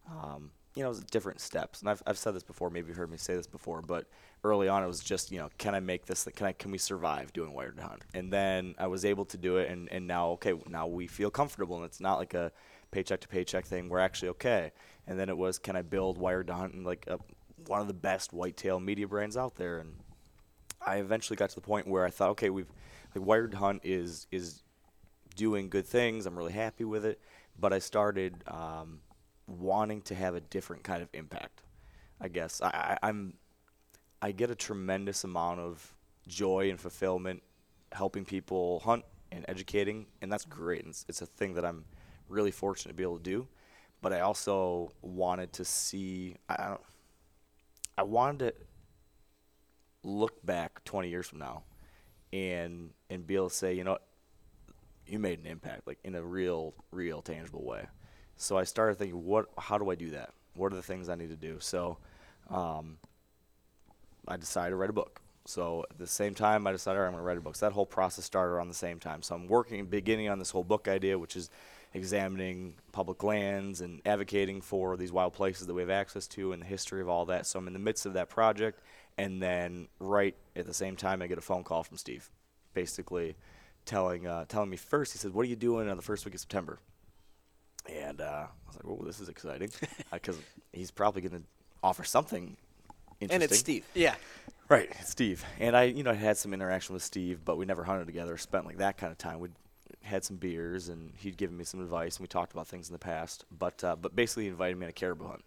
um, 0.09 0.49
you 0.75 0.81
know, 0.81 0.87
it 0.87 0.89
was 0.89 1.03
different 1.03 1.39
steps. 1.39 1.81
And 1.81 1.89
I've 1.89 2.01
I've 2.07 2.17
said 2.17 2.33
this 2.33 2.43
before, 2.43 2.71
maybe 2.71 2.87
you've 2.87 2.97
heard 2.97 3.11
me 3.11 3.17
say 3.17 3.35
this 3.35 3.47
before, 3.47 3.81
but 3.83 4.07
early 4.43 4.67
on 4.67 4.83
it 4.83 4.87
was 4.87 4.99
just 5.01 5.31
you 5.31 5.37
know 5.37 5.49
can 5.59 5.75
I 5.75 5.79
make 5.79 6.07
this, 6.07 6.27
can 6.35 6.47
I 6.47 6.53
can 6.53 6.71
we 6.71 6.79
survive 6.79 7.33
doing 7.33 7.53
wired 7.53 7.77
to 7.77 7.83
hunt, 7.83 8.01
and 8.15 8.33
then 8.33 8.73
I 8.79 8.87
was 8.87 9.05
able 9.05 9.25
to 9.25 9.37
do 9.37 9.57
it, 9.57 9.69
and 9.69 9.91
and 9.91 10.07
now 10.07 10.29
okay 10.31 10.53
now 10.67 10.87
we 10.87 11.05
feel 11.05 11.29
comfortable, 11.29 11.75
and 11.75 11.85
it's 11.85 11.99
not 11.99 12.17
like 12.17 12.33
a 12.33 12.51
paycheck 12.89 13.19
to 13.21 13.27
paycheck 13.27 13.65
thing. 13.65 13.89
We're 13.89 13.99
actually 13.99 14.29
okay, 14.29 14.71
and 15.05 15.19
then 15.19 15.29
it 15.29 15.37
was 15.37 15.59
can 15.59 15.75
I 15.75 15.83
build 15.83 16.17
wired 16.17 16.47
to 16.47 16.55
hunt 16.55 16.73
and 16.73 16.83
like 16.83 17.05
a, 17.07 17.19
one 17.67 17.81
of 17.81 17.87
the 17.87 17.93
best 17.93 18.33
whitetail 18.33 18.79
media 18.79 19.07
brands 19.07 19.37
out 19.37 19.55
there, 19.55 19.79
and 19.79 19.95
I 20.85 20.97
eventually 20.97 21.37
got 21.37 21.49
to 21.49 21.55
the 21.55 21.61
point 21.61 21.87
where 21.87 22.05
I 22.05 22.09
thought, 22.09 22.31
okay, 22.31 22.49
we've 22.49 22.71
like 23.15 23.25
Wired 23.25 23.53
Hunt 23.53 23.81
is 23.83 24.27
is 24.31 24.63
doing 25.35 25.69
good 25.69 25.85
things. 25.85 26.25
I'm 26.25 26.37
really 26.37 26.53
happy 26.53 26.83
with 26.83 27.05
it, 27.05 27.19
but 27.59 27.73
I 27.73 27.79
started 27.79 28.43
um, 28.47 28.99
wanting 29.47 30.01
to 30.03 30.15
have 30.15 30.35
a 30.35 30.41
different 30.41 30.83
kind 30.83 31.01
of 31.01 31.09
impact. 31.13 31.61
I 32.19 32.27
guess 32.27 32.61
I, 32.61 32.67
I, 32.67 33.07
I'm 33.07 33.33
I 34.21 34.31
get 34.31 34.51
a 34.51 34.55
tremendous 34.55 35.23
amount 35.23 35.59
of 35.59 35.95
joy 36.27 36.69
and 36.69 36.79
fulfillment 36.79 37.41
helping 37.91 38.23
people 38.23 38.79
hunt 38.81 39.03
and 39.31 39.45
educating, 39.47 40.05
and 40.21 40.31
that's 40.31 40.45
great. 40.45 40.85
It's, 40.85 41.05
it's 41.09 41.21
a 41.21 41.25
thing 41.25 41.53
that 41.55 41.65
I'm 41.65 41.85
really 42.29 42.51
fortunate 42.51 42.91
to 42.91 42.95
be 42.95 43.03
able 43.03 43.17
to 43.17 43.23
do. 43.23 43.47
But 44.01 44.13
I 44.13 44.21
also 44.21 44.93
wanted 45.01 45.53
to 45.53 45.65
see. 45.65 46.35
I, 46.49 46.53
I 46.53 46.67
don't. 46.69 46.81
I 48.01 48.03
wanted 48.03 48.39
to 48.39 48.53
look 50.03 50.43
back 50.43 50.83
20 50.85 51.07
years 51.07 51.27
from 51.27 51.37
now 51.37 51.61
and 52.33 52.89
and 53.11 53.27
be 53.27 53.35
able 53.35 53.49
to 53.49 53.55
say, 53.55 53.75
you 53.75 53.83
know, 53.83 53.99
you 55.05 55.19
made 55.19 55.37
an 55.37 55.45
impact 55.45 55.85
like 55.85 55.99
in 56.03 56.15
a 56.15 56.23
real 56.23 56.73
real 56.89 57.21
tangible 57.21 57.63
way. 57.63 57.85
So 58.37 58.57
I 58.57 58.63
started 58.63 58.97
thinking, 58.97 59.23
what 59.23 59.49
how 59.55 59.77
do 59.77 59.91
I 59.91 59.95
do 59.95 60.09
that? 60.09 60.31
What 60.55 60.73
are 60.73 60.75
the 60.75 60.81
things 60.81 61.09
I 61.09 61.15
need 61.15 61.29
to 61.29 61.35
do? 61.35 61.57
So 61.59 61.99
um, 62.49 62.97
I 64.27 64.35
decided 64.35 64.71
to 64.71 64.77
write 64.77 64.89
a 64.89 64.93
book. 64.93 65.21
So 65.45 65.85
at 65.91 65.99
the 65.99 66.07
same 66.07 66.33
time, 66.33 66.65
I 66.65 66.71
decided 66.71 66.99
right, 66.99 67.05
I'm 67.05 67.11
going 67.11 67.21
to 67.21 67.27
write 67.27 67.37
a 67.37 67.41
book. 67.41 67.55
So 67.55 67.67
that 67.67 67.73
whole 67.73 67.85
process 67.85 68.25
started 68.25 68.53
around 68.53 68.69
the 68.69 68.73
same 68.73 68.99
time. 68.99 69.21
So 69.21 69.35
I'm 69.35 69.47
working, 69.47 69.85
beginning 69.85 70.27
on 70.27 70.39
this 70.39 70.49
whole 70.49 70.63
book 70.63 70.87
idea, 70.87 71.17
which 71.17 71.35
is 71.35 71.49
examining 71.93 72.75
public 72.91 73.23
lands 73.23 73.81
and 73.81 74.01
advocating 74.05 74.61
for 74.61 74.95
these 74.95 75.11
wild 75.11 75.33
places 75.33 75.67
that 75.67 75.73
we 75.73 75.81
have 75.81 75.89
access 75.89 76.27
to 76.27 76.53
and 76.53 76.61
the 76.61 76.65
history 76.65 77.01
of 77.01 77.09
all 77.09 77.25
that. 77.25 77.45
So 77.45 77.59
I'm 77.59 77.67
in 77.67 77.73
the 77.73 77.79
midst 77.79 78.05
of 78.05 78.13
that 78.13 78.29
project, 78.29 78.81
and 79.17 79.41
then 79.41 79.87
right 79.99 80.35
at 80.55 80.65
the 80.65 80.73
same 80.73 80.95
time, 80.95 81.21
I 81.21 81.27
get 81.27 81.37
a 81.37 81.41
phone 81.41 81.63
call 81.63 81.83
from 81.83 81.97
Steve, 81.97 82.29
basically 82.73 83.35
telling 83.85 84.27
uh, 84.27 84.45
telling 84.45 84.69
me 84.69 84.77
first. 84.77 85.11
He 85.13 85.19
said, 85.19 85.33
"What 85.33 85.43
are 85.43 85.49
you 85.49 85.55
doing 85.55 85.89
on 85.89 85.97
the 85.97 86.03
first 86.03 86.25
week 86.25 86.33
of 86.33 86.39
September?" 86.39 86.79
And 87.89 88.21
uh, 88.21 88.45
I 88.47 88.67
was 88.67 88.75
like, 88.75 88.85
"Oh, 88.85 89.03
this 89.05 89.19
is 89.19 89.27
exciting," 89.29 89.71
because 90.13 90.37
he's 90.71 90.91
probably 90.91 91.21
going 91.21 91.41
to 91.41 91.47
offer 91.83 92.03
something 92.03 92.55
interesting. 93.19 93.33
and 93.33 93.43
it's 93.43 93.59
Steve. 93.59 93.85
Yeah. 93.93 94.15
Right, 94.69 94.89
Steve. 95.03 95.43
And 95.59 95.75
I, 95.75 95.83
you 95.83 96.01
know, 96.01 96.11
I 96.11 96.15
had 96.15 96.37
some 96.37 96.53
interaction 96.53 96.93
with 96.93 97.03
Steve, 97.03 97.43
but 97.43 97.57
we 97.57 97.65
never 97.65 97.83
hunted 97.83 98.05
together. 98.05 98.37
Spent 98.37 98.65
like 98.65 98.77
that 98.77 98.97
kind 98.97 99.11
of 99.11 99.17
time. 99.17 99.41
We 99.41 99.49
had 100.03 100.23
some 100.23 100.37
beers, 100.37 100.89
and 100.89 101.13
he'd 101.17 101.37
given 101.37 101.57
me 101.57 101.63
some 101.63 101.81
advice, 101.81 102.17
and 102.17 102.23
we 102.23 102.27
talked 102.27 102.53
about 102.53 102.67
things 102.67 102.89
in 102.89 102.93
the 102.93 102.99
past. 102.99 103.45
But 103.57 103.83
uh, 103.83 103.95
but 103.95 104.15
basically, 104.15 104.43
he 104.43 104.49
invited 104.49 104.77
me 104.77 104.85
on 104.85 104.89
a 104.89 104.93
caribou 104.93 105.27
hunt, 105.27 105.43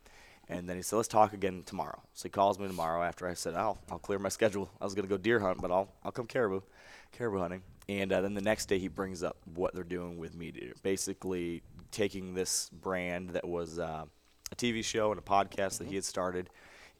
and 0.48 0.68
then 0.68 0.76
he 0.76 0.82
said, 0.82 0.96
"Let's 0.96 1.08
talk 1.08 1.32
again 1.32 1.62
tomorrow." 1.64 2.00
So 2.14 2.24
he 2.24 2.30
calls 2.30 2.58
me 2.58 2.66
tomorrow 2.66 3.02
after 3.02 3.26
I 3.28 3.34
said, 3.34 3.54
"I'll 3.54 3.78
I'll 3.90 3.98
clear 3.98 4.18
my 4.18 4.28
schedule. 4.28 4.70
I 4.80 4.84
was 4.84 4.94
gonna 4.94 5.08
go 5.08 5.16
deer 5.16 5.40
hunt, 5.40 5.60
but 5.60 5.70
I'll 5.70 5.88
I'll 6.04 6.12
come 6.12 6.26
caribou, 6.26 6.60
caribou 7.12 7.38
hunting." 7.38 7.62
And 7.88 8.12
uh, 8.12 8.22
then 8.22 8.34
the 8.34 8.40
next 8.40 8.66
day, 8.66 8.78
he 8.78 8.88
brings 8.88 9.22
up 9.22 9.36
what 9.54 9.74
they're 9.74 9.84
doing 9.84 10.16
with 10.16 10.34
Meat 10.34 10.56
Eater, 10.56 10.74
basically 10.82 11.62
taking 11.90 12.34
this 12.34 12.70
brand 12.70 13.30
that 13.30 13.46
was 13.46 13.78
uh, 13.78 14.04
a 14.50 14.56
TV 14.56 14.82
show 14.82 15.10
and 15.10 15.18
a 15.18 15.22
podcast 15.22 15.78
that 15.78 15.88
he 15.88 15.94
had 15.94 16.04
started 16.04 16.48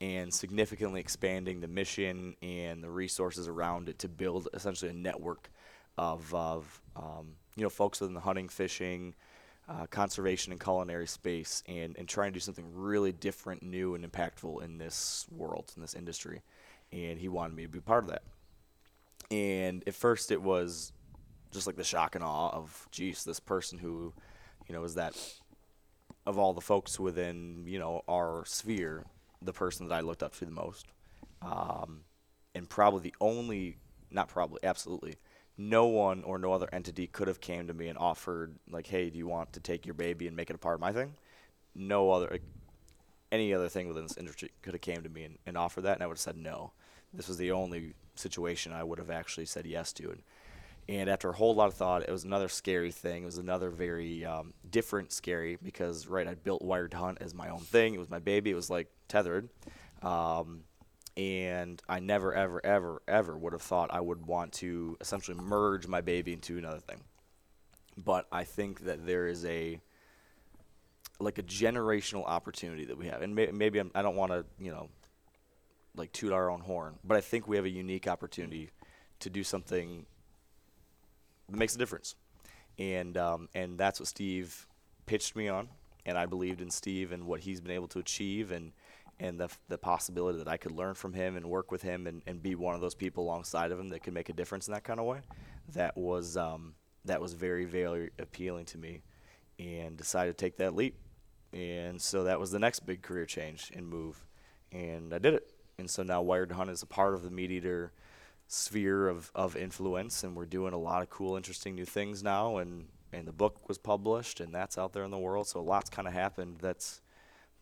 and 0.01 0.33
significantly 0.33 1.01
expanding 1.01 1.61
the 1.61 1.69
mission 1.69 2.37
and 2.43 2.83
the 2.83 2.91
resources 2.91 3.49
around 3.49 3.89
it 3.89 3.99
to 4.01 4.09
build 4.09 4.49
essentially 4.53 4.91
a 4.91 4.95
network 4.95 5.51
of, 5.97 6.35
of 6.35 6.81
um, 6.97 7.29
you 7.57 7.63
know 7.63 7.71
folks 7.71 8.01
within 8.01 8.15
the 8.15 8.21
hunting, 8.21 8.49
fishing, 8.49 9.15
uh, 9.69 9.87
conservation, 9.87 10.53
and 10.53 10.61
culinary 10.61 11.07
space, 11.07 11.63
and, 11.67 11.97
and 11.97 12.09
trying 12.09 12.33
to 12.33 12.35
do 12.35 12.41
something 12.41 12.67
really 12.75 13.13
different, 13.13 13.63
new, 13.63 13.95
and 13.95 14.11
impactful 14.11 14.63
in 14.63 14.79
this 14.79 15.27
world, 15.31 15.73
in 15.77 15.83
this 15.83 15.95
industry. 15.95 16.43
And 16.93 17.19
he 17.19 17.29
wanted 17.29 17.57
me 17.57 17.63
to 17.65 17.69
be 17.69 17.81
part 17.81 18.05
of 18.05 18.11
that. 18.11 18.23
And 19.31 19.83
at 19.87 19.95
first, 19.95 20.31
it 20.31 20.43
was 20.43 20.93
just 21.53 21.67
like 21.67 21.77
the 21.77 21.85
shock 21.85 22.15
and 22.15 22.23
awe 22.23 22.51
of, 22.51 22.89
geez, 22.91 23.25
this 23.25 23.41
person 23.41 23.79
who, 23.79 24.13
you 24.69 24.75
know, 24.75 24.85
is 24.85 24.95
that 24.97 25.17
of 26.27 26.39
all 26.39 26.53
the 26.53 26.61
folks 26.61 26.99
within 26.99 27.65
you 27.67 27.79
know 27.79 28.03
our 28.09 28.45
sphere, 28.47 29.05
the 29.43 29.53
person 29.53 29.89
that 29.89 29.95
I 29.95 30.01
looked 30.01 30.23
up 30.23 30.35
to 30.37 30.45
the 30.45 30.51
most, 30.51 30.87
um, 31.43 32.01
and 32.55 32.69
probably 32.69 33.01
the 33.01 33.15
only, 33.21 33.79
not 34.11 34.29
probably, 34.29 34.61
absolutely, 34.63 35.17
no 35.57 35.87
one 35.87 36.25
or 36.25 36.39
no 36.39 36.53
other 36.53 36.69
entity 36.73 37.07
could 37.07 37.29
have 37.29 37.41
came 37.41 37.67
to 37.67 37.75
me 37.75 37.89
and 37.89 37.99
offered 37.99 38.57
like, 38.71 38.87
hey, 38.87 39.11
do 39.11 39.19
you 39.19 39.27
want 39.27 39.53
to 39.53 39.61
take 39.61 39.87
your 39.87 39.95
baby 39.95 40.27
and 40.27 40.37
make 40.37 40.51
it 40.51 40.57
a 40.57 40.59
part 40.59 40.75
of 40.75 40.81
my 40.81 40.93
thing? 40.93 41.15
No 41.75 42.11
other, 42.11 42.29
like, 42.31 42.43
any 43.31 43.53
other 43.55 43.69
thing 43.69 43.89
within 43.89 44.05
this 44.05 44.17
industry 44.17 44.51
could 44.63 44.75
have 44.75 44.81
came 44.81 45.03
to 45.03 45.09
me 45.09 45.25
and, 45.25 45.39
and 45.47 45.57
offered 45.57 45.83
that, 45.83 45.95
and 45.95 46.03
I 46.03 46.07
would 46.07 46.15
have 46.15 46.21
said 46.21 46.37
no. 46.37 46.73
This 47.13 47.29
was 47.29 47.39
the 47.39 47.53
only 47.53 47.95
situation 48.17 48.73
I 48.73 48.85
would 48.85 48.99
have 48.99 49.11
actually 49.11 49.47
said 49.47 49.67
yes 49.67 49.93
to, 49.95 50.11
and 50.11 50.23
and 50.89 51.09
after 51.09 51.31
a 51.31 51.33
whole 51.33 51.55
lot 51.55 51.69
of 51.69 51.75
thought, 51.75 52.03
it 52.03 52.11
was 52.11 52.25
another 52.25 52.49
scary 52.49 52.93
thing. 52.93 53.23
It 53.23 53.27
was 53.27 53.39
another 53.39 53.71
very 53.71 54.25
um, 54.25 54.53
different 54.71 55.13
scary 55.13 55.57
because, 55.63 56.07
right, 56.07 56.29
I 56.29 56.35
built 56.35 56.61
Wired 56.61 56.93
Hunt 56.93 57.19
as 57.23 57.35
my 57.35 57.49
own 57.49 57.61
thing. 57.61 57.95
It 57.95 57.99
was 57.99 58.11
my 58.11 58.19
baby. 58.19 58.51
It 58.51 58.55
was 58.55 58.69
like 58.69 58.89
tethered. 59.09 59.49
Um, 60.03 60.65
and 61.17 61.81
I 61.89 62.01
never, 62.01 62.35
ever, 62.35 62.65
ever, 62.65 63.03
ever 63.07 63.37
would 63.37 63.53
have 63.53 63.63
thought 63.63 63.93
I 63.93 64.01
would 64.01 64.27
want 64.27 64.53
to 64.55 64.97
essentially 65.01 65.37
merge 65.37 65.87
my 65.87 66.01
baby 66.01 66.33
into 66.33 66.59
another 66.59 66.81
thing. 66.81 67.01
But 67.97 68.27
I 68.33 68.45
think 68.45 68.81
that 68.87 69.07
there 69.07 69.29
is 69.29 69.45
a 69.45 69.81
like 71.21 71.39
a 71.39 71.43
generational 71.45 72.27
opportunity 72.27 72.85
that 72.87 72.99
we 72.99 73.07
have, 73.07 73.23
and 73.23 73.37
may, 73.37 73.47
maybe 73.47 73.79
I'm, 73.79 73.91
I 73.95 74.03
don't 74.03 74.17
want 74.17 74.33
to, 74.33 74.45
you 74.59 74.73
know, 74.73 74.89
like 75.97 76.11
toot 76.13 76.33
our 76.33 76.51
own 76.51 76.61
horn, 76.61 76.97
but 77.05 77.17
I 77.17 77.21
think 77.21 77.47
we 77.47 77.55
have 77.55 77.65
a 77.65 77.71
unique 77.71 78.09
opportunity 78.09 78.71
to 79.21 79.31
do 79.31 79.45
something 79.45 80.07
that 81.49 81.57
makes 81.57 81.77
a 81.77 81.79
difference. 81.79 82.17
And 82.79 83.17
um, 83.17 83.49
and 83.55 83.79
that's 83.79 84.01
what 84.01 84.09
Steve 84.09 84.67
pitched 85.07 85.37
me 85.37 85.47
on, 85.49 85.69
and 86.05 86.19
I 86.19 86.27
believed 86.27 86.61
in 86.61 86.71
Steve 86.71 87.13
and 87.13 87.25
what 87.27 87.41
he's 87.41 87.61
been 87.61 87.71
able 87.71 87.87
to 87.89 88.01
achieve, 88.01 88.51
and 88.51 88.73
and 89.21 89.39
the 89.39 89.49
the 89.69 89.79
possibility 89.79 90.39
that 90.39 90.49
I 90.49 90.57
could 90.57 90.73
learn 90.73 90.95
from 90.95 91.13
him 91.13 91.37
and 91.37 91.47
work 91.47 91.71
with 91.71 91.83
him 91.83 92.07
and, 92.07 92.23
and 92.27 92.43
be 92.43 92.55
one 92.55 92.75
of 92.75 92.81
those 92.81 92.95
people 92.95 93.25
alongside 93.25 93.73
of 93.73 93.79
him 93.79 93.89
that 93.91 94.03
could 94.03 94.15
make 94.15 94.29
a 94.29 94.33
difference 94.33 94.69
in 94.69 94.75
that 94.75 94.85
kind 94.85 95.01
of 95.01 95.07
way. 95.07 95.21
That 95.73 95.97
was 95.97 96.37
um, 96.37 96.75
that 97.05 97.21
was 97.21 97.33
very 97.35 97.65
very 97.65 98.11
appealing 98.19 98.67
to 98.67 98.79
me, 98.79 99.03
and 99.59 99.97
decided 99.97 100.37
to 100.37 100.45
take 100.45 100.57
that 100.59 100.75
leap. 100.75 100.97
And 101.53 102.01
so 102.03 102.25
that 102.25 102.41
was 102.41 102.51
the 102.51 102.59
next 102.59 102.81
big 102.81 103.03
career 103.03 103.27
change 103.27 103.71
and 103.75 103.87
move, 103.87 104.27
and 104.73 105.15
I 105.15 105.19
did 105.19 105.35
it. 105.35 105.51
and 105.79 105.89
so 105.89 106.03
now 106.03 106.21
Wired 106.21 106.53
Hunt 106.53 106.71
is 106.71 106.83
a 106.83 106.87
part 106.87 107.15
of 107.15 107.23
the 107.23 107.31
Meat 107.31 107.51
Eater 107.51 107.93
sphere 108.47 109.09
of, 109.09 109.31
of 109.35 109.57
influence, 109.57 110.23
and 110.25 110.37
we're 110.37 110.47
doing 110.47 110.73
a 110.73 110.79
lot 110.79 111.03
of 111.03 111.11
cool, 111.11 111.37
interesting 111.37 111.75
new 111.75 111.85
things 111.85 112.23
now. 112.23 112.59
And 112.59 112.87
and 113.13 113.29
the 113.29 113.33
book 113.33 113.69
was 113.69 113.79
published, 113.79 114.41
and 114.41 114.53
that's 114.53 114.77
out 114.77 114.93
there 114.93 115.05
in 115.05 115.11
the 115.11 115.19
world. 115.19 115.47
So 115.47 115.63
lots 115.63 115.89
kind 115.89 116.09
of 116.09 116.15
happened. 116.15 116.59
That's 116.61 117.01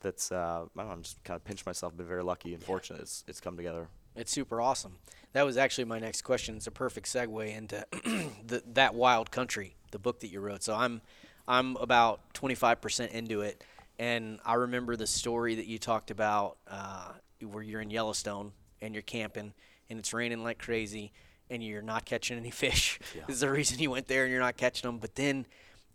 that's 0.03 0.31
uh, 0.31 0.67
I 0.77 0.83
don't 0.83 0.89
know. 0.89 1.03
Just 1.03 1.23
kind 1.25 1.37
of 1.37 1.45
pinch 1.45 1.65
myself, 1.65 1.97
been 1.97 2.07
very 2.07 2.23
lucky 2.23 2.55
and 2.55 2.63
fortunate. 2.63 3.01
It's 3.01 3.25
it's 3.27 3.41
come 3.41 3.57
together. 3.57 3.89
It's 4.15 4.31
super 4.31 4.61
awesome. 4.61 4.99
That 5.33 5.47
was 5.47 5.57
actually 5.57 5.85
my 5.85 5.99
next 5.99 6.23
question. 6.23 6.57
It's 6.57 6.67
a 6.67 6.71
perfect 6.71 7.07
segue 7.07 7.57
into 7.57 7.87
the, 8.47 8.63
that 8.75 8.95
wild 8.95 9.31
country, 9.31 9.77
the 9.91 9.99
book 9.99 10.21
that 10.21 10.29
you 10.29 10.41
wrote. 10.41 10.63
So 10.63 10.75
I'm 10.75 11.01
I'm 11.49 11.77
about 11.77 12.35
25% 12.35 13.11
into 13.13 13.41
it, 13.41 13.65
and 13.99 14.39
I 14.45 14.55
remember 14.55 14.97
the 14.97 15.07
story 15.07 15.55
that 15.55 15.67
you 15.67 15.79
talked 15.79 16.11
about 16.11 16.59
uh, 16.69 17.13
where 17.41 17.63
you're 17.63 17.81
in 17.81 17.91
Yellowstone 17.91 18.53
and 18.81 18.95
you're 18.95 19.03
camping 19.03 19.55
and 19.89 19.99
it's 19.99 20.13
raining 20.13 20.43
like 20.43 20.59
crazy 20.59 21.13
and 21.51 21.63
you're 21.63 21.83
not 21.83 22.05
catching 22.05 22.37
any 22.39 22.51
fish. 22.65 22.99
Yeah. 23.15 23.23
this 23.27 23.35
is 23.35 23.41
the 23.41 23.51
reason 23.51 23.79
you 23.79 23.91
went 23.91 24.09
there 24.09 24.25
and 24.25 24.33
you're 24.33 24.41
not 24.41 24.57
catching 24.57 24.89
them. 24.89 24.99
But 24.99 25.15
then 25.15 25.47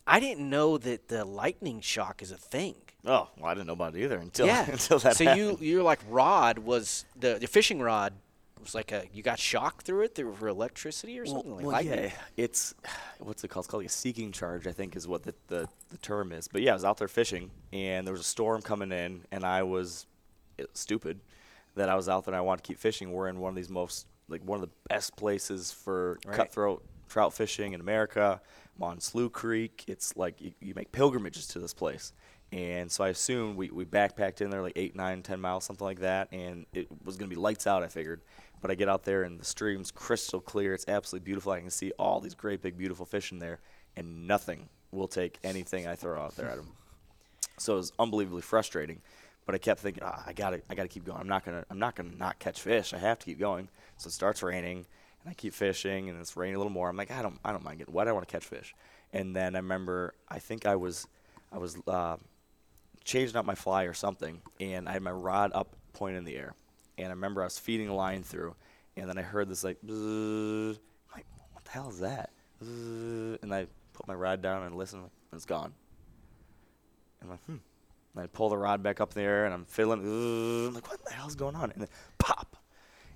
I 0.06 0.20
didn't 0.20 0.50
know 0.50 0.78
that 0.78 1.08
the 1.10 1.26
lightning 1.26 1.82
shock 1.82 2.22
is 2.22 2.32
a 2.32 2.38
thing. 2.38 2.76
Oh, 3.08 3.30
well, 3.38 3.50
I 3.50 3.54
didn't 3.54 3.68
know 3.68 3.74
about 3.74 3.96
it 3.96 4.04
either 4.04 4.18
until 4.18 4.48
yeah. 4.48 4.66
until 4.72 5.00
that. 5.00 5.16
So 5.16 5.24
happened. 5.24 5.60
you 5.62 5.68
you're 5.74 5.84
like 5.84 6.00
rod 6.10 6.60
was 6.60 7.06
the 7.20 7.36
the 7.36 7.48
fishing 7.48 7.80
rod 7.80 8.14
was 8.60 8.76
like 8.76 8.92
a 8.92 9.06
you 9.14 9.24
got 9.24 9.40
shocked 9.40 9.86
through 9.86 10.02
it 10.02 10.16
through 10.16 10.36
electricity 10.42 11.20
or 11.20 11.26
something 11.26 11.50
well, 11.50 11.56
like 11.58 11.66
well, 11.66 11.74
lightning. 11.74 12.04
Yeah, 12.06 12.44
it's 12.44 12.76
what's 13.20 13.44
it 13.44 13.48
called? 13.50 13.66
It's 13.66 13.72
called 13.72 13.84
like 13.84 13.90
a 13.90 13.94
seeking 13.94 14.32
charge, 14.32 14.68
I 14.68 14.72
think, 14.72 14.96
is 14.96 15.08
what 15.08 15.24
the, 15.24 15.34
the 15.48 15.70
the 15.90 15.98
term 15.98 16.32
is. 16.32 16.48
But 16.48 16.62
yeah, 16.62 16.72
I 16.72 16.74
was 16.74 16.86
out 16.86 16.98
there 16.98 17.08
fishing 17.08 17.50
and 17.72 18.06
there 18.06 18.12
was 18.12 18.22
a 18.22 18.26
storm 18.26 18.62
coming 18.62 18.92
in, 18.92 19.22
and 19.32 19.44
I 19.44 19.64
was 19.64 20.06
uh, 20.60 20.64
stupid 20.74 21.20
that 21.76 21.90
I 21.90 21.96
was 21.96 22.10
out 22.10 22.26
there 22.26 22.34
and 22.34 22.38
I 22.38 22.42
wanted 22.42 22.64
to 22.64 22.68
keep 22.68 22.80
fishing. 22.80 23.12
We're 23.12 23.30
in 23.30 23.40
one 23.40 23.50
of 23.50 23.56
these 23.56 23.70
most 23.70 24.08
like 24.28 24.42
one 24.44 24.62
of 24.62 24.70
the 24.70 24.76
best 24.90 25.16
places 25.16 25.72
for 25.72 26.20
Right. 26.26 26.36
cutthroat 26.36 26.84
trout 27.08 27.34
fishing 27.34 27.74
in 27.74 27.80
America. 27.80 28.42
I'm 28.76 28.84
on 28.84 29.00
Slough 29.00 29.32
Creek. 29.32 29.86
It's 29.88 30.16
like 30.18 30.42
you, 30.42 30.52
you 30.60 30.74
make 30.76 30.92
pilgrimages 30.92 31.48
to 31.50 31.60
this 31.60 31.74
place. 31.74 32.12
And 32.52 32.90
so 32.90 33.04
I 33.04 33.10
assumed 33.10 33.58
we, 33.58 33.70
we 33.70 33.84
backpacked 33.84 34.40
in 34.42 34.50
there 34.50 34.62
like 34.62 34.74
eight, 34.78 34.96
nine, 34.96 35.22
ten 35.22 35.42
miles, 35.42 35.66
something 35.66 35.86
like 35.86 36.00
that, 36.00 36.30
and 36.32 36.66
it 36.74 36.88
was 37.04 37.18
going 37.18 37.30
to 37.30 37.36
be 37.36 37.40
lights 37.40 37.68
out, 37.68 37.84
I 37.84 37.88
figured. 37.88 38.22
But 38.62 38.72
I 38.72 38.76
get 38.76 38.90
out 38.90 39.04
there 39.04 39.24
and 39.24 39.40
the 39.40 39.46
stream's 39.46 39.92
crystal 39.92 40.40
clear. 40.40 40.74
It's 40.74 40.88
absolutely 40.88 41.26
beautiful. 41.26 41.52
I 41.52 41.60
can 41.60 41.70
see 41.70 41.92
all 42.00 42.20
these 42.20 42.34
great, 42.34 42.62
big, 42.62 42.78
beautiful 42.78 43.06
fish 43.06 43.32
in 43.32 43.40
there, 43.40 43.60
and 43.96 44.28
nothing 44.28 44.70
will 44.92 45.08
take 45.08 45.38
anything 45.44 45.88
I 45.88 45.96
throw 45.96 46.22
out 46.22 46.36
there 46.38 46.50
at 46.50 46.56
them. 46.56 46.72
So 47.58 47.74
it 47.74 47.78
was 47.78 47.92
unbelievably 48.00 48.42
frustrating. 48.42 49.02
But 49.46 49.56
I 49.56 49.60
kept 49.60 49.80
thinking, 49.80 50.04
ah, 50.06 50.24
I 50.26 50.34
gotta, 50.34 50.62
I 50.70 50.76
gotta 50.76 50.90
keep 50.90 51.06
going. 51.06 51.20
I'm 51.20 51.28
not 51.28 51.46
gonna, 51.46 51.66
I'm 51.70 51.80
not 51.80 51.96
gonna 51.96 52.16
not 52.18 52.40
catch 52.40 52.62
fish. 52.62 52.94
I 52.94 52.98
have 52.98 53.20
to 53.20 53.26
keep 53.26 53.40
going. 53.40 53.70
So 53.98 54.08
it 54.08 54.12
starts 54.12 54.42
raining, 54.44 54.86
and 55.22 55.30
I 55.30 55.34
keep 55.34 55.54
fishing, 55.54 56.10
and 56.10 56.20
it's 56.20 56.36
raining 56.36 56.56
a 56.56 56.58
little 56.58 56.72
more. 56.72 56.90
I'm 56.90 56.98
like, 56.98 57.12
I 57.12 57.22
don't, 57.22 57.40
I 57.46 57.52
don't 57.52 57.64
mind 57.64 57.80
getting 57.80 57.94
wet. 57.94 58.08
I 58.08 58.12
want 58.12 58.28
to 58.28 58.32
catch 58.32 58.46
fish. 58.46 58.76
And 59.14 59.36
then 59.36 59.56
I 59.56 59.60
remember, 59.60 60.16
I 60.28 60.40
think 60.40 60.66
I 60.66 60.76
was, 60.76 61.08
I 61.52 61.60
was 61.60 61.78
uh, 61.88 62.18
changing 63.08 63.38
out 63.38 63.46
my 63.46 63.56
fly 63.56 63.86
or 63.86 63.94
something, 63.94 64.42
and 64.60 64.88
I 64.88 64.92
had 64.92 65.02
my 65.02 65.12
rod 65.12 65.52
up, 65.56 65.76
pointed 65.94 66.18
in 66.18 66.26
the 66.26 66.36
air. 66.36 66.54
And 66.98 67.08
I 67.08 67.12
remember 67.12 67.42
I 67.42 67.46
was 67.46 67.58
feeding 67.58 67.88
a 67.88 67.96
line 67.96 68.22
through, 68.22 68.54
and 68.98 69.10
then 69.10 69.18
I 69.18 69.22
heard 69.22 69.50
this 69.50 69.64
like. 69.64 69.78
I'm 69.82 70.78
like, 71.16 71.26
what 71.54 71.64
the 71.64 71.72
hell 71.72 71.90
is 71.90 72.00
that? 72.00 72.32
And 72.60 73.54
I 73.54 73.68
put 73.94 74.08
my 74.08 74.14
rod 74.14 74.42
down 74.42 74.64
and 74.64 74.76
listened, 74.76 75.04
and 75.04 75.12
it's 75.38 75.46
gone. 75.46 75.74
And 77.22 77.24
I'm 77.24 77.30
like, 77.30 77.44
hmm. 77.46 77.58
And 78.14 78.24
I 78.24 78.28
pull 78.28 78.50
the 78.50 78.58
rod 78.58 78.84
back 78.84 79.00
up 79.00 79.16
in 79.16 79.22
the 79.22 79.28
air, 79.28 79.46
and 79.46 79.54
I'm 79.54 79.66
fiddling. 79.66 80.02
I'm 80.02 80.74
like, 80.74 80.90
what 80.90 81.04
the 81.06 81.14
hell's 81.14 81.36
going 81.36 81.56
on? 81.56 81.72
And 81.72 81.82
then 81.82 81.90
pop, 82.18 82.58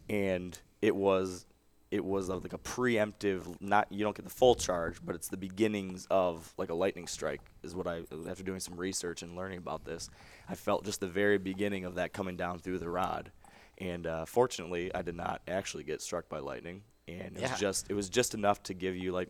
and 0.10 0.58
it 0.82 0.95
was, 0.95 1.45
it 1.91 2.04
was 2.04 2.30
a, 2.30 2.36
like 2.36 2.54
a 2.54 2.58
preemptive. 2.58 3.43
Not 3.62 3.91
you 3.91 4.04
don't 4.04 4.15
get 4.15 4.23
the 4.23 4.32
full 4.32 4.56
charge, 4.56 4.95
but 5.04 5.13
it's 5.13 5.27
the 5.27 5.38
beginnings 5.38 6.08
of 6.10 6.54
like 6.58 6.69
a 6.69 6.73
lightning 6.73 7.06
strike. 7.08 7.41
Is 7.63 7.75
what 7.75 7.86
I 7.88 8.04
after 8.30 8.43
doing 8.43 8.60
some 8.62 8.75
research 8.77 9.21
and 9.21 9.36
learning 9.36 9.58
about 9.60 9.84
this, 9.86 10.10
I 10.49 10.56
felt 10.56 10.86
just 10.86 10.99
the 11.01 11.08
very 11.08 11.38
beginning 11.38 11.86
of 11.86 11.95
that 11.95 12.13
coming 12.13 12.38
down 12.38 12.60
through 12.60 12.80
the 12.80 12.89
rod, 12.89 13.32
and 13.77 14.08
uh, 14.08 14.25
fortunately, 14.25 14.93
I 14.95 15.01
did 15.01 15.15
not 15.15 15.41
actually 15.47 15.84
get 15.84 16.01
struck 16.01 16.30
by 16.30 16.39
lightning, 16.39 16.84
and 17.08 17.36
it 17.36 17.41
Yeah. 17.41 17.51
was 17.51 17.60
just 17.60 17.89
it 17.91 17.93
was 17.93 18.10
just 18.10 18.34
enough 18.34 18.63
to 18.63 18.73
give 18.73 18.95
you 18.95 19.12
like, 19.12 19.30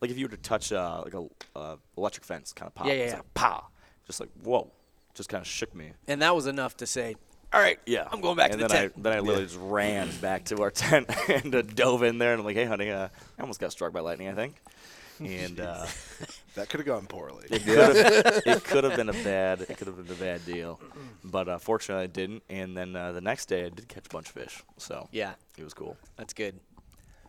like 0.00 0.10
if 0.10 0.16
you 0.18 0.26
were 0.26 0.30
to 0.30 0.36
touch 0.36 0.72
uh, 0.72 1.02
like 1.04 1.14
a 1.14 1.26
uh, 1.58 1.76
electric 1.98 2.24
fence, 2.24 2.52
kind 2.52 2.68
of 2.68 2.74
pop. 2.74 2.86
Yeah, 2.86 2.92
yeah, 2.94 3.04
yeah. 3.06 3.14
like 3.16 3.34
pow, 3.34 3.66
just 4.06 4.20
like 4.20 4.30
whoa, 4.44 4.70
just 5.14 5.28
kind 5.28 5.42
of 5.42 5.48
shook 5.48 5.74
me. 5.74 5.92
And 6.06 6.22
that 6.22 6.34
was 6.36 6.46
enough 6.46 6.76
to 6.78 6.86
say, 6.86 7.16
all 7.52 7.60
right, 7.60 7.78
Yeah, 7.86 8.06
I'm 8.10 8.20
going 8.20 8.36
back 8.36 8.50
and 8.52 8.60
to 8.60 8.68
the 8.68 8.72
then 8.72 8.82
tent. 8.82 8.92
I 8.96 9.00
then 9.02 9.12
I 9.12 9.18
literally 9.20 9.44
just 9.46 9.58
ran 9.60 10.08
back 10.20 10.44
to 10.46 10.62
our 10.62 10.70
tent 10.70 11.10
and 11.28 11.54
uh, 11.54 11.62
dove 11.62 12.02
in 12.02 12.18
there 12.18 12.32
and 12.32 12.40
I'm 12.40 12.44
like, 12.46 12.56
hey, 12.56 12.64
honey, 12.64 12.90
uh, 12.90 13.08
I 13.38 13.40
almost 13.42 13.60
got 13.60 13.72
struck 13.72 13.92
by 13.92 14.00
lightning, 14.00 14.28
I 14.28 14.34
think. 14.34 14.54
And 15.20 15.60
uh, 15.60 15.84
That 16.54 16.70
could 16.70 16.80
have 16.80 16.86
gone 16.86 17.04
poorly. 17.06 17.44
it 17.50 17.62
could 17.62 17.76
have 17.78 18.42
it 18.46 18.64
could 18.64 18.84
have 18.84 18.96
been 18.96 19.10
a 19.10 19.12
bad 19.12 19.60
it 19.60 19.76
could 19.76 19.86
have 19.86 19.96
been 20.06 20.16
a 20.16 20.18
bad 20.18 20.46
deal, 20.46 20.80
but 21.22 21.46
uh, 21.46 21.58
fortunately 21.58 22.04
I 22.04 22.06
didn't. 22.06 22.42
And 22.48 22.74
then 22.74 22.96
uh, 22.96 23.12
the 23.12 23.20
next 23.20 23.46
day 23.46 23.66
I 23.66 23.68
did 23.68 23.86
catch 23.86 24.06
a 24.06 24.08
bunch 24.08 24.28
of 24.28 24.32
fish, 24.32 24.62
so 24.78 25.08
yeah, 25.12 25.34
it 25.58 25.62
was 25.64 25.74
cool. 25.74 25.98
that's 26.16 26.32
good. 26.32 26.58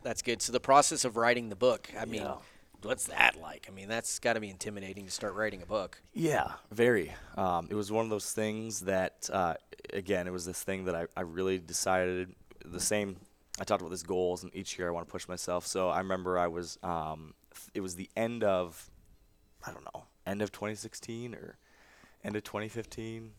That's 0.04 0.22
good. 0.22 0.42
So 0.42 0.54
the 0.54 0.62
process 0.62 1.04
of 1.04 1.18
writing 1.18 1.50
the 1.50 1.56
book, 1.58 1.90
I 2.00 2.06
mean, 2.06 2.22
Yeah. 2.22 2.36
What's 2.84 3.06
that 3.06 3.40
like? 3.42 3.68
I 3.70 3.74
mean, 3.74 3.88
that's 3.88 4.20
got 4.20 4.34
to 4.34 4.40
be 4.40 4.50
intimidating 4.50 5.06
to 5.06 5.12
start 5.12 5.34
writing 5.36 5.62
a 5.62 5.66
book. 5.66 6.02
Yeah, 6.14 6.54
very. 6.72 7.14
Um, 7.38 7.68
it 7.70 7.76
was 7.76 7.92
one 7.92 8.06
of 8.06 8.10
those 8.10 8.32
things 8.32 8.82
that, 8.82 9.30
uh, 9.32 9.56
again, 9.94 10.28
it 10.28 10.32
was 10.32 10.46
this 10.46 10.62
thing 10.62 10.86
that 10.86 10.96
I, 10.96 11.08
I 11.16 11.22
really 11.22 11.60
decided 11.60 12.34
the 12.66 12.80
same. 12.80 13.18
I 13.60 13.64
talked 13.64 13.82
about 13.82 13.92
this 13.92 14.04
goals, 14.04 14.44
and 14.44 14.56
each 14.56 14.78
year 14.78 14.88
I 14.88 14.92
want 14.92 15.08
to 15.08 15.12
push 15.12 15.28
myself. 15.28 15.68
So 15.68 15.90
I 15.90 16.00
remember 16.00 16.38
I 16.38 16.48
was, 16.48 16.80
um, 16.84 17.34
it 17.74 17.82
was 17.82 17.96
the 17.96 18.10
end 18.16 18.44
of, 18.44 18.90
I 19.66 19.72
don't 19.72 19.84
know, 19.84 20.06
end 20.26 20.42
of 20.42 20.52
2016 20.52 21.36
or 21.36 21.58
end 22.24 22.36
of 22.36 22.44
2015, 22.44 23.32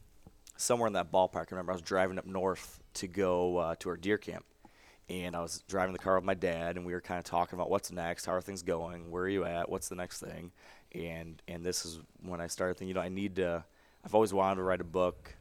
somewhere 0.56 0.86
in 0.86 0.92
that 0.92 1.10
ballpark. 1.10 1.36
I 1.36 1.46
remember 1.52 1.72
I 1.72 1.74
was 1.74 1.82
driving 1.82 2.18
up 2.18 2.26
north 2.26 2.80
to 2.94 3.08
go 3.08 3.56
uh, 3.58 3.74
to 3.80 3.88
our 3.88 3.96
deer 3.96 4.18
camp. 4.18 4.44
And 5.08 5.36
I 5.36 5.40
was 5.40 5.62
driving 5.68 5.92
the 5.92 5.98
car 5.98 6.14
with 6.14 6.24
my 6.24 6.34
dad, 6.34 6.76
and 6.76 6.86
we 6.86 6.92
were 6.92 7.00
kind 7.00 7.18
of 7.18 7.24
talking 7.24 7.58
about 7.58 7.68
what's 7.68 7.90
next, 7.92 8.24
how 8.24 8.32
are 8.32 8.40
things 8.40 8.62
going, 8.62 9.10
where 9.10 9.24
are 9.24 9.28
you 9.28 9.44
at, 9.44 9.68
what's 9.68 9.88
the 9.88 9.94
next 9.94 10.20
thing, 10.20 10.52
and 10.94 11.42
and 11.48 11.64
this 11.64 11.84
is 11.84 12.00
when 12.22 12.40
I 12.40 12.46
started 12.46 12.74
thinking, 12.74 12.88
you 12.88 12.94
know, 12.94 13.00
I 13.00 13.08
need 13.08 13.36
to. 13.36 13.64
I've 14.04 14.14
always 14.14 14.32
wanted 14.32 14.56
to 14.56 14.62
write 14.62 14.80
a 14.80 14.84
book, 14.84 15.34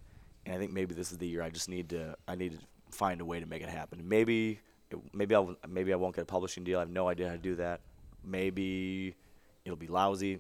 and 0.46 0.56
I 0.56 0.58
think 0.58 0.72
maybe 0.72 0.94
this 0.94 1.12
is 1.12 1.18
the 1.18 1.28
year 1.28 1.42
I 1.42 1.50
just 1.50 1.70
need 1.70 1.90
to. 1.90 2.16
I 2.28 2.36
need 2.36 2.54
to 2.54 2.58
find 2.96 3.22
a 3.22 3.26
way 3.26 3.40
to 3.40 3.46
make 3.46 3.62
it 3.62 3.70
happen. 3.70 4.08
Maybe 4.08 4.60
it, 4.90 5.00
maybe 5.14 5.36
I'll 5.36 5.56
maybe 5.68 5.94
I 5.94 5.96
won't 5.96 6.16
get 6.16 6.24
a 6.24 6.26
publishing 6.26 6.64
deal. 6.64 6.80
I 6.80 6.82
have 6.82 6.90
no 6.90 7.08
idea 7.08 7.28
how 7.28 7.34
to 7.34 7.40
do 7.40 7.56
that. 7.56 7.82
Maybe 8.24 9.16
it'll 9.66 9.78
be 9.78 9.88
lousy. 9.88 10.40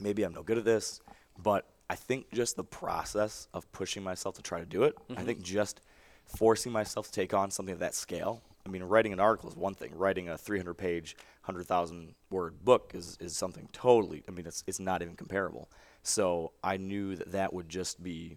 Maybe 0.00 0.22
I'm 0.22 0.34
no 0.34 0.42
good 0.42 0.58
at 0.58 0.64
this, 0.64 1.00
but 1.42 1.66
I 1.90 1.94
think 1.94 2.30
just 2.32 2.56
the 2.56 2.64
process 2.64 3.48
of 3.54 3.70
pushing 3.72 4.02
myself 4.02 4.34
to 4.36 4.42
try 4.42 4.60
to 4.60 4.66
do 4.66 4.82
it. 4.84 4.94
I 5.10 5.14
mm-hmm. 5.14 5.24
think 5.24 5.42
just 5.42 5.80
forcing 6.28 6.72
myself 6.72 7.06
to 7.06 7.12
take 7.12 7.34
on 7.34 7.50
something 7.50 7.72
of 7.72 7.80
that 7.80 7.94
scale. 7.94 8.42
I 8.66 8.70
mean, 8.70 8.82
writing 8.84 9.12
an 9.12 9.20
article 9.20 9.48
is 9.48 9.56
one 9.56 9.74
thing. 9.74 9.92
Writing 9.96 10.28
a 10.28 10.34
300-page, 10.34 11.16
100,000 11.44 12.14
word 12.30 12.64
book 12.64 12.92
is, 12.94 13.16
is 13.20 13.34
something 13.34 13.68
totally. 13.72 14.22
I 14.28 14.32
mean, 14.32 14.46
it's 14.46 14.62
it's 14.66 14.78
not 14.78 15.00
even 15.00 15.16
comparable. 15.16 15.70
So 16.02 16.52
I 16.62 16.76
knew 16.76 17.16
that 17.16 17.32
that 17.32 17.52
would 17.52 17.68
just 17.68 18.02
be 18.02 18.36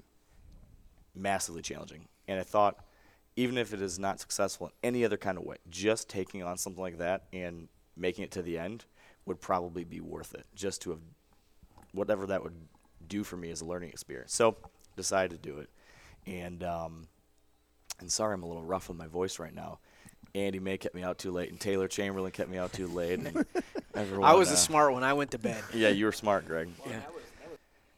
massively 1.13 1.61
challenging. 1.61 2.07
And 2.27 2.39
I 2.39 2.43
thought, 2.43 2.85
even 3.35 3.57
if 3.57 3.73
it 3.73 3.81
is 3.81 3.99
not 3.99 4.19
successful 4.19 4.67
in 4.67 4.73
any 4.83 5.05
other 5.05 5.17
kind 5.17 5.37
of 5.37 5.43
way, 5.43 5.57
just 5.69 6.09
taking 6.09 6.43
on 6.43 6.57
something 6.57 6.81
like 6.81 6.97
that 6.99 7.23
and 7.33 7.67
making 7.97 8.23
it 8.23 8.31
to 8.31 8.41
the 8.41 8.57
end 8.57 8.85
would 9.25 9.41
probably 9.41 9.83
be 9.83 9.99
worth 9.99 10.33
it. 10.33 10.45
Just 10.55 10.81
to 10.83 10.91
have 10.91 10.99
whatever 11.93 12.25
that 12.27 12.43
would 12.43 12.55
do 13.07 13.23
for 13.23 13.37
me 13.37 13.51
as 13.51 13.61
a 13.61 13.65
learning 13.65 13.89
experience. 13.89 14.33
So 14.33 14.55
decided 14.95 15.41
to 15.41 15.49
do 15.49 15.59
it. 15.59 15.69
And 16.25 16.63
um, 16.63 17.07
and 18.01 18.11
sorry 18.11 18.33
I'm 18.33 18.43
a 18.43 18.47
little 18.47 18.63
rough 18.63 18.89
with 18.89 18.97
my 18.97 19.07
voice 19.07 19.39
right 19.39 19.53
now. 19.53 19.79
Andy 20.33 20.59
May 20.59 20.77
kept 20.77 20.95
me 20.95 21.03
out 21.03 21.17
too 21.17 21.31
late, 21.31 21.49
and 21.49 21.59
Taylor 21.59 21.87
Chamberlain 21.87 22.31
kept 22.31 22.49
me 22.49 22.57
out 22.57 22.71
too 22.71 22.87
late. 22.87 23.19
And 23.19 23.45
everyone, 23.95 24.29
I 24.29 24.33
was 24.33 24.49
uh, 24.49 24.53
a 24.53 24.57
smart 24.57 24.93
one. 24.93 25.03
I 25.03 25.13
went 25.13 25.31
to 25.31 25.37
bed. 25.37 25.61
Yeah, 25.73 25.89
you 25.89 26.05
were 26.05 26.11
smart, 26.11 26.45
Greg. 26.45 26.69
Yeah. 26.87 26.99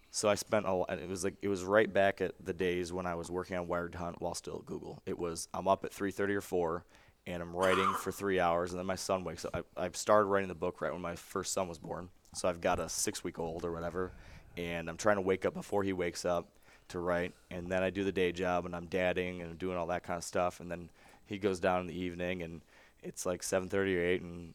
So 0.10 0.30
I 0.30 0.36
spent 0.36 0.68
a 0.68 0.74
lot. 0.74 0.92
It 0.92 1.10
was 1.10 1.24
like 1.24 1.36
it 1.42 1.48
was 1.48 1.64
right 1.64 1.92
back 1.92 2.22
at 2.22 2.34
the 2.44 2.54
days 2.54 2.94
when 2.94 3.08
I 3.08 3.16
was 3.16 3.32
working 3.32 3.58
on 3.58 3.68
Wired 3.68 3.96
Hunt 3.96 4.22
while 4.22 4.36
still 4.36 4.58
at 4.60 4.66
Google. 4.66 5.02
It 5.06 5.18
was 5.18 5.48
I'm 5.54 5.68
up 5.68 5.86
at 5.86 5.92
3:30 5.92 6.36
or 6.36 6.42
4, 6.42 6.86
and 7.28 7.42
I'm 7.42 7.56
writing 7.56 7.92
for 8.00 8.12
three 8.12 8.40
hours, 8.40 8.72
and 8.72 8.80
then 8.80 8.86
my 8.86 8.96
son 8.96 9.24
wakes 9.24 9.46
up. 9.46 9.66
I, 9.76 9.86
I 9.86 9.90
started 9.94 10.28
writing 10.28 10.50
the 10.50 10.56
book 10.56 10.82
right 10.82 10.92
when 10.92 11.02
my 11.02 11.16
first 11.16 11.54
son 11.54 11.68
was 11.68 11.80
born, 11.80 12.10
so 12.34 12.48
I've 12.48 12.62
got 12.62 12.80
a 12.80 12.90
six-week-old 12.90 13.66
or 13.66 13.72
whatever, 13.72 14.12
and 14.56 14.88
I'm 14.88 14.98
trying 14.98 15.18
to 15.18 15.22
wake 15.22 15.46
up 15.46 15.56
before 15.56 15.84
he 15.84 15.94
wakes 15.94 16.26
up 16.26 16.48
to 16.94 17.00
write, 17.00 17.34
and 17.52 17.68
then 17.68 17.84
I 17.84 17.90
do 17.90 18.04
the 18.04 18.12
day 18.12 18.32
job, 18.32 18.66
and 18.66 18.76
I'm 18.76 18.86
dadding 18.88 19.42
and 19.42 19.58
doing 19.60 19.78
all 19.78 19.88
that 19.88 20.04
kind 20.04 20.18
of 20.18 20.24
stuff, 20.24 20.60
and 20.60 20.72
then 20.72 20.90
he 21.26 21.38
goes 21.38 21.60
down 21.60 21.82
in 21.82 21.88
the 21.88 21.98
evening, 22.00 22.42
and 22.42 22.62
it's 23.04 23.26
like 23.26 23.42
7:30 23.42 23.96
or 23.98 24.02
8, 24.02 24.22
and 24.22 24.54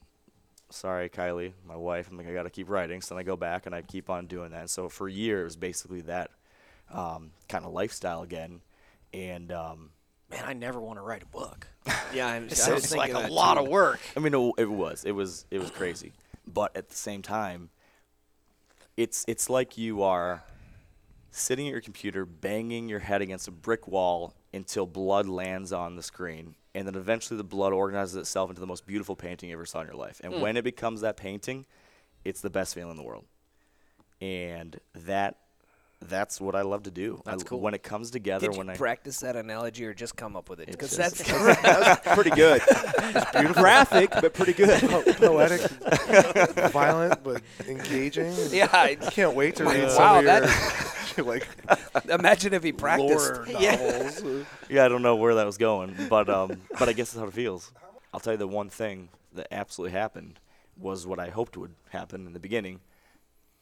sorry, 0.71 1.09
Kylie, 1.09 1.53
my 1.67 1.77
wife. 1.77 2.09
I'm 2.11 2.17
like, 2.17 2.29
I 2.29 2.33
got 2.33 2.43
to 2.45 2.51
keep 2.51 2.69
writing. 2.69 3.01
So 3.01 3.15
then 3.15 3.21
I 3.21 3.25
go 3.25 3.37
back 3.37 3.67
and 3.67 3.75
I 3.75 3.83
keep 3.83 4.11
on 4.11 4.27
doing 4.27 4.51
that. 4.51 4.61
And 4.61 4.71
so 4.71 4.89
for 4.89 5.09
years, 5.09 5.57
basically 5.57 6.03
that 6.03 6.31
um, 6.93 7.31
kind 7.49 7.65
of 7.65 7.73
lifestyle 7.73 8.23
again. 8.23 8.61
And 9.15 9.51
um, 9.53 9.91
man, 10.31 10.45
I 10.45 10.53
never 10.53 10.79
want 10.81 10.99
to 10.99 11.03
write 11.03 11.23
a 11.23 11.27
book. 11.27 11.69
Yeah, 12.13 12.27
I'm, 12.29 12.45
It 12.45 12.67
I 12.67 12.73
was 12.73 12.85
sounds 12.85 12.97
like 12.97 13.13
a 13.13 13.29
lot 13.31 13.55
too. 13.55 13.65
of 13.65 13.69
work. 13.69 14.01
I 14.17 14.21
mean, 14.21 14.33
it, 14.35 14.53
it 14.59 14.71
was. 14.71 15.05
It 15.05 15.13
was. 15.13 15.45
It 15.51 15.59
was 15.59 15.71
crazy. 15.71 16.13
But 16.47 16.75
at 16.75 16.89
the 16.89 16.95
same 16.97 17.21
time, 17.21 17.69
it's 18.97 19.25
it's 19.29 19.51
like 19.51 19.77
you 19.77 20.03
are 20.03 20.43
sitting 21.39 21.67
at 21.67 21.73
your 21.73 21.81
computer, 21.81 22.25
banging 22.27 22.89
your 22.89 22.99
head 23.01 23.23
against 23.23 23.49
a 23.49 23.51
brick 23.51 23.87
wall 23.89 24.35
until 24.53 24.87
blood 24.87 25.27
lands 25.27 25.73
on 25.73 25.97
the 25.97 26.03
screen, 26.03 26.55
and 26.75 26.87
then 26.87 26.95
eventually 26.95 27.37
the 27.37 27.45
blood 27.45 27.73
organizes 27.73 28.17
itself 28.17 28.51
into 28.51 28.61
the 28.61 28.67
most 28.67 28.87
beautiful 28.87 29.17
painting 29.17 29.49
you 29.51 29.55
ever 29.57 29.67
saw 29.67 29.81
in 29.81 29.87
your 29.87 29.97
life. 29.97 30.21
And 30.25 30.35
Mm. 30.35 30.41
when 30.41 30.57
it 30.57 30.63
becomes 30.65 31.01
that 31.03 31.17
painting, 31.17 31.67
it's 32.25 32.41
the 32.41 32.51
best 32.51 32.75
feeling 32.75 32.93
in 32.93 32.97
the 32.97 33.03
world. 33.03 33.25
And 34.21 34.79
that 34.95 35.37
that's 36.01 36.41
what 36.41 36.55
I 36.55 36.63
love 36.63 36.85
to 36.85 36.93
do. 36.93 37.21
I- 37.27 37.33
That's 37.33 37.43
cool. 37.43 37.59
When 37.61 37.75
it 37.75 37.83
comes 37.83 38.13
together, 38.13 38.47
Did 38.47 38.53
you 38.55 38.59
when 38.59 38.71
I 38.71 38.77
practice 38.77 39.19
that 39.19 39.35
analogy 39.35 39.85
or 39.85 39.93
just 39.93 40.15
come 40.15 40.37
up 40.37 40.49
with 40.49 40.61
it? 40.61 40.69
It's 40.69 40.77
Because 40.77 40.97
just- 40.97 41.25
that's 41.27 42.01
pretty 42.15 42.31
good. 42.31 42.63
It's 42.69 43.53
graphic, 43.59 44.11
but 44.13 44.33
pretty 44.33 44.53
good. 44.53 44.81
Po- 44.81 45.03
poetic, 45.15 45.61
violent, 46.71 47.23
but 47.25 47.43
engaging. 47.67 48.33
yeah. 48.51 48.69
I- 48.73 48.91
I 48.91 48.95
can't 49.11 49.35
wait 49.35 49.57
to 49.57 49.65
read 49.65 49.83
Wow, 49.83 49.89
some 49.89 50.19
of 50.19 50.25
that- 50.27 50.43
your 50.45 50.53
like 51.19 51.47
imagine 52.09 52.53
if 52.55 52.63
he 52.63 52.73
practiced. 52.73 53.33
lore 53.33 53.47
Yeah. 53.49 54.11
yeah, 54.71 54.85
I 54.85 54.89
don't 54.89 55.03
know 55.03 55.17
where 55.17 55.35
that 55.37 55.47
was 55.47 55.59
going, 55.59 55.95
but 56.09 56.29
um, 56.29 56.61
but 56.79 56.89
I 56.89 56.93
guess 56.93 57.13
that's 57.13 57.21
how 57.21 57.27
it 57.29 57.35
feels. 57.35 57.73
I'll 58.13 58.21
tell 58.21 58.33
you 58.35 58.39
the 58.39 58.49
one 58.49 58.71
thing 58.71 59.09
that 59.35 59.49
absolutely 59.53 59.93
happened 59.99 60.41
was 60.77 61.07
what 61.07 61.19
I 61.19 61.29
hoped 61.31 61.57
would 61.57 61.75
happen 61.91 62.27
in 62.27 62.33
the 62.33 62.39
beginning. 62.41 62.81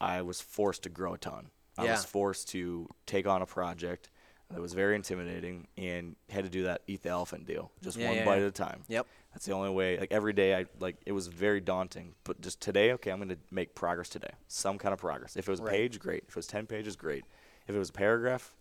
I 0.01 0.23
was 0.23 0.41
forced 0.41 0.83
to 0.85 0.89
grow 0.89 1.15
a 1.15 1.19
ton. 1.19 1.51
I 1.79 1.85
Yeah. 1.85 1.93
was 1.93 2.05
forced 2.05 2.49
to 2.51 2.89
take 3.07 3.27
on 3.27 3.43
a 3.43 3.47
project 3.47 4.11
that 4.51 4.61
was 4.61 4.73
very 4.75 4.95
intimidating 4.95 5.67
and 5.77 6.15
had 6.31 6.45
to 6.45 6.51
do 6.51 6.63
that 6.65 6.83
eat 6.87 7.03
the 7.03 7.09
elephant 7.09 7.47
deal, 7.47 7.73
just 7.83 7.97
Yeah, 7.97 8.09
one 8.09 8.17
yeah, 8.19 8.25
bite 8.25 8.37
yeah. 8.37 8.43
at 8.43 8.49
a 8.49 8.53
time. 8.53 8.83
Yep. 8.89 9.07
That's 9.33 9.45
the 9.45 9.53
only 9.53 9.71
way. 9.71 9.99
Like 9.99 10.13
every 10.13 10.33
day, 10.33 10.55
I 10.55 10.67
like 10.79 10.97
it 11.05 11.13
was 11.13 11.27
very 11.27 11.61
daunting. 11.61 12.15
But 12.25 12.41
just 12.41 12.61
today, 12.61 12.93
okay, 12.93 13.11
I'm 13.11 13.19
going 13.19 13.29
to 13.31 13.39
make 13.51 13.75
progress 13.75 14.09
today. 14.09 14.31
Some 14.49 14.79
kind 14.79 14.93
of 14.95 14.99
progress. 15.01 15.37
If 15.37 15.49
it 15.49 15.51
was 15.51 15.61
a 15.61 15.65
Right. 15.65 15.73
page, 15.73 15.99
great. 15.99 16.23
If 16.29 16.31
it 16.31 16.37
was 16.37 16.47
ten 16.47 16.67
pages, 16.67 16.97
great. 16.97 17.25
If 17.69 17.75
it 17.75 17.79
was 17.79 17.91
a 17.91 17.93
paragraph, 17.93 18.55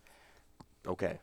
okay. 0.86 1.18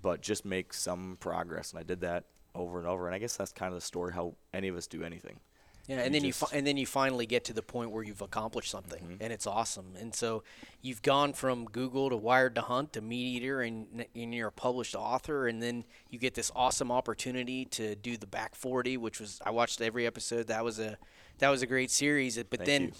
But 0.00 0.20
just 0.20 0.44
make 0.44 0.72
some 0.72 1.16
progress, 1.20 1.72
and 1.72 1.80
I 1.80 1.82
did 1.82 2.00
that 2.02 2.24
over 2.54 2.78
and 2.78 2.86
over. 2.86 3.06
And 3.06 3.14
I 3.14 3.18
guess 3.18 3.36
that's 3.36 3.52
kind 3.52 3.72
of 3.72 3.74
the 3.78 3.84
story 3.84 4.12
how 4.12 4.34
any 4.54 4.68
of 4.68 4.76
us 4.76 4.86
do 4.86 5.02
anything. 5.02 5.40
Yeah, 5.88 6.00
and 6.00 6.14
then 6.14 6.22
you 6.22 6.34
fi- 6.34 6.54
and 6.54 6.66
then 6.66 6.76
you 6.76 6.84
finally 6.84 7.24
get 7.24 7.44
to 7.44 7.54
the 7.54 7.62
point 7.62 7.90
where 7.92 8.02
you've 8.02 8.20
accomplished 8.20 8.70
something, 8.70 9.02
Mm-hmm. 9.02 9.22
and 9.22 9.32
it's 9.32 9.46
awesome. 9.46 9.94
And 9.98 10.14
so 10.14 10.42
you've 10.82 11.00
gone 11.00 11.32
from 11.32 11.64
Google 11.64 12.10
to 12.10 12.16
Wired 12.16 12.54
to 12.56 12.60
Hunt 12.60 12.92
to 12.92 13.00
Meat 13.00 13.36
Eater, 13.42 13.62
and, 13.62 14.04
and 14.14 14.34
you're 14.34 14.48
a 14.48 14.52
published 14.52 14.94
author, 14.94 15.48
and 15.48 15.62
then 15.62 15.84
you 16.10 16.18
get 16.18 16.34
this 16.34 16.52
awesome 16.54 16.92
opportunity 16.92 17.64
to 17.66 17.94
do 17.96 18.18
the 18.18 18.26
Back 18.26 18.54
40, 18.54 18.98
which 18.98 19.18
was 19.18 19.40
I 19.46 19.50
watched 19.50 19.80
every 19.80 20.06
episode. 20.06 20.48
That 20.48 20.62
was 20.62 20.78
a 20.78 20.98
that 21.38 21.48
was 21.48 21.62
a 21.62 21.66
great 21.66 21.90
series. 21.90 22.36
But 22.36 22.50
Thank 22.60 22.66
then. 22.66 22.82
you. 22.82 22.92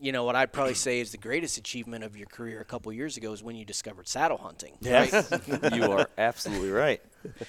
You 0.00 0.10
know 0.12 0.24
what 0.24 0.34
I'd 0.34 0.52
probably 0.52 0.74
say 0.74 0.98
is 1.00 1.12
the 1.12 1.18
greatest 1.18 1.56
achievement 1.56 2.02
of 2.04 2.16
your 2.16 2.26
career 2.26 2.60
a 2.60 2.64
couple 2.64 2.92
years 2.92 3.16
ago 3.16 3.32
is 3.32 3.42
when 3.44 3.54
you 3.54 3.64
discovered 3.64 4.08
saddle 4.08 4.38
hunting. 4.38 4.76
Yes, 4.80 5.30
you 5.72 5.84
are 5.84 6.08
absolutely 6.18 6.70
right. 6.70 7.00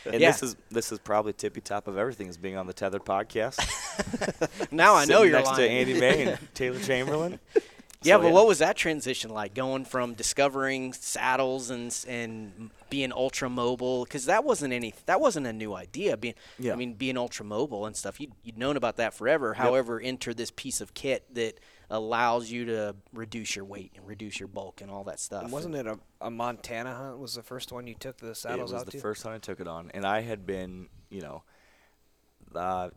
And 0.06 0.22
Yeah. 0.22 0.32
this 0.32 0.44
is 0.44 0.56
this 0.70 0.92
is 0.92 1.00
probably 1.00 1.34
tippy 1.34 1.62
top 1.62 1.88
of 1.88 1.98
everything 1.98 2.28
is 2.28 2.38
being 2.38 2.56
on 2.56 2.68
the 2.68 2.74
Tethered 2.74 3.04
podcast. 3.04 3.60
Now 4.72 4.96
I 4.96 5.06
know 5.06 5.24
you're 5.24 5.34
next 5.34 5.50
lying. 5.50 5.58
to 5.58 5.70
Andy 5.70 6.00
May 6.00 6.22
and 6.28 6.40
Taylor 6.54 6.80
Chamberlain. 6.80 7.40
Yeah, 8.04 8.18
So, 8.18 8.22
but 8.24 8.34
what 8.34 8.46
was 8.46 8.60
that 8.60 8.76
transition 8.76 9.32
like? 9.32 9.56
Going 9.56 9.84
from 9.84 10.14
discovering 10.14 10.94
saddles 10.94 11.72
and 11.72 11.92
and 12.08 12.70
being 12.92 13.12
ultra 13.12 13.50
mobile 13.50 14.04
because 14.04 14.26
that 14.26 14.44
wasn't 14.44 14.74
any 14.74 14.94
that 15.08 15.20
wasn't 15.20 15.48
a 15.48 15.54
new 15.54 15.74
idea. 15.74 16.16
Being 16.16 16.36
Yeah. 16.60 16.74
I 16.74 16.76
mean 16.76 16.94
being 16.94 17.18
ultra 17.18 17.44
mobile 17.44 17.88
and 17.88 17.96
stuff. 17.98 18.20
You 18.22 18.28
you'd 18.44 18.60
known 18.60 18.78
about 18.78 18.98
that 18.98 19.16
forever. 19.16 19.56
However, 19.56 20.00
enter 20.00 20.36
this 20.36 20.52
piece 20.52 20.82
of 20.82 20.94
kit 20.94 21.24
that 21.34 21.60
allows 21.90 22.50
you 22.50 22.66
to 22.66 22.96
reduce 23.14 23.56
your 23.56 23.66
weight 23.66 23.92
and 23.96 24.08
reduce 24.08 24.40
your 24.40 24.48
bulk 24.48 24.82
and 24.82 24.90
all 24.90 25.04
that 25.06 25.20
stuff. 25.20 25.50
Wasn't 25.52 25.76
it 25.76 25.86
a, 25.88 26.00
a 26.22 26.32
Montana 26.32 26.94
hunt? 26.96 27.20
Was 27.20 27.36
the 27.36 27.44
first 27.44 27.72
one 27.72 27.88
you 27.88 27.96
took 27.96 28.18
the 28.18 28.34
saddles 28.36 28.74
out? 28.74 28.78
it 28.78 28.86
was 28.86 28.86
the 28.86 28.92
to? 28.92 29.00
first 29.00 29.24
time 29.24 29.34
I 29.34 29.38
took 29.40 29.60
it 29.60 29.68
on, 29.68 29.92
and 29.94 30.06
I 30.06 30.22
had 30.22 30.46
been, 30.46 30.88
you 31.10 31.22
know, 31.22 31.44
uh, 32.56 32.90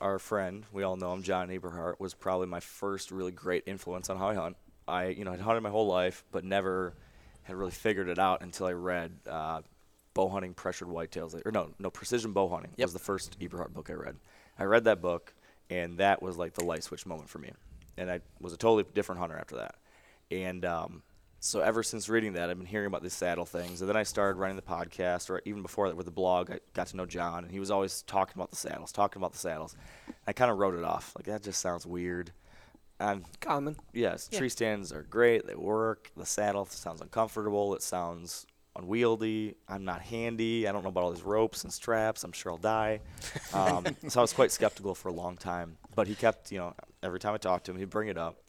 our 0.00 0.18
friend, 0.18 0.64
we 0.72 0.82
all 0.82 0.96
know 0.96 1.12
him, 1.14 1.22
John 1.22 1.48
Eberhart, 1.48 1.98
was 1.98 2.14
probably 2.14 2.46
my 2.46 2.60
first 2.60 3.10
really 3.10 3.32
great 3.32 3.62
influence 3.66 4.10
on 4.10 4.18
how 4.18 4.28
I 4.28 4.34
hunt. 4.34 4.56
I, 4.86 5.06
you 5.06 5.24
know, 5.24 5.30
had 5.30 5.40
hunted 5.40 5.62
my 5.62 5.70
whole 5.70 5.86
life, 5.86 6.24
but 6.30 6.44
never 6.44 6.94
had 7.44 7.56
really 7.56 7.70
figured 7.72 8.08
it 8.08 8.18
out 8.18 8.42
until 8.42 8.66
I 8.66 8.72
read 8.72 9.12
uh, 9.28 9.62
Bow 10.14 10.28
Hunting 10.28 10.54
Pressured 10.54 10.88
Whitetails, 10.88 11.40
or 11.46 11.50
no, 11.50 11.70
no, 11.78 11.90
Precision 11.90 12.32
Bow 12.32 12.48
Hunting 12.48 12.72
Yep. 12.76 12.86
was 12.86 12.92
the 12.92 12.98
first 12.98 13.38
Eberhart 13.40 13.70
book 13.72 13.88
I 13.90 13.94
read. 13.94 14.16
I 14.58 14.64
read 14.64 14.84
that 14.84 15.00
book, 15.00 15.34
and 15.70 15.98
that 15.98 16.22
was 16.22 16.36
like 16.36 16.54
the 16.54 16.64
light 16.64 16.84
switch 16.84 17.06
moment 17.06 17.28
for 17.28 17.38
me, 17.38 17.52
and 17.96 18.10
I 18.10 18.20
was 18.40 18.52
a 18.52 18.56
totally 18.56 18.84
different 18.94 19.20
hunter 19.20 19.36
after 19.36 19.56
that. 19.56 19.76
And 20.30 20.64
um, 20.64 21.02
so 21.40 21.60
ever 21.60 21.82
since 21.82 22.08
reading 22.08 22.32
that, 22.34 22.50
I've 22.50 22.58
been 22.58 22.66
hearing 22.66 22.86
about 22.86 23.02
these 23.02 23.12
saddle 23.12 23.46
things, 23.46 23.80
and 23.80 23.88
then 23.88 23.96
I 23.96 24.02
started 24.02 24.38
running 24.38 24.56
the 24.56 24.62
podcast, 24.62 25.30
or 25.30 25.40
even 25.44 25.62
before 25.62 25.88
that 25.88 25.96
with 25.96 26.06
the 26.06 26.12
blog. 26.12 26.50
I 26.50 26.58
got 26.74 26.88
to 26.88 26.96
know 26.96 27.06
John, 27.06 27.44
and 27.44 27.52
he 27.52 27.60
was 27.60 27.70
always 27.70 28.02
talking 28.02 28.34
about 28.36 28.50
the 28.50 28.56
saddles, 28.56 28.92
talking 28.92 29.20
about 29.20 29.32
the 29.32 29.38
saddles. 29.38 29.76
I 30.26 30.32
kind 30.32 30.50
of 30.50 30.58
wrote 30.58 30.74
it 30.74 30.84
off, 30.84 31.12
like 31.16 31.26
that 31.26 31.42
just 31.42 31.60
sounds 31.60 31.86
weird. 31.86 32.32
I'm 32.98 33.24
Common. 33.40 33.76
yes, 33.92 34.26
tree 34.28 34.48
stands 34.48 34.90
are 34.92 35.02
great. 35.02 35.46
They 35.46 35.54
work. 35.54 36.10
The 36.16 36.24
saddle 36.24 36.64
sounds 36.64 37.02
uncomfortable. 37.02 37.74
It 37.74 37.82
sounds 37.82 38.46
unwieldy. 38.74 39.54
I'm 39.68 39.84
not 39.84 40.00
handy. 40.00 40.66
I 40.66 40.72
don't 40.72 40.82
know 40.82 40.88
about 40.88 41.04
all 41.04 41.12
these 41.12 41.22
ropes 41.22 41.64
and 41.64 41.72
straps. 41.72 42.24
I'm 42.24 42.32
sure 42.32 42.52
I'll 42.52 42.58
die. 42.58 43.00
Um, 43.52 43.84
so 44.08 44.20
I 44.20 44.22
was 44.22 44.32
quite 44.32 44.50
skeptical 44.50 44.94
for 44.94 45.08
a 45.08 45.12
long 45.12 45.36
time. 45.36 45.76
But 45.94 46.06
he 46.06 46.14
kept, 46.14 46.52
you 46.52 46.58
know, 46.58 46.74
every 47.06 47.20
time 47.20 47.34
I 47.34 47.38
talked 47.38 47.66
to 47.66 47.72
him, 47.72 47.78
he'd 47.78 47.90
bring 47.90 48.08
it 48.08 48.18
up. 48.18 48.42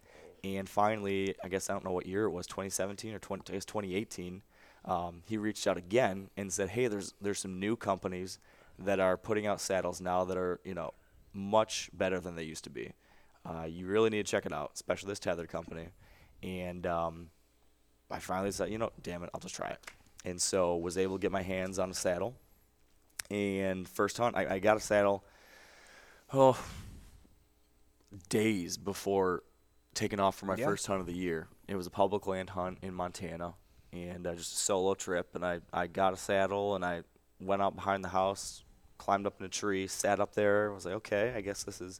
And 0.43 0.67
finally, 0.67 1.35
I 1.43 1.47
guess 1.47 1.69
I 1.69 1.73
don't 1.73 1.85
know 1.85 1.91
what 1.91 2.05
year 2.05 2.25
it 2.25 2.31
was, 2.31 2.47
2017 2.47 3.13
or 3.13 3.19
20, 3.19 3.43
I 3.49 3.53
guess 3.53 3.65
2018. 3.65 4.41
Um, 4.85 5.23
he 5.25 5.37
reached 5.37 5.67
out 5.67 5.77
again 5.77 6.29
and 6.37 6.51
said, 6.51 6.69
"Hey, 6.69 6.87
there's 6.87 7.13
there's 7.19 7.39
some 7.39 7.59
new 7.59 7.75
companies 7.75 8.39
that 8.79 8.99
are 8.99 9.17
putting 9.17 9.45
out 9.47 9.59
saddles 9.59 9.99
now 9.99 10.23
that 10.23 10.37
are, 10.37 10.59
you 10.63 10.73
know, 10.73 10.93
much 11.33 11.89
better 11.93 12.19
than 12.19 12.35
they 12.35 12.43
used 12.43 12.63
to 12.65 12.69
be. 12.69 12.93
Uh, 13.45 13.63
you 13.63 13.87
really 13.87 14.09
need 14.09 14.25
to 14.25 14.31
check 14.31 14.45
it 14.45 14.53
out, 14.53 14.71
especially 14.75 15.09
this 15.09 15.19
tethered 15.19 15.49
company." 15.49 15.87
And 16.43 16.85
um, 16.85 17.29
I 18.09 18.19
finally 18.19 18.51
said, 18.51 18.69
"You 18.71 18.77
know, 18.77 18.91
damn 19.01 19.23
it, 19.23 19.29
I'll 19.33 19.41
just 19.41 19.55
try 19.55 19.69
it." 19.69 19.79
And 20.23 20.41
so 20.41 20.77
was 20.77 20.97
able 20.97 21.17
to 21.17 21.21
get 21.21 21.31
my 21.31 21.41
hands 21.41 21.79
on 21.79 21.89
a 21.89 21.93
saddle. 21.93 22.35
And 23.29 23.89
first 23.89 24.17
hunt, 24.17 24.37
I, 24.37 24.55
I 24.55 24.59
got 24.59 24.77
a 24.77 24.79
saddle. 24.79 25.23
Oh, 26.31 26.57
days 28.29 28.77
before 28.77 29.43
taking 29.93 30.19
off 30.19 30.35
for 30.35 30.45
my 30.45 30.55
Yeah. 30.55 30.65
first 30.65 30.87
hunt 30.87 31.01
of 31.01 31.07
the 31.07 31.13
year. 31.13 31.47
It 31.67 31.75
was 31.75 31.87
a 31.87 31.91
public 31.91 32.27
land 32.27 32.51
hunt 32.51 32.79
in 32.81 32.93
Montana, 32.93 33.55
and 33.91 34.25
uh, 34.27 34.35
just 34.35 34.53
a 34.53 34.57
solo 34.57 34.93
trip. 34.93 35.35
And 35.35 35.45
I, 35.45 35.61
I 35.73 35.87
got 35.87 36.13
a 36.13 36.17
saddle, 36.17 36.75
and 36.75 36.85
I 36.85 37.03
went 37.39 37.61
out 37.61 37.75
behind 37.75 38.03
the 38.03 38.09
house, 38.09 38.63
climbed 38.97 39.25
up 39.25 39.39
in 39.39 39.45
a 39.45 39.49
tree, 39.49 39.87
sat 39.87 40.19
up 40.19 40.33
there. 40.33 40.71
Was 40.71 40.85
like, 40.85 40.95
okay, 40.95 41.33
I 41.35 41.41
guess 41.41 41.63
this 41.63 41.81
is 41.81 41.99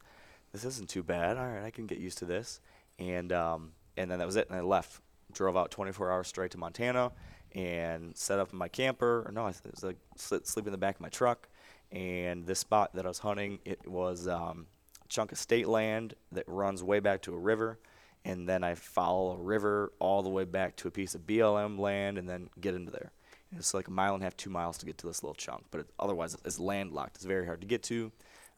this 0.51 0.63
isn't 0.63 0.89
too 0.89 1.03
bad. 1.03 1.37
All 1.37 1.47
right, 1.47 1.63
I 1.63 1.71
can 1.71 1.85
get 1.87 1.97
used 1.97 2.17
to 2.19 2.25
this. 2.25 2.61
And 2.99 3.31
um, 3.33 3.73
and 3.97 4.09
then 4.09 4.19
that 4.19 4.25
was 4.25 4.35
it. 4.35 4.47
And 4.49 4.57
I 4.57 4.61
left, 4.61 5.01
drove 5.33 5.57
out 5.57 5.71
24 5.71 6.11
hours 6.11 6.27
straight 6.27 6.51
to 6.51 6.57
Montana, 6.57 7.11
and 7.53 8.15
set 8.15 8.39
up 8.39 8.51
in 8.53 8.57
my 8.59 8.67
camper. 8.67 9.23
Or 9.27 9.31
no, 9.31 9.43
I 9.43 9.47
was 9.47 9.83
like 9.83 9.97
sleep, 10.15 10.65
in 10.67 10.71
the 10.71 10.77
back 10.77 10.95
of 10.95 11.01
my 11.01 11.09
truck. 11.09 11.47
And 11.91 12.45
this 12.45 12.59
spot 12.59 12.93
that 12.95 13.05
I 13.05 13.07
was 13.07 13.19
hunting, 13.19 13.59
it 13.65 13.87
was 13.87 14.27
um, 14.27 14.67
chunk 15.09 15.31
of 15.31 15.37
state 15.37 15.67
land 15.67 16.13
that 16.31 16.45
runs 16.47 16.83
way 16.83 16.99
back 16.99 17.21
to 17.23 17.33
a 17.33 17.37
river. 17.37 17.79
And 18.25 18.47
then 18.47 18.63
I 18.63 18.75
follow 18.75 19.31
a 19.31 19.37
river 19.41 19.93
all 19.99 20.21
the 20.21 20.29
way 20.29 20.43
back 20.43 20.75
to 20.77 20.87
a 20.87 20.91
piece 20.91 21.15
of 21.15 21.21
BLM 21.21 21.79
land, 21.79 22.17
and 22.17 22.27
then 22.27 22.49
get 22.59 22.75
into 22.75 22.91
there. 22.91 23.11
And 23.51 23.59
it's 23.59 23.73
like 23.73 23.87
a 23.87 23.91
mile 23.91 24.13
and 24.15 24.21
a 24.21 24.25
half, 24.25 24.35
two 24.35 24.49
miles 24.49 24.77
to 24.79 24.85
get 24.85 24.97
to 24.99 25.07
this 25.07 25.23
little 25.23 25.35
chunk, 25.35 25.63
but 25.71 25.81
it, 25.81 25.87
otherwise 25.97 26.35
it's 26.43 26.59
landlocked. 26.59 27.15
It's 27.15 27.25
very 27.25 27.45
hard 27.45 27.61
to 27.61 27.67
get 27.67 27.83
to, 27.83 28.11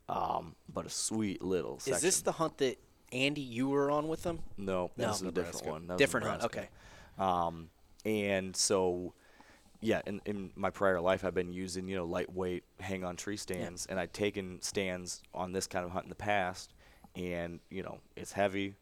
um, 0.07 0.55
but 0.73 0.87
a 0.87 0.89
sweet 0.89 1.43
little. 1.43 1.77
Is 1.77 1.85
this 1.85 2.01
section. 2.01 2.23
the 2.25 2.31
hunt 2.31 2.57
that 2.57 2.79
Andy 3.11 3.41
you 3.41 3.69
were 3.69 3.91
on 3.91 4.07
with 4.07 4.23
them? 4.23 4.39
No, 4.57 4.89
No. 4.97 5.07
this 5.07 5.17
is 5.17 5.27
a 5.27 5.31
different 5.31 5.65
one. 5.67 5.97
Different 5.97 6.25
hunt, 6.25 6.43
okay. 6.45 6.69
Um, 7.19 7.69
and 8.05 8.55
so, 8.55 9.13
yeah, 9.81 10.01
in, 10.05 10.21
in 10.25 10.51
my 10.55 10.69
prior 10.69 10.99
life, 10.99 11.23
I've 11.23 11.33
been 11.33 11.53
using 11.53 11.87
you 11.87 11.95
know 11.95 12.05
lightweight 12.05 12.63
hang-on 12.79 13.15
tree 13.15 13.37
stands, 13.37 13.85
and 13.85 13.99
I'd 13.99 14.13
taken 14.13 14.61
stands 14.61 15.21
on 15.33 15.51
this 15.51 15.67
kind 15.67 15.85
of 15.85 15.91
hunt 15.91 16.05
in 16.05 16.09
the 16.09 16.15
past, 16.15 16.73
and 17.15 17.59
you 17.69 17.83
know 17.83 17.99
it's 18.15 18.31
heavy. 18.31 18.75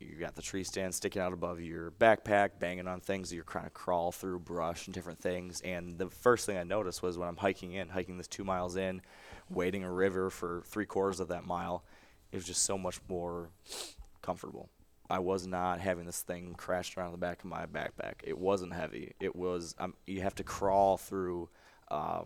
You 0.00 0.14
got 0.14 0.36
the 0.36 0.42
tree 0.42 0.62
stand 0.62 0.94
sticking 0.94 1.20
out 1.20 1.32
above 1.32 1.60
your 1.60 1.90
backpack, 1.90 2.50
banging 2.60 2.86
on 2.86 3.00
things. 3.00 3.32
You're 3.32 3.42
trying 3.42 3.64
to 3.64 3.70
crawl 3.70 4.12
through 4.12 4.38
brush 4.38 4.86
and 4.86 4.94
different 4.94 5.18
things. 5.18 5.60
And 5.62 5.98
the 5.98 6.08
first 6.08 6.46
thing 6.46 6.56
I 6.56 6.62
noticed 6.62 7.02
was 7.02 7.18
when 7.18 7.28
I'm 7.28 7.36
hiking 7.36 7.72
in, 7.72 7.88
hiking 7.88 8.16
this 8.16 8.28
two 8.28 8.44
miles 8.44 8.76
in, 8.76 9.02
wading 9.50 9.82
a 9.82 9.90
river 9.90 10.30
for 10.30 10.62
three 10.66 10.86
quarters 10.86 11.18
of 11.18 11.26
that 11.28 11.46
mile, 11.46 11.82
it 12.30 12.36
was 12.36 12.44
just 12.44 12.62
so 12.62 12.78
much 12.78 13.00
more 13.08 13.48
comfortable. 14.22 14.68
I 15.10 15.20
was 15.20 15.46
not 15.46 15.80
having 15.80 16.04
this 16.04 16.20
thing 16.22 16.54
crashed 16.54 16.98
around 16.98 17.12
the 17.12 17.18
back 17.18 17.40
of 17.40 17.46
my 17.46 17.66
backpack. 17.66 18.14
It 18.24 18.38
wasn't 18.38 18.74
heavy. 18.74 19.14
It 19.20 19.34
was 19.34 19.74
um, 19.78 19.94
you 20.06 20.20
have 20.20 20.34
to 20.36 20.44
crawl 20.44 20.98
through 20.98 21.48
uh, 21.90 22.22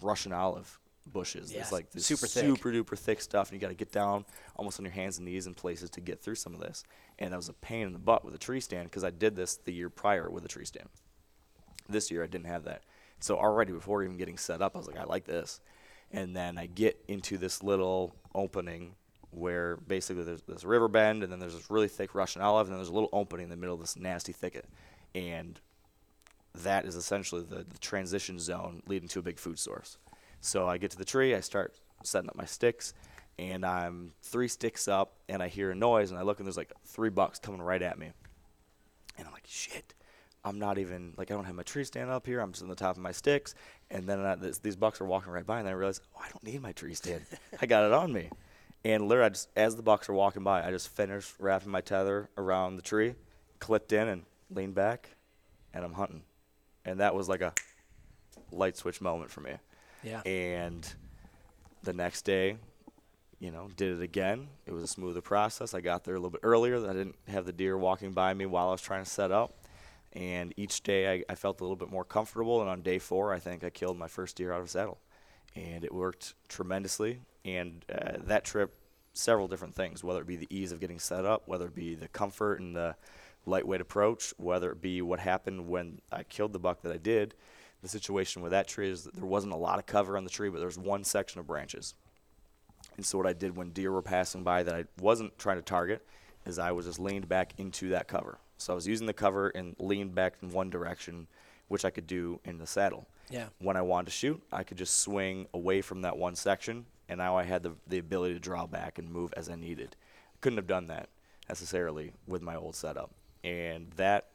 Russian 0.00 0.32
olive 0.32 0.78
bushes. 1.06 1.52
Yeah, 1.52 1.60
It's 1.60 1.72
like 1.72 1.90
this 1.90 2.06
super 2.06 2.26
thick. 2.26 2.44
super 2.44 2.72
duper 2.72 2.96
thick 2.96 3.20
stuff, 3.20 3.48
and 3.50 3.54
you 3.56 3.60
got 3.60 3.68
to 3.68 3.74
get 3.74 3.90
down 3.90 4.24
almost 4.54 4.78
on 4.78 4.84
your 4.84 4.92
hands 4.92 5.18
and 5.18 5.26
knees 5.26 5.46
in 5.46 5.54
places 5.54 5.90
to 5.90 6.00
get 6.00 6.22
through 6.22 6.36
some 6.36 6.54
of 6.54 6.60
this. 6.60 6.84
And 7.18 7.32
that 7.32 7.36
was 7.36 7.48
a 7.48 7.54
pain 7.54 7.86
in 7.86 7.92
the 7.92 7.98
butt 7.98 8.24
with 8.24 8.34
a 8.34 8.38
tree 8.38 8.60
stand 8.60 8.84
because 8.84 9.02
I 9.02 9.10
did 9.10 9.34
this 9.34 9.56
the 9.56 9.72
year 9.72 9.90
prior 9.90 10.30
with 10.30 10.44
a 10.44 10.48
tree 10.48 10.64
stand. 10.64 10.88
This 11.88 12.10
year 12.10 12.22
I 12.22 12.26
didn't 12.28 12.46
have 12.46 12.64
that. 12.64 12.84
So 13.18 13.36
already 13.36 13.72
before 13.72 14.02
even 14.04 14.16
getting 14.16 14.38
set 14.38 14.62
up, 14.62 14.74
I 14.74 14.78
was 14.78 14.86
like, 14.86 14.96
I 14.98 15.04
like 15.04 15.24
this. 15.24 15.60
And 16.12 16.34
then 16.34 16.58
I 16.58 16.66
get 16.66 17.02
into 17.08 17.36
this 17.38 17.62
little 17.62 18.14
opening 18.34 18.94
where 19.30 19.76
basically 19.76 20.24
there's 20.24 20.42
this 20.42 20.64
river 20.64 20.88
bend, 20.88 21.22
and 21.22 21.32
then 21.32 21.38
there's 21.38 21.54
this 21.54 21.70
really 21.70 21.88
thick 21.88 22.14
Russian 22.14 22.42
olive, 22.42 22.66
and 22.66 22.72
then 22.72 22.78
there's 22.78 22.88
a 22.88 22.92
little 22.92 23.10
opening 23.12 23.44
in 23.44 23.50
the 23.50 23.56
middle 23.56 23.74
of 23.74 23.80
this 23.80 23.96
nasty 23.96 24.32
thicket. 24.32 24.66
And 25.14 25.60
that 26.54 26.84
is 26.84 26.96
essentially 26.96 27.42
the, 27.42 27.64
the 27.68 27.78
transition 27.80 28.38
zone 28.38 28.82
leading 28.86 29.08
to 29.08 29.20
a 29.20 29.22
big 29.22 29.38
food 29.38 29.58
source. 29.58 29.98
So 30.40 30.66
I 30.68 30.78
get 30.78 30.90
to 30.92 30.98
the 30.98 31.04
tree, 31.04 31.34
I 31.34 31.40
start 31.40 31.78
setting 32.02 32.28
up 32.28 32.36
my 32.36 32.44
sticks, 32.44 32.94
and 33.38 33.64
I'm 33.64 34.12
three 34.22 34.48
sticks 34.48 34.88
up, 34.88 35.14
and 35.28 35.42
I 35.42 35.48
hear 35.48 35.70
a 35.70 35.74
noise, 35.74 36.10
and 36.10 36.18
I 36.18 36.22
look, 36.22 36.38
and 36.38 36.46
there's 36.46 36.56
like 36.56 36.72
three 36.84 37.10
bucks 37.10 37.38
coming 37.38 37.62
right 37.62 37.82
at 37.82 37.98
me. 37.98 38.10
And 39.16 39.26
I'm 39.26 39.32
like, 39.32 39.46
shit. 39.46 39.94
I'm 40.42 40.58
not 40.58 40.78
even 40.78 41.12
like 41.18 41.30
I 41.30 41.34
don't 41.34 41.44
have 41.44 41.54
my 41.54 41.62
tree 41.62 41.84
stand 41.84 42.10
up 42.10 42.24
here. 42.24 42.40
I'm 42.40 42.52
just 42.52 42.62
on 42.62 42.70
the 42.70 42.74
top 42.74 42.96
of 42.96 43.02
my 43.02 43.12
sticks, 43.12 43.54
and 43.90 44.06
then 44.08 44.20
I, 44.20 44.36
this, 44.36 44.56
these 44.56 44.74
bucks 44.74 44.98
are 45.02 45.04
walking 45.04 45.32
right 45.32 45.46
by, 45.46 45.60
and 45.60 45.68
I 45.68 45.72
realize, 45.72 46.00
oh, 46.16 46.22
I 46.24 46.30
don't 46.30 46.42
need 46.42 46.62
my 46.62 46.72
tree 46.72 46.94
stand. 46.94 47.26
I 47.60 47.66
got 47.66 47.84
it 47.84 47.92
on 47.92 48.10
me, 48.10 48.30
and 48.84 49.08
literally, 49.08 49.26
I 49.26 49.28
just 49.30 49.48
as 49.56 49.76
the 49.76 49.82
bucks 49.82 50.08
are 50.08 50.14
walking 50.14 50.42
by, 50.42 50.66
I 50.66 50.70
just 50.70 50.88
finished 50.88 51.34
wrapping 51.38 51.70
my 51.70 51.80
tether 51.80 52.28
around 52.36 52.76
the 52.76 52.82
tree, 52.82 53.14
clipped 53.58 53.92
in, 53.92 54.08
and 54.08 54.22
leaned 54.50 54.74
back, 54.74 55.10
and 55.74 55.84
I'm 55.84 55.94
hunting, 55.94 56.22
and 56.84 57.00
that 57.00 57.14
was 57.14 57.28
like 57.28 57.40
a 57.40 57.52
light 58.52 58.76
switch 58.76 59.00
moment 59.00 59.30
for 59.30 59.40
me. 59.40 59.52
Yeah. 60.02 60.22
And 60.22 60.90
the 61.82 61.92
next 61.92 62.22
day, 62.22 62.56
you 63.38 63.50
know, 63.50 63.68
did 63.76 63.98
it 63.98 64.02
again. 64.02 64.48
It 64.66 64.72
was 64.72 64.82
a 64.82 64.86
smoother 64.86 65.22
process. 65.22 65.74
I 65.74 65.80
got 65.80 66.04
there 66.04 66.14
a 66.14 66.18
little 66.18 66.30
bit 66.30 66.42
earlier. 66.42 66.76
I 66.76 66.92
didn't 66.92 67.16
have 67.28 67.46
the 67.46 67.52
deer 67.52 67.76
walking 67.76 68.12
by 68.12 68.34
me 68.34 68.46
while 68.46 68.68
I 68.68 68.72
was 68.72 68.82
trying 68.82 69.04
to 69.04 69.10
set 69.10 69.32
up. 69.32 69.54
And 70.12 70.52
each 70.56 70.82
day 70.82 71.10
I, 71.10 71.24
I 71.32 71.34
felt 71.34 71.60
a 71.60 71.64
little 71.64 71.76
bit 71.76 71.90
more 71.90 72.04
comfortable. 72.04 72.60
And 72.60 72.68
on 72.68 72.82
day 72.82 72.98
four, 72.98 73.32
I 73.32 73.38
think 73.38 73.64
I 73.64 73.70
killed 73.70 73.96
my 73.96 74.08
first 74.08 74.36
deer 74.36 74.52
out 74.52 74.60
of 74.60 74.68
saddle. 74.68 74.98
And 75.56 75.84
it 75.84 75.92
worked 75.92 76.34
tremendously. 76.48 77.20
And 77.44 77.84
uh, 77.92 78.18
that 78.24 78.44
trip, 78.44 78.74
several 79.12 79.48
different 79.48 79.74
things, 79.74 80.04
whether 80.04 80.20
it 80.20 80.26
be 80.26 80.36
the 80.36 80.48
ease 80.50 80.72
of 80.72 80.80
getting 80.80 80.98
set 80.98 81.24
up, 81.24 81.42
whether 81.46 81.66
it 81.66 81.74
be 81.74 81.94
the 81.94 82.08
comfort 82.08 82.60
and 82.60 82.76
the 82.76 82.96
lightweight 83.46 83.80
approach, 83.80 84.32
whether 84.36 84.70
it 84.70 84.80
be 84.80 85.02
what 85.02 85.18
happened 85.18 85.68
when 85.68 86.00
I 86.12 86.22
killed 86.22 86.52
the 86.52 86.58
buck 86.58 86.82
that 86.82 86.92
I 86.92 86.98
did. 86.98 87.34
The 87.82 87.88
situation 87.88 88.42
with 88.42 88.50
that 88.50 88.68
tree 88.68 88.90
is 88.90 89.04
that 89.04 89.14
there 89.14 89.24
wasn't 89.24 89.54
a 89.54 89.56
lot 89.56 89.78
of 89.78 89.86
cover 89.86 90.16
on 90.16 90.24
the 90.24 90.30
tree, 90.30 90.50
but 90.50 90.58
there 90.58 90.66
was 90.66 90.78
one 90.78 91.02
section 91.02 91.40
of 91.40 91.46
branches. 91.46 91.94
And 92.96 93.04
so 93.04 93.18
what 93.18 93.26
I 93.26 93.32
did 93.32 93.56
when 93.56 93.70
deer 93.70 93.90
were 93.90 94.02
passing 94.02 94.42
by 94.42 94.62
that 94.62 94.74
I 94.74 94.84
wasn't 95.00 95.38
trying 95.38 95.56
to 95.56 95.62
target 95.62 96.06
is 96.46 96.58
I 96.58 96.72
was 96.72 96.86
just 96.86 96.98
leaned 96.98 97.28
back 97.28 97.54
into 97.58 97.88
that 97.90 98.08
cover. 98.08 98.38
So 98.58 98.72
I 98.72 98.76
was 98.76 98.86
using 98.86 99.06
the 99.06 99.14
cover 99.14 99.48
and 99.48 99.74
leaned 99.78 100.14
back 100.14 100.34
in 100.42 100.50
one 100.50 100.68
direction, 100.68 101.26
which 101.68 101.84
I 101.84 101.90
could 101.90 102.06
do 102.06 102.40
in 102.44 102.58
the 102.58 102.66
saddle. 102.66 103.06
Yeah. 103.30 103.46
When 103.58 103.76
I 103.76 103.82
wanted 103.82 104.06
to 104.06 104.12
shoot, 104.12 104.42
I 104.52 104.64
could 104.64 104.76
just 104.76 105.00
swing 105.00 105.46
away 105.54 105.82
from 105.82 106.02
that 106.02 106.16
one 106.16 106.34
section, 106.34 106.86
and 107.08 107.18
now 107.18 107.36
I 107.36 107.44
had 107.44 107.62
the, 107.62 107.72
the 107.86 107.98
ability 107.98 108.34
to 108.34 108.40
draw 108.40 108.66
back 108.66 108.98
and 108.98 109.10
move 109.10 109.32
as 109.36 109.48
I 109.48 109.54
needed. 109.54 109.96
I 110.34 110.36
Couldn't 110.40 110.58
have 110.58 110.66
done 110.66 110.88
that 110.88 111.08
necessarily 111.48 112.12
with 112.26 112.42
my 112.42 112.56
old 112.56 112.74
setup. 112.74 113.10
And 113.42 113.90
that 113.96 114.26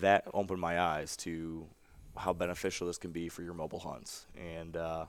that 0.00 0.24
opened 0.34 0.60
my 0.60 0.80
eyes 0.80 1.16
to 1.16 1.66
how 2.16 2.32
beneficial 2.32 2.86
this 2.86 2.98
can 2.98 3.12
be 3.12 3.28
for 3.28 3.42
your 3.42 3.54
mobile 3.54 3.78
hunts. 3.78 4.26
And 4.36 4.76
uh, 4.76 5.06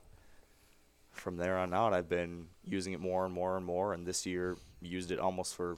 from 1.12 1.38
there 1.38 1.58
on 1.58 1.74
out, 1.74 1.94
I've 1.94 2.10
been 2.10 2.48
using 2.64 2.94
it 2.94 3.00
more 3.00 3.26
and 3.26 3.34
more 3.34 3.58
and 3.58 3.66
more. 3.66 3.94
And 3.94 4.06
this 4.06 4.26
year, 4.26 4.58
used 4.82 5.12
it 5.12 5.20
almost 5.20 5.56
for, 5.56 5.78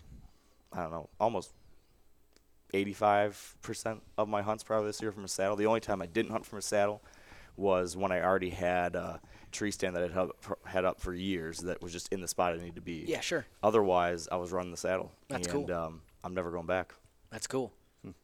I 0.74 0.82
don't 0.82 0.91
know, 0.91 1.10
almost 1.20 1.51
85% 2.74 4.01
of 4.18 4.28
my 4.28 4.41
hunts 4.41 4.63
probably 4.63 4.88
this 4.88 5.01
year 5.01 5.11
from 5.11 5.26
a 5.26 5.28
saddle. 5.28 5.55
The 5.55 5.65
only 5.65 5.80
time 5.80 6.01
I 6.01 6.05
didn't 6.05 6.32
hunt 6.32 6.45
from 6.45 6.59
a 6.59 6.61
saddle 6.61 7.01
was 7.55 7.97
when 7.97 8.11
I 8.11 8.22
already 8.22 8.51
had 8.51 8.95
a 8.95 9.20
tree 9.51 9.72
stand 9.72 9.95
that 9.95 10.03
I 10.03 10.07
had 10.07 10.18
up, 10.18 10.59
had 10.65 10.86
up 10.86 10.99
for 10.99 11.13
years 11.13 11.59
that 11.59 11.82
was 11.82 11.91
just 11.91 12.11
in 12.13 12.22
the 12.22 12.28
spot 12.28 12.53
I 12.53 12.57
needed 12.57 12.76
to 12.76 12.82
be. 12.82 13.05
Yeah, 13.07 13.22
sure. 13.22 13.45
Otherwise, 13.63 14.28
I 14.32 14.36
was 14.38 14.51
running 14.51 14.72
the 14.72 14.78
saddle. 14.78 15.11
That's 15.30 15.47
and, 15.47 15.68
cool. 15.68 15.76
Um, 15.76 16.01
I'm 16.24 16.34
never 16.34 16.51
going 16.51 16.68
back. 16.68 16.93
That's 17.32 17.47
cool. 17.47 17.74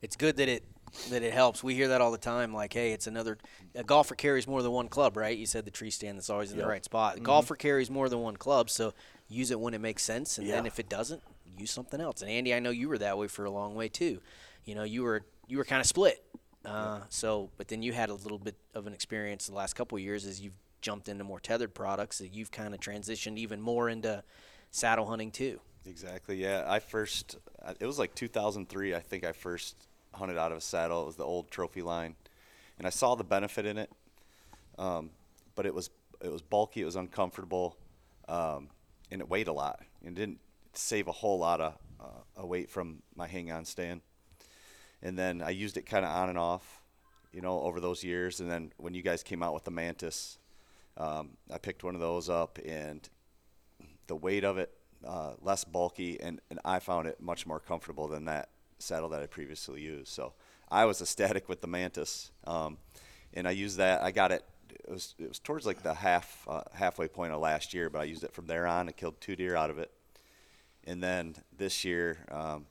It's 0.01 0.15
good 0.15 0.37
that 0.37 0.47
it 0.47 0.63
that 1.09 1.23
it 1.23 1.33
helps. 1.33 1.63
We 1.63 1.73
hear 1.73 1.89
that 1.89 2.01
all 2.01 2.11
the 2.11 2.17
time. 2.17 2.53
Like, 2.53 2.73
hey, 2.73 2.91
it's 2.91 3.07
another 3.07 3.37
a 3.75 3.83
golfer 3.83 4.15
carries 4.15 4.47
more 4.47 4.61
than 4.61 4.71
one 4.71 4.87
club, 4.87 5.17
right? 5.17 5.37
You 5.37 5.45
said 5.45 5.65
the 5.65 5.71
tree 5.71 5.89
stand 5.89 6.17
that's 6.17 6.29
always 6.29 6.51
in 6.51 6.57
the 6.57 6.67
right 6.67 6.85
spot. 6.85 7.17
A 7.17 7.19
golfer 7.19 7.55
carries 7.55 7.89
more 7.89 8.07
than 8.09 8.19
one 8.19 8.37
club, 8.37 8.69
so 8.69 8.93
use 9.27 9.51
it 9.51 9.59
when 9.59 9.73
it 9.73 9.81
makes 9.81 10.03
sense, 10.03 10.37
and 10.37 10.47
then 10.47 10.65
if 10.65 10.79
it 10.79 10.89
doesn't, 10.89 11.21
use 11.57 11.71
something 11.71 11.99
else. 12.01 12.21
And 12.21 12.29
Andy, 12.31 12.53
I 12.53 12.59
know 12.59 12.69
you 12.69 12.89
were 12.89 12.97
that 12.99 13.17
way 13.17 13.27
for 13.27 13.45
a 13.45 13.51
long 13.51 13.75
way 13.75 13.89
too. 13.89 14.21
You 14.65 14.75
know, 14.75 14.83
you 14.83 15.03
were 15.03 15.23
you 15.47 15.57
were 15.57 15.65
kind 15.65 15.81
of 15.81 15.87
split. 15.87 16.23
Uh, 16.65 17.01
So, 17.09 17.49
but 17.57 17.67
then 17.67 17.83
you 17.83 17.91
had 17.93 18.09
a 18.09 18.13
little 18.13 18.39
bit 18.39 18.55
of 18.73 18.87
an 18.87 18.93
experience 18.93 19.47
the 19.47 19.53
last 19.53 19.73
couple 19.75 19.97
of 19.97 20.03
years 20.03 20.25
as 20.25 20.39
you've 20.39 20.53
jumped 20.81 21.09
into 21.09 21.23
more 21.23 21.39
tethered 21.39 21.73
products. 21.73 22.19
That 22.19 22.33
you've 22.33 22.51
kind 22.51 22.73
of 22.73 22.79
transitioned 22.79 23.37
even 23.37 23.59
more 23.61 23.89
into 23.89 24.23
saddle 24.71 25.05
hunting 25.05 25.31
too. 25.31 25.59
Exactly. 25.85 26.37
Yeah, 26.41 26.63
I 26.67 26.79
first. 26.79 27.37
uh, 27.61 27.73
It 27.79 27.85
was 27.85 27.99
like 27.99 28.15
2003. 28.15 28.95
I 28.95 28.99
think 28.99 29.25
I 29.25 29.33
first 29.33 29.75
hunted 30.13 30.37
out 30.37 30.51
of 30.53 30.59
a 30.59 30.61
saddle. 30.61 31.03
It 31.03 31.07
was 31.07 31.15
the 31.17 31.25
old 31.25 31.49
Trophyline, 31.51 32.13
and 32.77 32.87
I 32.87 32.89
saw 32.89 33.15
the 33.15 33.23
benefit 33.25 33.65
in 33.65 33.77
it. 33.77 33.91
Um, 34.77 35.09
but 35.55 35.65
it 35.65 35.73
was 35.73 35.89
it 36.21 36.31
was 36.31 36.41
bulky. 36.41 36.81
It 36.81 36.85
was 36.85 36.95
uncomfortable, 36.95 37.75
um, 38.29 38.69
and 39.11 39.19
it 39.21 39.27
weighed 39.29 39.49
a 39.49 39.53
lot. 39.53 39.81
It 40.01 40.15
didn't 40.15 40.39
save 40.73 41.07
a 41.07 41.11
whole 41.11 41.39
lot 41.39 41.61
of 41.61 41.77
uh, 41.99 42.45
weight 42.45 42.69
from 42.69 43.01
my 43.15 43.27
hang-on 43.27 43.65
stand. 43.65 44.01
And 45.01 45.17
then 45.17 45.41
I 45.41 45.49
used 45.49 45.77
it 45.77 45.85
kind 45.85 46.05
of 46.05 46.11
on 46.11 46.29
and 46.29 46.37
off, 46.37 46.81
you 47.31 47.41
know, 47.41 47.61
over 47.61 47.79
those 47.79 48.03
years. 48.03 48.39
And 48.39 48.49
then 48.49 48.71
when 48.77 48.93
you 48.93 49.01
guys 49.01 49.23
came 49.23 49.43
out 49.43 49.53
with 49.53 49.65
the 49.65 49.71
Mantis, 49.71 50.37
um, 50.97 51.31
I 51.51 51.57
picked 51.57 51.83
one 51.83 51.95
of 51.95 52.01
those 52.01 52.29
up, 52.29 52.59
and 52.65 53.07
the 54.07 54.15
weight 54.15 54.43
of 54.43 54.57
it 54.57 54.71
uh, 55.05 55.33
less 55.41 55.63
bulky, 55.63 56.19
and, 56.21 56.39
and 56.49 56.59
I 56.63 56.79
found 56.79 57.07
it 57.07 57.19
much 57.19 57.45
more 57.45 57.59
comfortable 57.59 58.07
than 58.07 58.25
that 58.25 58.49
saddle 58.79 59.09
that 59.09 59.23
I 59.23 59.27
previously 59.27 59.81
used. 59.81 60.09
So 60.09 60.33
I 60.69 60.85
was 60.85 61.01
ecstatic 61.01 61.49
with 61.49 61.61
the 61.61 61.67
Mantis, 61.67 62.31
um, 62.45 62.77
and 63.33 63.47
I 63.47 63.51
used 63.51 63.77
that. 63.77 64.03
I 64.03 64.11
got 64.11 64.31
it. 64.31 64.43
It 64.69 64.89
was 64.89 65.15
it 65.19 65.27
was 65.27 65.39
towards 65.39 65.65
like 65.65 65.83
the 65.83 65.93
half 65.93 66.45
uh, 66.47 66.61
halfway 66.73 67.07
point 67.07 67.33
of 67.33 67.41
last 67.41 67.73
year, 67.73 67.89
but 67.89 68.01
I 68.01 68.05
used 68.05 68.23
it 68.23 68.33
from 68.33 68.47
there 68.47 68.67
on. 68.67 68.89
I 68.89 68.91
killed 68.91 69.19
two 69.19 69.35
deer 69.35 69.55
out 69.55 69.69
of 69.69 69.79
it, 69.79 69.91
and 70.85 71.01
then 71.01 71.35
this 71.57 71.83
year 71.85 72.17
um, 72.31 72.65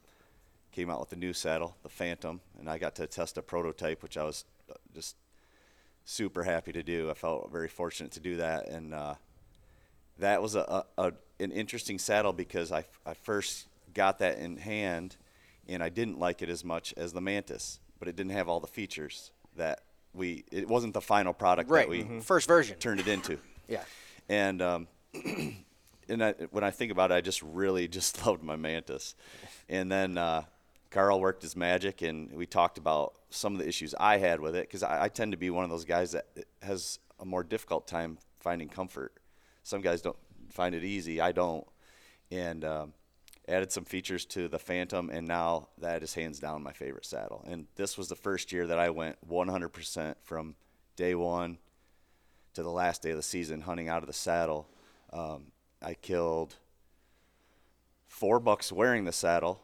came 0.71 0.89
out 0.89 0.99
with 0.99 1.11
a 1.13 1.15
new 1.15 1.33
saddle, 1.33 1.75
the 1.83 1.89
Phantom, 1.89 2.39
and 2.59 2.69
I 2.69 2.77
got 2.77 2.95
to 2.95 3.07
test 3.07 3.37
a 3.37 3.41
prototype, 3.41 4.01
which 4.03 4.17
I 4.17 4.23
was 4.23 4.45
uh, 4.69 4.73
just 4.93 5.15
super 6.05 6.43
happy 6.43 6.71
to 6.73 6.83
do. 6.83 7.09
I 7.09 7.13
felt 7.13 7.49
very 7.51 7.67
fortunate 7.67 8.11
to 8.13 8.19
do 8.19 8.37
that, 8.37 8.67
and 8.69 8.93
uh, 8.93 9.15
that 10.19 10.41
was 10.41 10.55
a, 10.55 10.83
a, 10.97 11.03
a 11.09 11.13
an 11.39 11.51
interesting 11.51 11.97
saddle 11.99 12.31
because 12.33 12.71
I, 12.71 12.85
I 13.05 13.13
first 13.15 13.67
got 13.93 14.19
that 14.19 14.37
in 14.37 14.57
hand, 14.57 15.17
and 15.67 15.81
I 15.83 15.89
didn't 15.89 16.19
like 16.19 16.41
it 16.41 16.49
as 16.49 16.63
much 16.63 16.93
as 16.97 17.13
the 17.13 17.21
Mantis, 17.21 17.79
but 17.99 18.07
it 18.07 18.15
didn't 18.15 18.31
have 18.33 18.47
all 18.49 18.59
the 18.59 18.67
features 18.67 19.31
that 19.55 19.81
we. 20.13 20.43
It 20.51 20.67
wasn't 20.67 20.93
the 20.93 21.01
final 21.01 21.33
product 21.33 21.69
Right. 21.69 21.81
that 21.81 21.89
we 21.89 22.03
Mhm. 22.03 22.23
First 22.23 22.47
version. 22.47 22.77
turned 22.79 22.99
it 22.99 23.07
into. 23.07 23.37
Yeah. 23.67 23.83
And 24.27 24.61
um, 24.61 24.87
and 26.09 26.23
I, 26.23 26.33
when 26.51 26.63
I 26.63 26.71
think 26.71 26.91
about 26.91 27.11
it, 27.11 27.15
I 27.15 27.21
just 27.21 27.41
really 27.41 27.87
just 27.87 28.25
loved 28.25 28.43
my 28.43 28.55
mantis. 28.55 29.15
And 29.69 29.91
then 29.91 30.17
uh, 30.17 30.43
Carl 30.91 31.19
worked 31.19 31.41
his 31.41 31.55
magic, 31.55 32.01
and 32.01 32.31
we 32.33 32.45
talked 32.45 32.77
about 32.77 33.15
some 33.29 33.53
of 33.53 33.59
the 33.59 33.67
issues 33.67 33.95
I 33.99 34.17
had 34.17 34.39
with 34.39 34.55
it 34.55 34.67
because 34.67 34.83
I, 34.83 35.05
I 35.05 35.09
tend 35.09 35.31
to 35.31 35.37
be 35.37 35.49
one 35.49 35.63
of 35.63 35.69
those 35.69 35.85
guys 35.85 36.11
that 36.11 36.27
has 36.61 36.99
a 37.19 37.25
more 37.25 37.43
difficult 37.43 37.87
time 37.87 38.17
finding 38.39 38.69
comfort. 38.69 39.13
Some 39.63 39.81
guys 39.81 40.01
don't 40.01 40.17
find 40.49 40.75
it 40.75 40.83
easy. 40.83 41.19
I 41.21 41.31
don't. 41.31 41.65
And 42.29 42.65
um, 42.65 42.93
added 43.47 43.71
some 43.71 43.85
features 43.85 44.25
to 44.25 44.47
the 44.47 44.59
Phantom, 44.59 45.09
and 45.09 45.27
now 45.27 45.69
that 45.79 46.03
is 46.03 46.13
hands 46.13 46.39
down 46.39 46.63
my 46.63 46.73
favorite 46.73 47.05
saddle. 47.05 47.43
And 47.47 47.67
this 47.75 47.97
was 47.97 48.07
the 48.07 48.15
first 48.15 48.51
year 48.51 48.67
that 48.67 48.79
I 48.79 48.89
went 48.89 49.17
100% 49.27 50.15
from 50.23 50.55
day 50.95 51.15
one 51.15 51.57
to 52.53 52.63
the 52.63 52.69
last 52.69 53.01
day 53.01 53.11
of 53.11 53.17
the 53.17 53.23
season 53.23 53.61
hunting 53.61 53.89
out 53.89 54.03
of 54.03 54.07
the 54.07 54.13
saddle. 54.13 54.69
Um, 55.11 55.47
I 55.83 55.95
killed 55.95 56.55
four 58.07 58.39
bucks 58.39 58.71
wearing 58.71 59.05
the 59.05 59.11
saddle. 59.11 59.61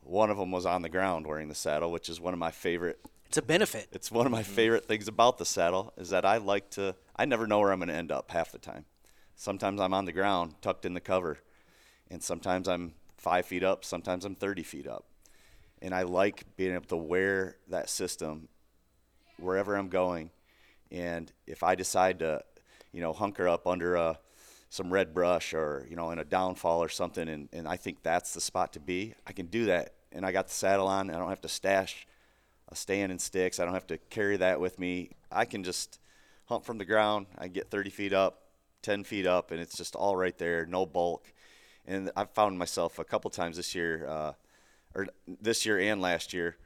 One 0.00 0.30
of 0.30 0.36
them 0.36 0.50
was 0.50 0.66
on 0.66 0.82
the 0.82 0.88
ground 0.88 1.26
wearing 1.26 1.48
the 1.48 1.54
saddle, 1.54 1.92
which 1.92 2.08
is 2.08 2.20
one 2.20 2.32
of 2.32 2.38
my 2.38 2.50
favorite. 2.50 2.98
It's 3.26 3.38
a 3.38 3.42
benefit. 3.42 3.88
It's 3.92 4.10
one 4.10 4.26
of 4.26 4.32
my 4.32 4.42
mm-hmm. 4.42 4.52
favorite 4.52 4.86
things 4.86 5.08
about 5.08 5.38
the 5.38 5.44
saddle 5.44 5.92
is 5.96 6.10
that 6.10 6.24
I 6.24 6.38
like 6.38 6.70
to. 6.70 6.96
I 7.14 7.24
never 7.24 7.46
know 7.46 7.60
where 7.60 7.72
I'm 7.72 7.78
going 7.78 7.88
to 7.88 7.94
end 7.94 8.10
up 8.10 8.30
half 8.30 8.50
the 8.50 8.58
time. 8.58 8.84
Sometimes 9.36 9.80
I'm 9.80 9.94
on 9.94 10.04
the 10.04 10.12
ground, 10.12 10.56
tucked 10.60 10.84
in 10.84 10.94
the 10.94 11.00
cover, 11.00 11.38
and 12.10 12.22
sometimes 12.22 12.68
I'm 12.68 12.94
five 13.16 13.46
feet 13.46 13.62
up. 13.62 13.84
Sometimes 13.84 14.24
I'm 14.24 14.34
30 14.34 14.62
feet 14.62 14.86
up, 14.86 15.06
and 15.80 15.94
I 15.94 16.02
like 16.02 16.44
being 16.56 16.74
able 16.74 16.86
to 16.86 16.96
wear 16.96 17.56
that 17.68 17.88
system 17.88 18.48
wherever 19.38 19.76
I'm 19.76 19.88
going 19.88 20.30
And 20.90 21.32
if 21.46 21.62
I 21.62 21.74
decide 21.74 22.18
to, 22.20 22.44
you 22.92 23.00
know, 23.00 23.12
hunker 23.12 23.48
up 23.48 23.66
under 23.66 23.94
a 23.94 24.18
some 24.72 24.90
red 24.90 25.12
brush 25.12 25.52
or 25.52 25.86
you 25.90 25.96
know 25.96 26.12
in 26.12 26.18
a 26.18 26.24
downfall 26.24 26.82
or 26.82 26.88
something, 26.88 27.28
and, 27.28 27.46
and 27.52 27.68
I 27.68 27.76
think 27.76 28.02
that's 28.02 28.32
the 28.32 28.40
spot 28.40 28.72
to 28.72 28.80
be, 28.80 29.12
I 29.26 29.32
can 29.32 29.46
do 29.46 29.66
that. 29.66 29.92
And 30.12 30.24
I 30.24 30.32
got 30.32 30.48
the 30.48 30.54
saddle 30.54 30.86
on. 30.86 31.10
I 31.10 31.18
don't 31.18 31.28
have 31.28 31.42
to 31.42 31.48
stash 31.48 32.06
a 32.70 32.74
stand 32.74 33.12
and 33.12 33.20
sticks. 33.20 33.60
I 33.60 33.66
don't 33.66 33.74
have 33.74 33.86
to 33.88 33.98
carry 34.08 34.38
that 34.38 34.60
with 34.60 34.78
me. 34.78 35.10
I 35.30 35.44
can 35.44 35.62
just 35.62 35.98
hunt 36.46 36.64
from 36.64 36.78
the 36.78 36.86
ground. 36.86 37.26
I 37.36 37.48
get 37.48 37.70
30 37.70 37.90
feet 37.90 38.14
up, 38.14 38.44
10 38.80 39.04
feet 39.04 39.26
up, 39.26 39.50
and 39.50 39.60
it's 39.60 39.76
just 39.76 39.94
all 39.94 40.16
right 40.16 40.36
there, 40.38 40.64
no 40.64 40.86
bulk. 40.86 41.30
And 41.86 42.10
I've 42.16 42.30
found 42.30 42.58
myself 42.58 42.98
a 42.98 43.04
couple 43.04 43.30
times 43.30 43.58
this 43.58 43.74
year, 43.74 44.06
uh, 44.08 44.32
or 44.94 45.06
this 45.26 45.66
year 45.66 45.80
and 45.80 46.00
last 46.00 46.32
year. 46.32 46.56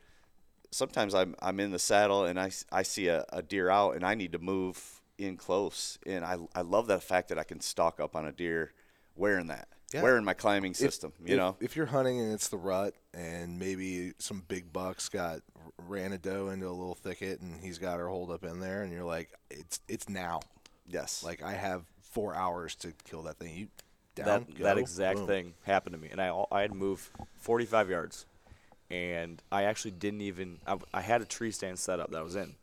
Sometimes 0.70 1.12
I'm 1.12 1.34
I'm 1.40 1.58
in 1.58 1.72
the 1.72 1.78
saddle 1.80 2.24
and 2.26 2.38
I, 2.38 2.52
I 2.70 2.84
see 2.84 3.08
a, 3.08 3.24
a 3.30 3.42
deer 3.42 3.68
out 3.68 3.96
and 3.96 4.04
I 4.04 4.14
need 4.14 4.30
to 4.30 4.38
move 4.38 5.00
in 5.18 5.36
close, 5.36 5.98
and 6.06 6.24
I 6.24 6.36
I 6.54 6.60
love 6.62 6.86
that 6.88 7.02
fact 7.02 7.28
that 7.28 7.38
I 7.38 7.44
can 7.44 7.60
stalk 7.60 8.00
up 8.00 8.14
on 8.16 8.26
a 8.26 8.32
deer 8.32 8.72
wearing 9.14 9.46
that, 9.46 9.68
Yeah. 9.92 10.02
wearing 10.02 10.24
my 10.24 10.34
climbing 10.34 10.72
If- 10.72 10.76
system. 10.78 11.12
you 11.20 11.34
if- 11.34 11.38
know, 11.38 11.56
if 11.60 11.74
you're 11.76 11.86
hunting 11.86 12.20
and 12.20 12.32
it's 12.32 12.48
the 12.48 12.58
rut, 12.58 12.94
and 13.14 13.58
maybe 13.58 14.12
some 14.18 14.42
big 14.46 14.72
bucks 14.72 15.08
got 15.08 15.40
ran 15.78 16.12
a 16.12 16.18
doe 16.18 16.48
into 16.48 16.66
a 16.68 16.70
little 16.70 16.94
thicket, 16.94 17.40
and 17.40 17.60
he's 17.60 17.78
got 17.78 17.98
her 17.98 18.08
holed 18.08 18.30
up 18.30 18.44
in 18.44 18.60
there, 18.60 18.82
and 18.82 18.92
you're 18.92 19.04
like, 19.04 19.32
it's 19.50 19.80
it's 19.88 20.08
now. 20.08 20.40
yes, 20.86 21.22
Like 21.22 21.42
I 21.42 21.54
have 21.54 21.84
four 22.00 22.34
hours 22.34 22.74
to 22.76 22.92
kill 23.04 23.22
that 23.22 23.38
thing. 23.38 23.54
You 23.56 23.68
down? 24.14 24.26
that 24.26 24.54
go, 24.54 24.64
that 24.64 24.78
exact 24.78 25.16
boom. 25.18 25.26
thing 25.26 25.54
happened 25.64 25.94
to 25.94 25.98
me, 26.00 26.08
and 26.10 26.20
I 26.20 26.44
I 26.50 26.60
had 26.62 26.74
moved 26.74 27.10
45 27.38 27.88
yards, 27.90 28.24
and 28.90 29.42
I 29.50 29.64
actually 29.64 29.90
didn't 29.92 30.20
even 30.20 30.60
I, 30.66 30.78
I 30.94 31.00
had 31.00 31.22
a 31.22 31.26
tree 31.26 31.50
stand 31.50 31.78
set 31.78 32.00
up 32.00 32.10
that 32.10 32.18
I 32.18 32.22
was 32.22 32.36
in, 32.36 32.54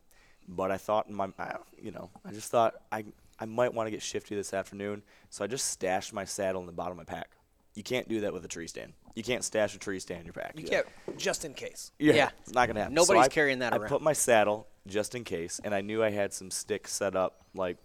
but 0.48 0.72
I 0.72 0.78
thought 0.78 1.08
in 1.08 1.16
my 1.16 1.30
I, 1.40 1.56
you 1.82 1.92
know 1.92 2.10
I 2.26 2.32
just 2.32 2.52
thought 2.52 2.76
I 2.92 3.06
I 3.40 3.46
might 3.46 3.74
want 3.74 3.88
to 3.88 3.92
get 3.92 4.02
shifty 4.02 4.36
this 4.36 4.54
afternoon, 4.54 5.04
so 5.30 5.44
I 5.44 5.48
just 5.48 5.68
stashed 5.68 6.14
my 6.14 6.26
saddle 6.26 6.62
in 6.62 6.68
the 6.68 6.74
bottom 6.74 6.98
of 7.00 7.08
my 7.08 7.14
pack. 7.14 7.32
You 7.76 7.84
can't 7.84 8.08
do 8.08 8.22
that 8.22 8.34
with 8.34 8.46
a 8.46 8.48
tree 8.48 8.68
stand. 8.68 8.94
You 9.16 9.24
can't 9.24 9.44
stash 9.44 9.76
a 9.76 9.80
tree 9.80 10.00
stand 10.00 10.22
in 10.22 10.26
your 10.28 10.34
pack. 10.34 10.54
You 10.56 10.66
can't, 10.66 10.86
just 11.18 11.44
in 11.44 11.54
case. 11.54 11.92
Yeah. 11.98 12.14
yeah. 12.14 12.30
it's 12.42 12.54
not 12.54 12.68
gonna 12.68 12.82
happen. 12.82 12.94
Nobody's 12.94 13.22
So 13.22 13.26
I- 13.26 13.28
carrying 13.30 13.60
that 13.60 13.74
I 13.74 13.78
around. 13.78 13.86
I 13.86 13.90
put 13.90 14.02
my 14.02 14.14
saddle 14.14 14.68
just 14.88 15.16
in 15.16 15.24
case, 15.24 15.60
and 15.64 15.74
I 15.74 15.82
knew 15.82 16.04
I 16.04 16.12
had 16.12 16.34
some 16.34 16.52
sticks 16.52 16.92
set 16.94 17.16
up 17.16 17.42
like 17.56 17.78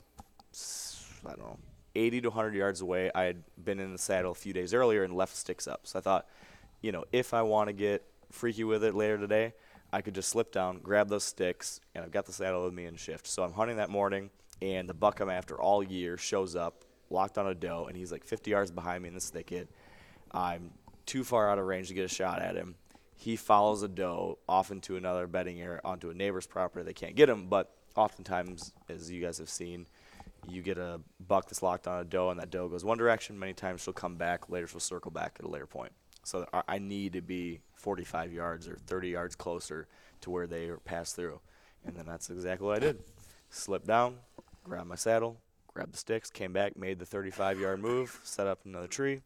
I 1.27 1.31
don't 1.31 1.39
know, 1.41 1.59
80 1.95 2.23
to 2.23 2.29
100 2.29 2.55
yards 2.55 2.81
away. 2.81 3.11
I 3.15 3.25
had 3.25 3.43
been 3.63 3.81
in 3.81 3.93
the 3.93 3.99
saddle 3.99 4.33
a 4.33 4.35
few 4.35 4.53
days 4.53 4.73
earlier 4.75 5.03
and 5.03 5.15
left 5.15 5.35
sticks 5.37 5.67
up. 5.67 5.81
So 5.85 5.99
I 5.99 6.03
thought, 6.03 6.27
you 6.81 6.93
know, 6.93 7.05
if 7.13 7.35
I 7.35 7.43
want 7.43 7.69
to 7.69 7.73
get 7.73 8.05
freaky 8.31 8.65
with 8.65 8.85
it 8.85 8.95
later 8.95 9.19
today, 9.19 9.55
I 9.93 10.03
could 10.03 10.14
just 10.14 10.28
slip 10.28 10.53
down, 10.53 10.80
grab 10.80 11.09
those 11.09 11.24
sticks, 11.24 11.80
and 11.95 12.05
I've 12.05 12.11
got 12.11 12.26
the 12.26 12.32
saddle 12.32 12.64
with 12.64 12.74
me 12.74 12.84
and 12.84 12.99
shift. 12.99 13.26
So 13.26 13.43
I'm 13.43 13.53
hunting 13.53 13.78
that 13.78 13.91
morning, 13.91 14.30
and 14.61 14.89
the 14.89 14.95
buck 14.95 15.20
I'm 15.20 15.30
after 15.30 15.61
all 15.61 15.82
year 15.82 16.16
shows 16.16 16.57
up, 16.57 16.84
locked 17.11 17.39
on 17.39 17.47
a 17.47 17.55
doe, 17.55 17.86
and 17.86 17.97
he's 17.97 18.12
like 18.12 18.24
50 18.24 18.51
yards 18.51 18.70
behind 18.70 19.03
me 19.03 19.09
in 19.09 19.14
this 19.14 19.30
thicket. 19.30 19.70
I'm 20.32 20.72
too 21.07 21.24
far 21.24 21.51
out 21.51 21.59
of 21.59 21.64
range 21.64 21.89
to 21.89 21.95
get 21.95 22.05
a 22.05 22.09
shot 22.09 22.43
at 22.43 22.55
him. 22.55 22.74
He 23.16 23.36
follows 23.36 23.82
a 23.82 23.89
doe 23.89 24.39
off 24.49 24.70
into 24.70 24.97
another 24.97 25.26
bedding 25.26 25.61
area 25.61 25.80
onto 25.84 26.11
a 26.11 26.14
neighbor's 26.14 26.47
property. 26.47 26.84
They 26.84 26.93
can't 26.93 27.16
get 27.16 27.28
him, 27.28 27.49
but 27.49 27.74
oftentimes, 27.97 28.72
as 28.89 29.11
you 29.11 29.22
guys 29.22 29.39
have 29.39 29.49
seen, 29.49 29.86
you 30.47 30.62
get 30.62 30.78
a 30.78 31.01
buck 31.26 31.47
that's 31.47 31.62
locked 31.62 31.89
on 31.89 32.01
a 32.01 32.05
doe, 32.05 32.30
and 32.30 32.39
that 32.41 32.51
doe 32.51 32.68
goes 32.68 32.84
one 32.84 32.99
direction. 32.99 33.39
Many 33.39 33.55
times 33.55 33.82
she'll 33.82 33.93
come 33.93 34.16
back. 34.16 34.49
Later, 34.49 34.66
she'll 34.66 34.80
circle 34.80 35.11
back 35.11 35.36
at 35.39 35.47
a 35.47 35.49
later 35.49 35.66
point. 35.66 35.93
So 36.29 36.47
I- 36.53 36.62
I 36.68 36.79
need 36.79 37.14
to 37.14 37.22
be 37.22 37.61
45 37.74 38.33
yards 38.33 38.68
or 38.68 38.76
30 38.87 39.09
yards 39.09 39.35
closer 39.35 39.89
to 40.20 40.31
where 40.31 40.47
they 40.47 40.70
pass 40.85 41.12
through. 41.12 41.41
And 41.87 41.97
then 41.97 42.05
that's 42.07 42.29
exactly 42.29 42.66
what 42.66 42.76
I 42.76 42.81
did. 42.81 43.03
Slipped 43.51 43.87
down, 43.87 44.18
grabbed 44.62 44.89
my 44.89 44.95
saddle, 44.97 45.39
grabbed 45.72 45.95
the 45.95 45.99
sticks, 45.99 46.29
came 46.31 46.53
back, 46.53 46.76
made 46.76 46.99
the 46.99 47.07
35 47.07 47.59
yard 47.59 47.81
move, 47.81 48.20
set 48.24 48.47
up 48.47 48.61
another 48.66 48.89
tree. 48.89 49.22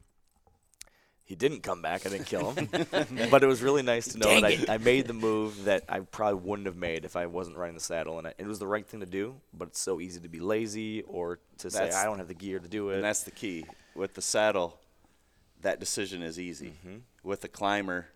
He 1.25 1.35
didn't 1.35 1.63
come 1.63 1.81
back. 1.83 2.05
I 2.05 2.11
didn't 2.11 2.27
kill 2.27 2.51
him. 2.53 2.69
but 3.31 3.43
it 3.43 3.47
was 3.47 3.63
really 3.63 3.83
nice 3.83 4.09
to 4.09 4.19
know 4.19 4.41
that 4.41 4.69
I, 4.69 4.75
I 4.75 4.79
made 4.79 5.07
the 5.07 5.15
move 5.15 5.65
that 5.65 5.85
I 5.89 6.01
probably 6.01 6.41
wouldn't 6.47 6.67
have 6.67 6.77
made 6.77 7.05
if 7.05 7.17
I 7.17 7.27
wasn't 7.27 7.57
riding 7.57 7.75
the 7.75 7.81
saddle. 7.81 8.19
And 8.19 8.27
I, 8.29 8.35
it 8.39 8.47
was 8.47 8.59
the 8.59 8.67
right 8.67 8.87
thing 8.87 9.01
to 9.01 9.07
do, 9.07 9.37
but 9.55 9.69
it's 9.69 9.81
so 9.81 9.99
easy 10.01 10.21
to 10.21 10.29
be 10.29 10.41
lazy 10.41 11.03
or 11.03 11.39
to 11.59 11.71
say, 11.71 11.91
I 11.97 12.05
don't 12.05 12.19
have 12.19 12.29
the 12.29 12.35
gear 12.35 12.59
to 12.59 12.69
do 12.69 12.91
it. 12.91 12.97
and 12.97 13.05
that's 13.05 13.23
the 13.23 13.31
key 13.31 13.65
with 13.95 14.15
the 14.15 14.21
saddle. 14.23 14.79
That 15.63 15.81
decision 15.81 16.23
is 16.23 16.39
easy. 16.39 16.75
Mm-hmm. 16.87 16.97
With 17.23 17.43
a 17.45 17.49
climber, 17.49 18.07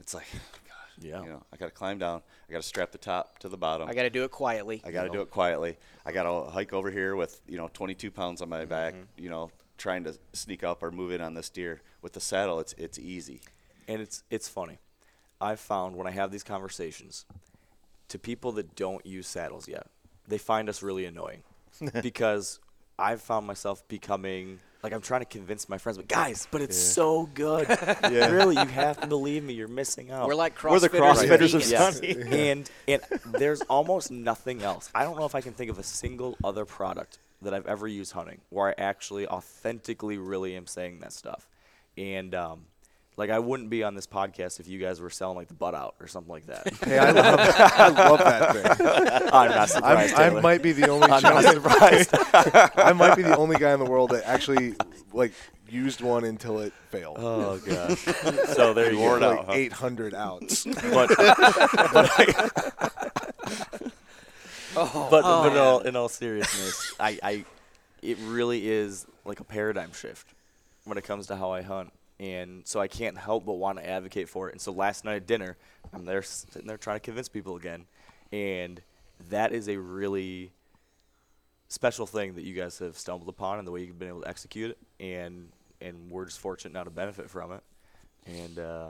it's 0.00 0.14
like, 0.14 0.26
gosh, 0.32 1.04
Yeah. 1.04 1.22
you 1.22 1.28
know, 1.28 1.42
I 1.52 1.56
got 1.56 1.66
to 1.66 1.70
climb 1.72 1.98
down. 1.98 2.22
I 2.48 2.52
got 2.52 2.60
to 2.62 2.66
strap 2.68 2.92
the 2.92 2.98
top 2.98 3.38
to 3.40 3.48
the 3.48 3.56
bottom. 3.56 3.88
I 3.88 3.94
got 3.94 4.02
to 4.02 4.10
do 4.10 4.24
it 4.24 4.30
quietly. 4.30 4.82
I 4.84 4.90
got 4.90 5.04
to 5.04 5.10
do 5.10 5.20
it 5.22 5.30
quietly. 5.30 5.76
I 6.04 6.12
got 6.12 6.24
to 6.24 6.50
hike 6.50 6.72
over 6.72 6.90
here 6.90 7.16
with 7.16 7.40
you 7.48 7.56
know 7.56 7.70
22 7.72 8.10
pounds 8.10 8.42
on 8.42 8.48
my 8.48 8.64
back. 8.64 8.94
Mm-hmm. 8.94 9.22
You 9.24 9.30
know, 9.30 9.50
trying 9.78 10.04
to 10.04 10.16
sneak 10.32 10.62
up 10.64 10.82
or 10.82 10.90
move 10.90 11.12
in 11.12 11.20
on 11.20 11.34
this 11.34 11.48
deer. 11.48 11.80
With 12.02 12.12
the 12.14 12.20
saddle, 12.20 12.58
it's 12.60 12.72
it's 12.74 12.98
easy. 12.98 13.40
and 13.88 14.00
it's 14.02 14.22
it's 14.30 14.48
funny. 14.48 14.78
I've 15.40 15.60
found 15.60 15.96
when 15.96 16.06
I 16.06 16.12
have 16.12 16.30
these 16.30 16.44
conversations 16.44 17.24
to 18.08 18.18
people 18.18 18.52
that 18.52 18.74
don't 18.76 19.04
use 19.06 19.26
saddles 19.26 19.66
yet, 19.68 19.86
they 20.28 20.38
find 20.38 20.68
us 20.68 20.82
really 20.82 21.04
annoying 21.04 21.42
because 22.02 22.60
I've 22.98 23.20
found 23.22 23.46
myself 23.46 23.86
becoming 23.88 24.60
like 24.82 24.92
I'm 24.92 25.00
trying 25.00 25.20
to 25.20 25.26
convince 25.26 25.68
my 25.68 25.78
friends, 25.78 25.96
but 25.96 26.08
guys, 26.08 26.48
but 26.50 26.60
it's 26.60 26.76
so 26.76 27.28
good. 27.34 27.68
Really, 28.02 28.56
you 28.56 28.66
have 28.66 29.00
to 29.00 29.06
believe 29.06 29.44
me. 29.44 29.52
You're 29.54 29.68
missing 29.68 30.10
out. 30.10 30.26
We're 30.26 30.34
like 30.34 30.62
We're 30.62 30.78
the 30.80 30.88
CrossFitters. 30.88 31.28
CrossFitters 31.28 31.54
of 31.54 31.66
Yes. 31.70 31.96
Sunny. 31.98 32.50
and 32.50 32.70
and 32.88 33.02
there's 33.26 33.60
almost 33.62 34.10
nothing 34.10 34.62
else. 34.62 34.90
I 34.94 35.04
don't 35.04 35.18
know 35.18 35.24
if 35.26 35.34
I 35.34 35.40
can 35.40 35.52
think 35.52 35.70
of 35.70 35.78
a 35.78 35.82
single 35.82 36.36
other 36.42 36.64
product 36.64 37.18
that 37.42 37.54
I've 37.54 37.66
ever 37.66 37.86
used 37.88 38.12
hunting 38.12 38.40
where 38.50 38.68
I 38.68 38.74
actually 38.78 39.26
authentically 39.26 40.18
really 40.18 40.54
am 40.56 40.66
saying 40.66 41.00
that 41.00 41.12
stuff. 41.12 41.48
And 41.96 42.34
um, 42.34 42.66
like 43.16 43.30
I 43.30 43.38
wouldn't 43.38 43.68
be 43.70 43.82
on 43.84 43.94
this 43.94 44.06
podcast 44.06 44.58
if 44.60 44.68
you 44.68 44.78
guys 44.78 45.00
were 45.00 45.10
selling 45.10 45.36
like 45.36 45.48
the 45.48 45.54
butt 45.54 45.74
out 45.74 45.94
or 46.00 46.06
something 46.06 46.32
like 46.32 46.46
that. 46.46 46.72
Hey, 46.82 46.98
I 46.98 47.10
love, 47.10 47.38
I 47.38 47.88
love 47.88 48.18
that 48.18 48.76
thing. 48.78 48.86
I'm 49.32 49.50
not 49.50 49.68
surprised. 49.68 50.14
I'm, 50.14 50.36
I 50.36 50.40
might 50.40 50.62
be 50.62 50.72
the 50.72 50.88
only. 50.88 51.04
I'm 51.10 51.22
not 51.22 51.44
guy- 51.44 51.52
surprised. 51.52 52.14
I 52.78 52.92
might 52.92 53.16
be 53.16 53.22
the 53.22 53.36
only 53.36 53.56
guy 53.56 53.72
in 53.74 53.80
the 53.80 53.90
world 53.90 54.10
that 54.10 54.24
actually 54.26 54.74
like 55.12 55.32
used 55.68 56.00
one 56.00 56.24
until 56.24 56.60
it 56.60 56.72
failed. 56.90 57.16
oh 57.20 57.58
gosh. 57.58 58.04
So 58.54 58.72
there 58.74 58.92
you 58.92 58.98
wore 58.98 59.18
go. 59.18 59.30
like 59.30 59.38
out, 59.40 59.46
huh? 59.46 59.52
800 59.52 60.14
outs. 60.14 60.64
But, 60.64 61.08
but, 61.16 61.16
oh, 64.76 65.08
but, 65.10 65.10
but 65.10 65.22
oh, 65.24 65.50
in, 65.50 65.56
all, 65.56 65.80
in 65.80 65.96
all 65.96 66.08
seriousness, 66.08 66.94
I, 67.00 67.18
I, 67.22 67.44
it 68.02 68.18
really 68.22 68.68
is 68.70 69.06
like 69.24 69.40
a 69.40 69.44
paradigm 69.44 69.92
shift 69.92 70.26
when 70.84 70.98
it 70.98 71.04
comes 71.04 71.26
to 71.28 71.36
how 71.36 71.52
I 71.52 71.62
hunt. 71.62 71.92
And 72.22 72.64
so 72.64 72.78
I 72.78 72.86
can't 72.86 73.18
help 73.18 73.44
but 73.44 73.54
want 73.54 73.78
to 73.78 73.88
advocate 73.88 74.28
for 74.28 74.48
it. 74.48 74.52
And 74.52 74.60
so 74.60 74.70
last 74.70 75.04
night 75.04 75.16
at 75.16 75.26
dinner, 75.26 75.56
I'm 75.92 76.04
there 76.04 76.22
sitting 76.22 76.68
there 76.68 76.76
trying 76.76 76.96
to 76.96 77.00
convince 77.00 77.28
people 77.28 77.56
again. 77.56 77.84
And 78.30 78.80
that 79.28 79.52
is 79.52 79.68
a 79.68 79.76
really 79.76 80.52
special 81.66 82.06
thing 82.06 82.34
that 82.34 82.44
you 82.44 82.54
guys 82.54 82.78
have 82.78 82.96
stumbled 82.96 83.28
upon 83.28 83.58
and 83.58 83.66
the 83.66 83.72
way 83.72 83.82
you've 83.82 83.98
been 83.98 84.06
able 84.06 84.20
to 84.22 84.28
execute 84.28 84.70
it. 84.70 84.78
And, 85.04 85.48
and 85.80 86.12
we're 86.12 86.26
just 86.26 86.38
fortunate 86.38 86.72
now 86.72 86.84
to 86.84 86.90
benefit 86.90 87.28
from 87.28 87.50
it. 87.50 87.62
And, 88.24 88.56
uh, 88.56 88.88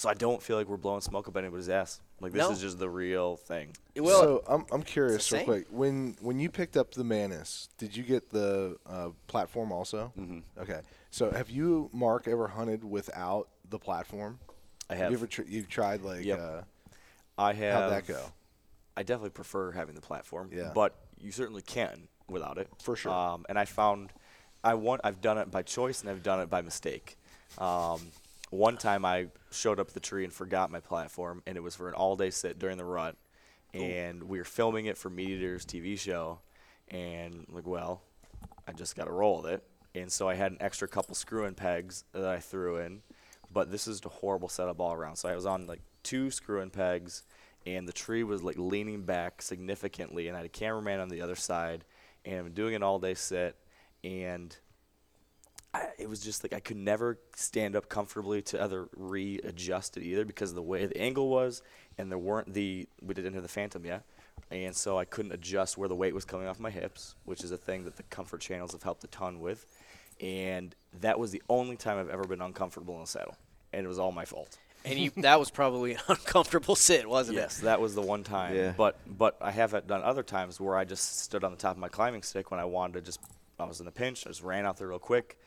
so 0.00 0.08
I 0.08 0.14
don't 0.14 0.42
feel 0.42 0.56
like 0.56 0.66
we're 0.66 0.78
blowing 0.78 1.02
smoke 1.02 1.28
up 1.28 1.36
anybody's 1.36 1.68
ass. 1.68 2.00
Like 2.22 2.32
this 2.32 2.40
No. 2.40 2.50
is 2.52 2.58
just 2.62 2.78
the 2.78 2.88
real 2.88 3.36
thing. 3.36 3.76
Well, 3.94 4.18
so 4.22 4.42
I'm 4.48 4.64
I'm 4.72 4.82
curious 4.82 5.30
real 5.30 5.44
quick. 5.44 5.66
When 5.70 6.16
when 6.22 6.40
you 6.40 6.48
picked 6.48 6.78
up 6.78 6.92
the 6.92 7.04
Mantis, 7.04 7.68
did 7.76 7.94
you 7.94 8.02
get 8.02 8.30
the 8.30 8.78
uh, 8.86 9.10
platform 9.26 9.72
also? 9.72 10.10
Mm-hmm. 10.18 10.38
Okay. 10.62 10.80
So 11.10 11.30
have 11.30 11.50
you, 11.50 11.90
Mark, 11.92 12.26
ever 12.28 12.48
hunted 12.48 12.82
without 12.82 13.48
the 13.68 13.78
platform? 13.78 14.38
I 14.88 14.94
have. 14.94 15.10
You 15.10 15.18
ever 15.18 15.26
tr- 15.26 15.42
you've 15.46 15.68
tried 15.68 16.00
like 16.00 16.24
Yep. 16.24 16.40
uh, 16.40 16.60
I 17.36 17.52
have. 17.52 17.74
how'd 17.74 17.92
that 17.92 18.06
go? 18.06 18.22
I 18.96 19.02
definitely 19.02 19.30
prefer 19.30 19.72
having 19.72 19.94
the 19.94 20.00
platform. 20.00 20.48
Yeah. 20.50 20.70
But 20.74 20.94
you 21.18 21.30
certainly 21.30 21.60
can 21.62 22.08
without 22.26 22.56
it. 22.56 22.68
For 22.82 22.96
sure. 22.96 23.12
Um, 23.12 23.44
and 23.50 23.58
I 23.58 23.66
found, 23.66 24.14
I 24.64 24.74
want. 24.74 25.02
I've 25.04 25.20
done 25.20 25.36
it 25.36 25.50
by 25.50 25.60
choice 25.60 26.00
and 26.00 26.08
I've 26.08 26.22
done 26.22 26.40
it 26.40 26.48
by 26.48 26.62
mistake. 26.62 27.18
Um, 27.58 28.00
one 28.50 28.76
time 28.76 29.04
I 29.04 29.28
showed 29.50 29.80
up 29.80 29.88
at 29.88 29.94
the 29.94 30.00
tree 30.00 30.24
and 30.24 30.32
forgot 30.32 30.70
my 30.70 30.80
platform, 30.80 31.42
and 31.46 31.56
it 31.56 31.60
was 31.60 31.76
for 31.76 31.88
an 31.88 31.94
all-day 31.94 32.30
sit 32.30 32.58
during 32.58 32.76
the 32.76 32.84
rut, 32.84 33.16
and 33.72 34.24
we 34.24 34.38
were 34.38 34.44
filming 34.44 34.86
it 34.86 34.98
for 34.98 35.08
Meat 35.08 35.30
Eater's 35.30 35.64
TV 35.64 35.98
show, 35.98 36.40
and 36.88 37.46
like, 37.50 37.66
well, 37.66 38.02
I 38.66 38.72
just 38.72 38.96
got 38.96 39.04
to 39.04 39.12
roll 39.12 39.42
with 39.42 39.52
it, 39.52 39.64
and 39.94 40.10
so 40.10 40.28
I 40.28 40.34
had 40.34 40.52
an 40.52 40.58
extra 40.60 40.88
couple 40.88 41.14
screw-in 41.14 41.54
pegs 41.54 42.04
that 42.12 42.24
I 42.24 42.38
threw 42.38 42.78
in, 42.78 43.02
but 43.52 43.70
this 43.70 43.86
is 43.86 44.00
a 44.04 44.08
horrible 44.08 44.48
setup 44.48 44.80
all 44.80 44.92
around. 44.92 45.16
So 45.16 45.28
I 45.28 45.34
was 45.34 45.46
on 45.46 45.66
like 45.66 45.80
two 46.02 46.30
screw-in 46.30 46.70
pegs, 46.70 47.22
and 47.66 47.86
the 47.86 47.92
tree 47.92 48.24
was 48.24 48.42
like 48.42 48.56
leaning 48.58 49.02
back 49.02 49.42
significantly, 49.42 50.26
and 50.26 50.36
I 50.36 50.40
had 50.40 50.46
a 50.46 50.50
cameraman 50.50 51.00
on 51.00 51.08
the 51.08 51.22
other 51.22 51.36
side, 51.36 51.84
and 52.24 52.46
I'm 52.46 52.52
doing 52.52 52.74
an 52.74 52.82
all-day 52.82 53.14
sit, 53.14 53.56
and 54.02 54.56
I, 55.72 55.86
it 55.98 56.08
was 56.08 56.20
just 56.20 56.42
like 56.42 56.52
I 56.52 56.60
could 56.60 56.76
never 56.76 57.18
stand 57.36 57.76
up 57.76 57.88
comfortably 57.88 58.42
to 58.42 58.62
either 58.62 58.88
readjust 58.96 59.96
it 59.96 60.02
either 60.02 60.24
because 60.24 60.50
of 60.50 60.56
the 60.56 60.62
way 60.62 60.86
the 60.86 60.96
angle 61.00 61.28
was, 61.28 61.62
and 61.98 62.10
there 62.10 62.18
weren't 62.18 62.52
the 62.54 62.88
we 63.02 63.14
didn't 63.14 63.34
have 63.34 63.42
the 63.42 63.48
phantom 63.48 63.84
yet, 63.84 64.02
and 64.50 64.74
so 64.74 64.98
I 64.98 65.04
couldn't 65.04 65.32
adjust 65.32 65.78
where 65.78 65.88
the 65.88 65.94
weight 65.94 66.14
was 66.14 66.24
coming 66.24 66.46
off 66.48 66.58
my 66.58 66.70
hips, 66.70 67.14
which 67.24 67.44
is 67.44 67.52
a 67.52 67.56
thing 67.56 67.84
that 67.84 67.96
the 67.96 68.02
comfort 68.04 68.40
channels 68.40 68.72
have 68.72 68.82
helped 68.82 69.04
a 69.04 69.08
ton 69.08 69.40
with. 69.40 69.66
And 70.20 70.74
that 71.00 71.18
was 71.18 71.30
the 71.30 71.42
only 71.48 71.76
time 71.76 71.98
I've 71.98 72.10
ever 72.10 72.24
been 72.24 72.42
uncomfortable 72.42 72.96
in 72.96 73.02
a 73.02 73.06
saddle, 73.06 73.36
and 73.72 73.84
it 73.84 73.88
was 73.88 73.98
all 73.98 74.12
my 74.12 74.24
fault. 74.24 74.58
And 74.84 74.98
you, 74.98 75.10
that 75.18 75.38
was 75.38 75.50
probably 75.50 75.94
an 75.94 76.00
uncomfortable 76.08 76.74
sit, 76.74 77.08
wasn't 77.08 77.36
Yes, 77.36 77.60
it? 77.60 77.64
that 77.64 77.80
was 77.80 77.94
the 77.94 78.02
one 78.02 78.24
time. 78.24 78.54
Yeah. 78.56 78.72
But 78.76 78.98
but 79.06 79.36
I 79.40 79.50
have 79.50 79.70
had 79.72 79.86
done 79.86 80.02
other 80.02 80.22
times 80.22 80.58
where 80.60 80.76
I 80.76 80.84
just 80.84 81.20
stood 81.20 81.44
on 81.44 81.52
the 81.52 81.56
top 81.58 81.72
of 81.72 81.78
my 81.78 81.88
climbing 81.88 82.22
stick 82.22 82.50
when 82.50 82.58
I 82.60 82.64
wanted 82.64 82.94
to 82.94 83.00
just 83.02 83.20
I 83.58 83.64
was 83.64 83.80
in 83.80 83.86
a 83.86 83.90
pinch, 83.90 84.26
I 84.26 84.30
just 84.30 84.42
ran 84.42 84.66
out 84.66 84.78
there 84.78 84.88
real 84.88 84.98
quick. 84.98 85.38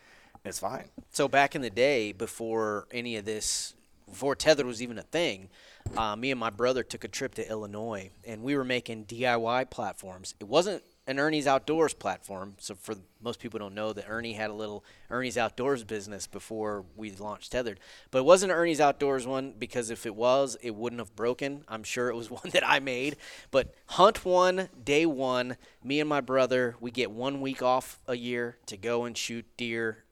It's 0.46 0.60
fine. 0.60 0.90
So 1.12 1.28
back 1.28 1.56
in 1.56 1.62
the 1.62 1.70
day, 1.70 2.12
before 2.12 2.88
any 2.92 3.16
of 3.16 3.26
this, 3.26 3.74
before 4.10 4.36
tethered 4.36 4.66
was 4.66 4.82
even 4.82 4.98
a 4.98 5.04
thing, 5.04 5.50
uh, 5.96 6.16
me 6.16 6.32
and 6.32 6.40
my 6.40 6.50
brother 6.50 6.84
took 6.84 7.04
a 7.04 7.08
trip 7.08 7.36
to 7.36 7.50
Illinois, 7.50 8.10
and 8.26 8.44
we 8.44 8.56
were 8.56 8.66
making 8.66 9.06
DIY 9.06 9.70
platforms. 9.70 10.36
It 10.40 10.48
wasn't 10.48 10.84
an 11.06 11.20
Ernie's 11.20 11.48
Outdoors 11.48 11.94
platform. 11.94 12.56
So 12.60 12.76
for 12.76 12.96
most 13.22 13.40
people 13.40 13.60
don't 13.60 13.76
know 13.76 13.94
that 13.94 14.06
Ernie 14.08 14.34
had 14.34 14.50
a 14.50 14.54
little 14.54 14.84
Ernie's 15.10 15.38
Outdoors 15.38 15.84
business 15.84 16.28
before 16.28 16.86
we 16.96 17.12
launched 17.12 17.52
tethered, 17.52 17.80
but 18.12 18.20
it 18.20 18.26
wasn't 18.26 18.54
Ernie's 18.54 18.80
Outdoors 18.80 19.28
one 19.28 19.54
because 19.58 19.90
if 19.90 20.06
it 20.06 20.16
was, 20.16 20.58
it 20.62 20.76
wouldn't 20.76 21.02
have 21.02 21.16
broken. 21.16 21.64
I'm 21.68 21.84
sure 21.84 22.10
it 22.10 22.16
was 22.16 22.32
one 22.32 22.50
that 22.52 22.68
I 22.68 22.80
made. 22.80 23.18
But 23.52 23.74
hunt 23.88 24.26
one, 24.26 24.70
day 24.84 25.06
one, 25.06 25.58
me 25.84 26.00
and 26.00 26.10
my 26.10 26.22
brother, 26.22 26.76
we 26.80 26.92
get 26.92 27.12
one 27.12 27.42
week 27.42 27.62
off 27.62 28.00
a 28.08 28.16
year 28.16 28.58
to 28.68 28.78
go 28.78 29.04
and 29.04 29.18
shoot 29.18 29.46
deer 29.58 30.03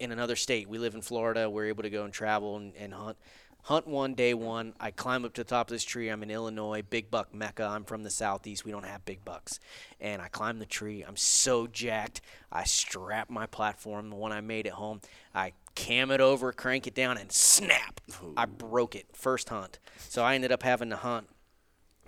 in 0.00 0.10
another 0.10 0.36
state. 0.36 0.68
We 0.68 0.78
live 0.78 0.94
in 0.94 1.02
Florida. 1.02 1.48
We're 1.48 1.66
able 1.66 1.82
to 1.82 1.90
go 1.90 2.04
and 2.04 2.12
travel 2.12 2.56
and, 2.56 2.74
and 2.76 2.92
hunt. 2.92 3.16
Hunt 3.64 3.86
one, 3.86 4.14
day 4.14 4.32
one. 4.32 4.72
I 4.80 4.90
climb 4.90 5.24
up 5.26 5.34
to 5.34 5.44
the 5.44 5.48
top 5.48 5.68
of 5.68 5.72
this 5.72 5.84
tree. 5.84 6.08
I'm 6.08 6.22
in 6.22 6.30
Illinois, 6.30 6.82
big 6.82 7.10
buck 7.10 7.34
mecca. 7.34 7.64
I'm 7.64 7.84
from 7.84 8.02
the 8.02 8.10
southeast. 8.10 8.64
We 8.64 8.70
don't 8.70 8.86
have 8.86 9.04
big 9.04 9.22
bucks. 9.22 9.60
And 10.00 10.22
I 10.22 10.28
climb 10.28 10.58
the 10.58 10.66
tree. 10.66 11.02
I'm 11.02 11.16
so 11.16 11.66
jacked. 11.66 12.22
I 12.50 12.64
strap 12.64 13.28
my 13.28 13.44
platform, 13.44 14.08
the 14.08 14.16
one 14.16 14.32
I 14.32 14.40
made 14.40 14.66
at 14.66 14.72
home. 14.72 15.02
I 15.34 15.52
cam 15.74 16.10
it 16.10 16.22
over, 16.22 16.52
crank 16.52 16.86
it 16.86 16.94
down, 16.94 17.18
and 17.18 17.30
snap. 17.30 18.00
I 18.36 18.46
broke 18.46 18.96
it 18.96 19.08
first 19.12 19.50
hunt. 19.50 19.78
So 19.98 20.24
I 20.24 20.34
ended 20.34 20.52
up 20.52 20.62
having 20.62 20.88
to 20.88 20.96
hunt 20.96 21.28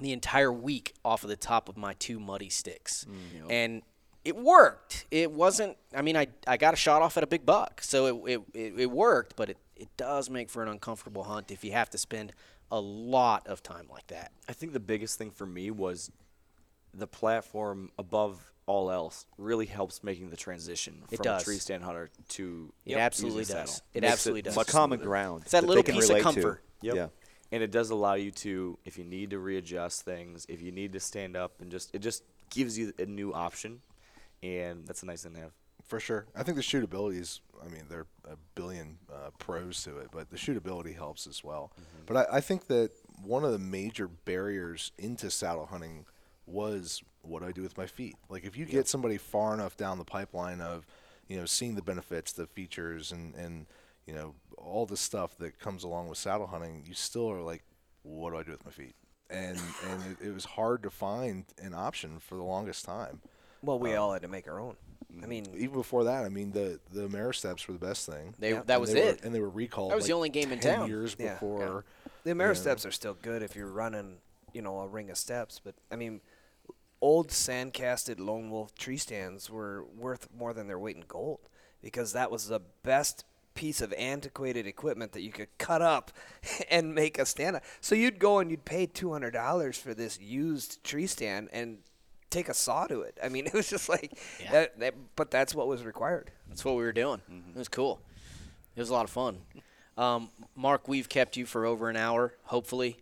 the 0.01 0.13
entire 0.13 0.53
week 0.53 0.95
off 1.05 1.23
of 1.23 1.29
the 1.29 1.37
top 1.37 1.69
of 1.69 1.77
my 1.77 1.93
two 1.95 2.19
muddy 2.19 2.49
sticks. 2.49 3.05
Mm, 3.05 3.51
and 3.51 3.83
it 4.25 4.37
worked. 4.37 5.07
It 5.11 5.33
wasn't, 5.33 5.77
I 5.95 6.03
mean, 6.03 6.17
I, 6.17 6.29
I 6.47 6.57
got 6.57 6.75
a 6.75 6.77
shot 6.77 7.03
off 7.03 7.17
at 7.17 7.23
a 7.23 7.27
big 7.27 7.45
buck. 7.45 7.83
So 7.83 8.25
it, 8.27 8.33
it, 8.33 8.41
it, 8.55 8.81
it 8.81 8.91
worked, 8.91 9.37
but 9.37 9.51
it, 9.51 9.57
it 9.77 9.89
does 9.97 10.31
make 10.31 10.49
for 10.51 10.63
an 10.63 10.69
uncomfortable 10.69 11.25
hunt 11.25 11.51
if 11.51 11.65
you 11.65 11.73
have 11.73 11.91
to 11.91 11.99
spend 11.99 12.33
a 12.71 12.81
lot 12.81 13.47
of 13.47 13.63
time 13.63 13.87
like 13.91 14.07
that. 14.09 14.33
I 14.49 14.53
think 14.53 14.73
the 14.73 14.81
biggest 14.81 15.19
thing 15.19 15.31
for 15.31 15.47
me 15.47 15.71
was 15.71 16.11
the 16.95 17.07
platform 17.07 17.91
above 17.99 18.53
all 18.67 18.91
else 18.93 19.27
really 19.39 19.67
helps 19.67 20.05
making 20.05 20.31
the 20.31 20.37
transition 20.37 21.03
It 21.11 21.17
from 21.17 21.25
does. 21.25 21.43
a 21.43 21.45
tree 21.45 21.59
stand 21.59 21.83
hunter 21.83 22.11
to 22.31 22.73
It 22.87 22.97
absolutely 22.97 23.43
does. 23.43 23.49
saddle. 23.49 23.75
It 23.93 24.01
Makes 24.03 24.13
absolutely 24.13 24.43
does. 24.43 24.57
much 24.57 24.67
It's 24.69 24.73
common 24.73 25.01
ground. 25.01 25.43
It's 25.43 25.51
that 25.51 25.63
they 25.63 25.67
little 25.67 25.83
piece 25.83 26.09
of 26.09 26.21
comfort. 26.21 26.63
Yep. 26.81 26.95
Yeah. 26.95 27.07
And 27.51 27.63
it 27.63 27.71
does 27.71 27.91
allow 27.91 28.15
you 28.15 28.31
to, 28.31 28.79
if 28.85 28.97
you 28.97 29.05
need 29.05 29.31
to 29.31 29.39
readjust 29.39 30.05
things, 30.05 30.47
if 30.49 30.63
you 30.63 30.71
need 30.73 30.93
to 30.95 31.01
stand 31.01 31.37
up, 31.37 31.61
and 31.61 31.71
just 31.71 31.95
it 31.95 31.99
just 31.99 32.23
gives 32.51 32.79
you 32.79 32.93
a 32.99 33.05
new 33.05 33.35
option, 33.35 33.81
and 34.43 34.87
that's 34.87 35.03
a 35.03 35.07
nice 35.07 35.23
thing 35.23 35.35
to 35.35 35.41
have. 35.41 35.53
For 35.87 36.01
sure. 36.01 36.27
I 36.35 36.43
think 36.43 36.57
the 36.57 36.63
shootability 36.63 37.21
is, 37.21 37.41
I 37.61 37.69
mean, 37.69 37.83
there 37.89 38.01
are 38.01 38.33
a 38.33 38.37
billion 38.55 38.99
uh, 39.13 39.31
pros 39.39 39.83
to 39.85 39.99
it, 39.99 40.09
but 40.13 40.31
the 40.31 40.37
shootability 40.37 40.95
helps 40.95 41.27
as 41.27 41.45
well. 41.45 41.73
But 42.07 42.17
I, 42.17 42.37
I 42.37 42.41
think 42.41 42.67
that 42.69 42.93
one 43.23 43.45
of 43.45 43.53
the 43.53 43.59
major 43.59 44.09
barriers 44.09 44.93
into 44.99 45.31
saddle 45.31 45.67
hunting 45.67 46.07
was 46.47 47.03
what 47.23 47.43
do 47.43 47.49
I 47.49 47.53
do 47.53 47.63
with 47.63 47.77
my 47.77 47.87
feet? 47.87 48.17
Like, 48.29 48.45
if 48.45 48.57
you 48.57 48.65
get 48.65 48.89
somebody 48.89 49.17
far 49.17 49.55
enough 49.55 49.77
down 49.77 49.99
the 49.99 50.05
pipeline 50.05 50.61
of, 50.61 50.87
you 51.29 51.37
know, 51.37 51.47
seeing 51.47 51.75
the 51.75 51.83
benefits, 51.83 52.33
the 52.33 52.47
features, 52.47 53.13
and, 53.13 53.35
and 53.35 53.67
you 54.07 54.15
know, 54.15 54.35
all 54.59 54.87
the 54.87 54.97
stuff 54.97 55.37
that 55.39 55.59
comes 55.59 55.85
along 55.85 56.09
with 56.09 56.19
saddle 56.19 56.47
hunting, 56.47 56.85
you 56.87 56.95
still 56.95 57.31
are 57.31 57.43
like, 57.43 57.63
what 58.03 58.31
do 58.31 58.39
I 58.39 58.43
do 58.43 58.51
with 58.51 58.65
my 58.65 58.71
feet? 58.71 58.95
And, 59.31 59.59
and 59.89 60.17
it, 60.21 60.29
it 60.29 60.35
was 60.35 60.45
hard 60.45 60.83
to 60.83 60.91
find 60.91 61.45
an 61.63 61.75
option 61.75 62.19
for 62.19 62.35
the 62.35 62.43
longest 62.43 62.85
time. 62.85 63.21
Well, 63.63 63.79
we 63.79 63.95
um, 63.95 64.03
all 64.03 64.13
had 64.13 64.23
to 64.23 64.29
make 64.29 64.49
our 64.49 64.61
own. 64.61 64.77
I 65.23 65.27
mean, 65.27 65.47
even 65.55 65.75
before 65.75 66.05
that, 66.05 66.25
I 66.25 66.29
mean 66.31 66.53
the 66.53 66.81
the 66.91 67.07
Ameristeps 67.07 67.67
were 67.69 67.75
the 67.75 67.85
best 67.87 68.09
thing. 68.09 68.35
They, 68.39 68.53
Yeah. 68.53 68.63
That 68.67 68.81
was 68.81 68.93
they 68.93 69.03
were- 69.03 69.09
it. 69.11 69.25
and 69.25 69.35
they 69.35 69.41
were 69.41 69.51
recalled. 69.51 69.91
That 69.91 69.97
was 69.97 70.07
the 70.07 70.15
only 70.15 70.31
game 70.31 70.51
in 70.53 70.59
10 70.61 70.75
town. 70.79 70.89
Years 70.89 71.15
Yeah. 71.19 71.35
before, 71.35 71.85
the 72.25 72.31
Ameristeps 72.31 72.87
are 72.87 72.91
still 72.91 73.15
good 73.21 73.43
if 73.43 73.55
you're 73.55 73.71
running, 73.71 74.19
you 74.55 74.63
know, 74.63 74.81
a 74.81 74.89
ring 74.89 75.11
of 75.11 75.19
steps. 75.19 75.61
But 75.63 75.75
I 75.91 75.97
mean, 75.97 76.23
old 77.01 77.31
sand 77.31 77.75
casted 77.75 78.21
lone 78.21 78.51
wolf 78.51 78.75
tree 78.75 78.97
stands 78.97 79.51
were 79.51 79.85
worth 79.85 80.29
more 80.37 80.55
than 80.55 80.67
their 80.67 80.79
weight 80.79 80.97
in 80.97 81.05
gold 81.07 81.41
because 81.83 82.13
that 82.15 82.31
was 82.31 82.49
the 82.49 82.61
best 82.83 83.25
piece 83.55 83.83
of 83.83 83.93
antiquated 83.99 84.67
equipment 84.67 85.13
that 85.13 85.21
you 85.21 85.31
could 85.31 85.49
cut 85.59 85.83
up 85.83 86.11
and 86.71 86.95
make 86.95 87.19
a 87.19 87.27
stand. 87.27 87.57
out. 87.57 87.63
So 87.83 87.95
you'd 87.95 88.19
go 88.19 88.39
and 88.39 88.51
you'd 88.51 88.65
pay 88.65 88.87
two 88.87 89.13
hundred 89.13 89.33
dollars 89.33 89.77
for 89.77 89.93
this 89.93 90.19
used 90.19 90.83
tree 90.85 91.07
stand 91.07 91.51
and 91.53 91.79
take 92.33 92.49
a 92.49 92.55
saw 92.55 92.87
to 92.87 93.03
it. 93.03 93.19
I 93.23 93.29
mean, 93.29 93.47
it 93.49 93.53
was 93.53 93.69
just 93.69 93.89
like 93.89 94.19
that, 94.51 94.79
that. 94.81 94.95
But 95.17 95.31
that's 95.31 95.55
what 95.55 95.69
was 95.69 95.85
required. 95.85 96.31
That's 96.49 96.65
what 96.65 96.77
we 96.77 96.83
were 96.83 96.93
doing. 96.93 97.21
It 97.55 97.59
was 97.59 97.69
cool. 97.69 98.01
It 98.75 98.81
was 98.81 98.91
a 98.91 98.95
lot 98.95 99.05
of 99.05 99.11
fun. 99.11 99.39
Um, 99.97 100.31
Mark, 100.57 100.89
we've 100.89 101.09
kept 101.09 101.37
you 101.37 101.45
for 101.45 101.67
over 101.67 101.91
an 101.91 101.97
hour, 101.97 102.35
hopefully. 102.45 102.97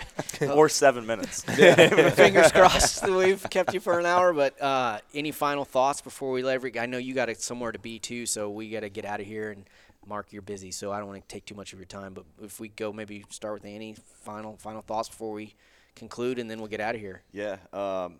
or 0.50 0.68
seven 0.68 1.06
minutes. 1.06 1.42
Fingers 1.44 2.52
crossed 2.52 3.00
that 3.02 3.10
we've 3.10 3.48
kept 3.48 3.72
you 3.72 3.80
for 3.80 3.98
an 3.98 4.04
hour. 4.06 4.32
But 4.32 4.60
uh, 4.60 4.98
any 5.14 5.30
final 5.30 5.64
thoughts 5.64 6.00
before 6.00 6.32
we 6.32 6.42
let 6.42 6.54
every? 6.54 6.78
I 6.78 6.86
know 6.86 6.98
you 6.98 7.14
got 7.14 7.30
it 7.30 7.40
somewhere 7.40 7.72
to 7.72 7.78
be 7.78 7.98
too, 7.98 8.26
so 8.26 8.50
we 8.50 8.68
got 8.70 8.80
to 8.80 8.90
get 8.90 9.04
out 9.04 9.20
of 9.20 9.26
here. 9.26 9.50
And 9.50 9.64
Mark, 10.06 10.32
you're 10.32 10.42
busy, 10.42 10.72
so 10.72 10.92
I 10.92 10.98
don't 10.98 11.08
want 11.08 11.26
to 11.26 11.28
take 11.28 11.46
too 11.46 11.54
much 11.54 11.72
of 11.72 11.78
your 11.78 11.86
time. 11.86 12.12
But 12.12 12.24
if 12.42 12.60
we 12.60 12.68
go, 12.68 12.92
maybe 12.92 13.24
start 13.30 13.54
with 13.54 13.64
any 13.64 13.94
final 13.94 14.56
final 14.56 14.82
thoughts 14.82 15.08
before 15.08 15.32
we 15.32 15.54
conclude, 15.94 16.38
and 16.38 16.50
then 16.50 16.58
we'll 16.58 16.68
get 16.68 16.80
out 16.80 16.94
of 16.94 17.00
here. 17.00 17.22
Yeah. 17.32 17.56
Um, 17.72 18.16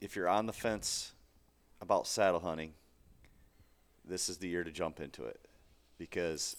if 0.00 0.16
you're 0.16 0.28
on 0.28 0.46
the 0.46 0.52
fence 0.52 1.12
about 1.80 2.06
saddle 2.06 2.40
hunting, 2.40 2.72
this 4.04 4.28
is 4.28 4.38
the 4.38 4.48
year 4.48 4.64
to 4.64 4.70
jump 4.70 5.00
into 5.00 5.24
it 5.24 5.40
because 5.98 6.56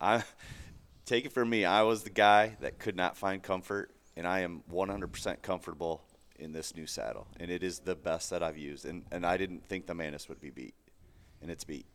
I 0.00 0.22
take 1.06 1.24
it 1.24 1.32
from 1.32 1.48
me. 1.50 1.64
I 1.64 1.82
was 1.82 2.02
the 2.02 2.10
guy 2.10 2.56
that 2.60 2.78
could 2.78 2.96
not 2.96 3.16
find 3.16 3.42
comfort, 3.42 3.90
and 4.16 4.26
I 4.26 4.40
am 4.40 4.62
100% 4.72 5.42
comfortable 5.42 6.02
in 6.38 6.52
this 6.52 6.74
new 6.74 6.86
saddle, 6.86 7.26
and 7.38 7.50
it 7.50 7.62
is 7.62 7.80
the 7.80 7.94
best 7.94 8.30
that 8.30 8.42
I've 8.42 8.58
used. 8.58 8.84
And 8.84 9.04
and 9.10 9.24
I 9.24 9.36
didn't 9.36 9.64
think 9.66 9.86
the 9.86 9.94
Mantis 9.94 10.28
would 10.28 10.40
be 10.40 10.50
beat, 10.50 10.74
and 11.40 11.50
it's 11.50 11.64
beat. 11.64 11.86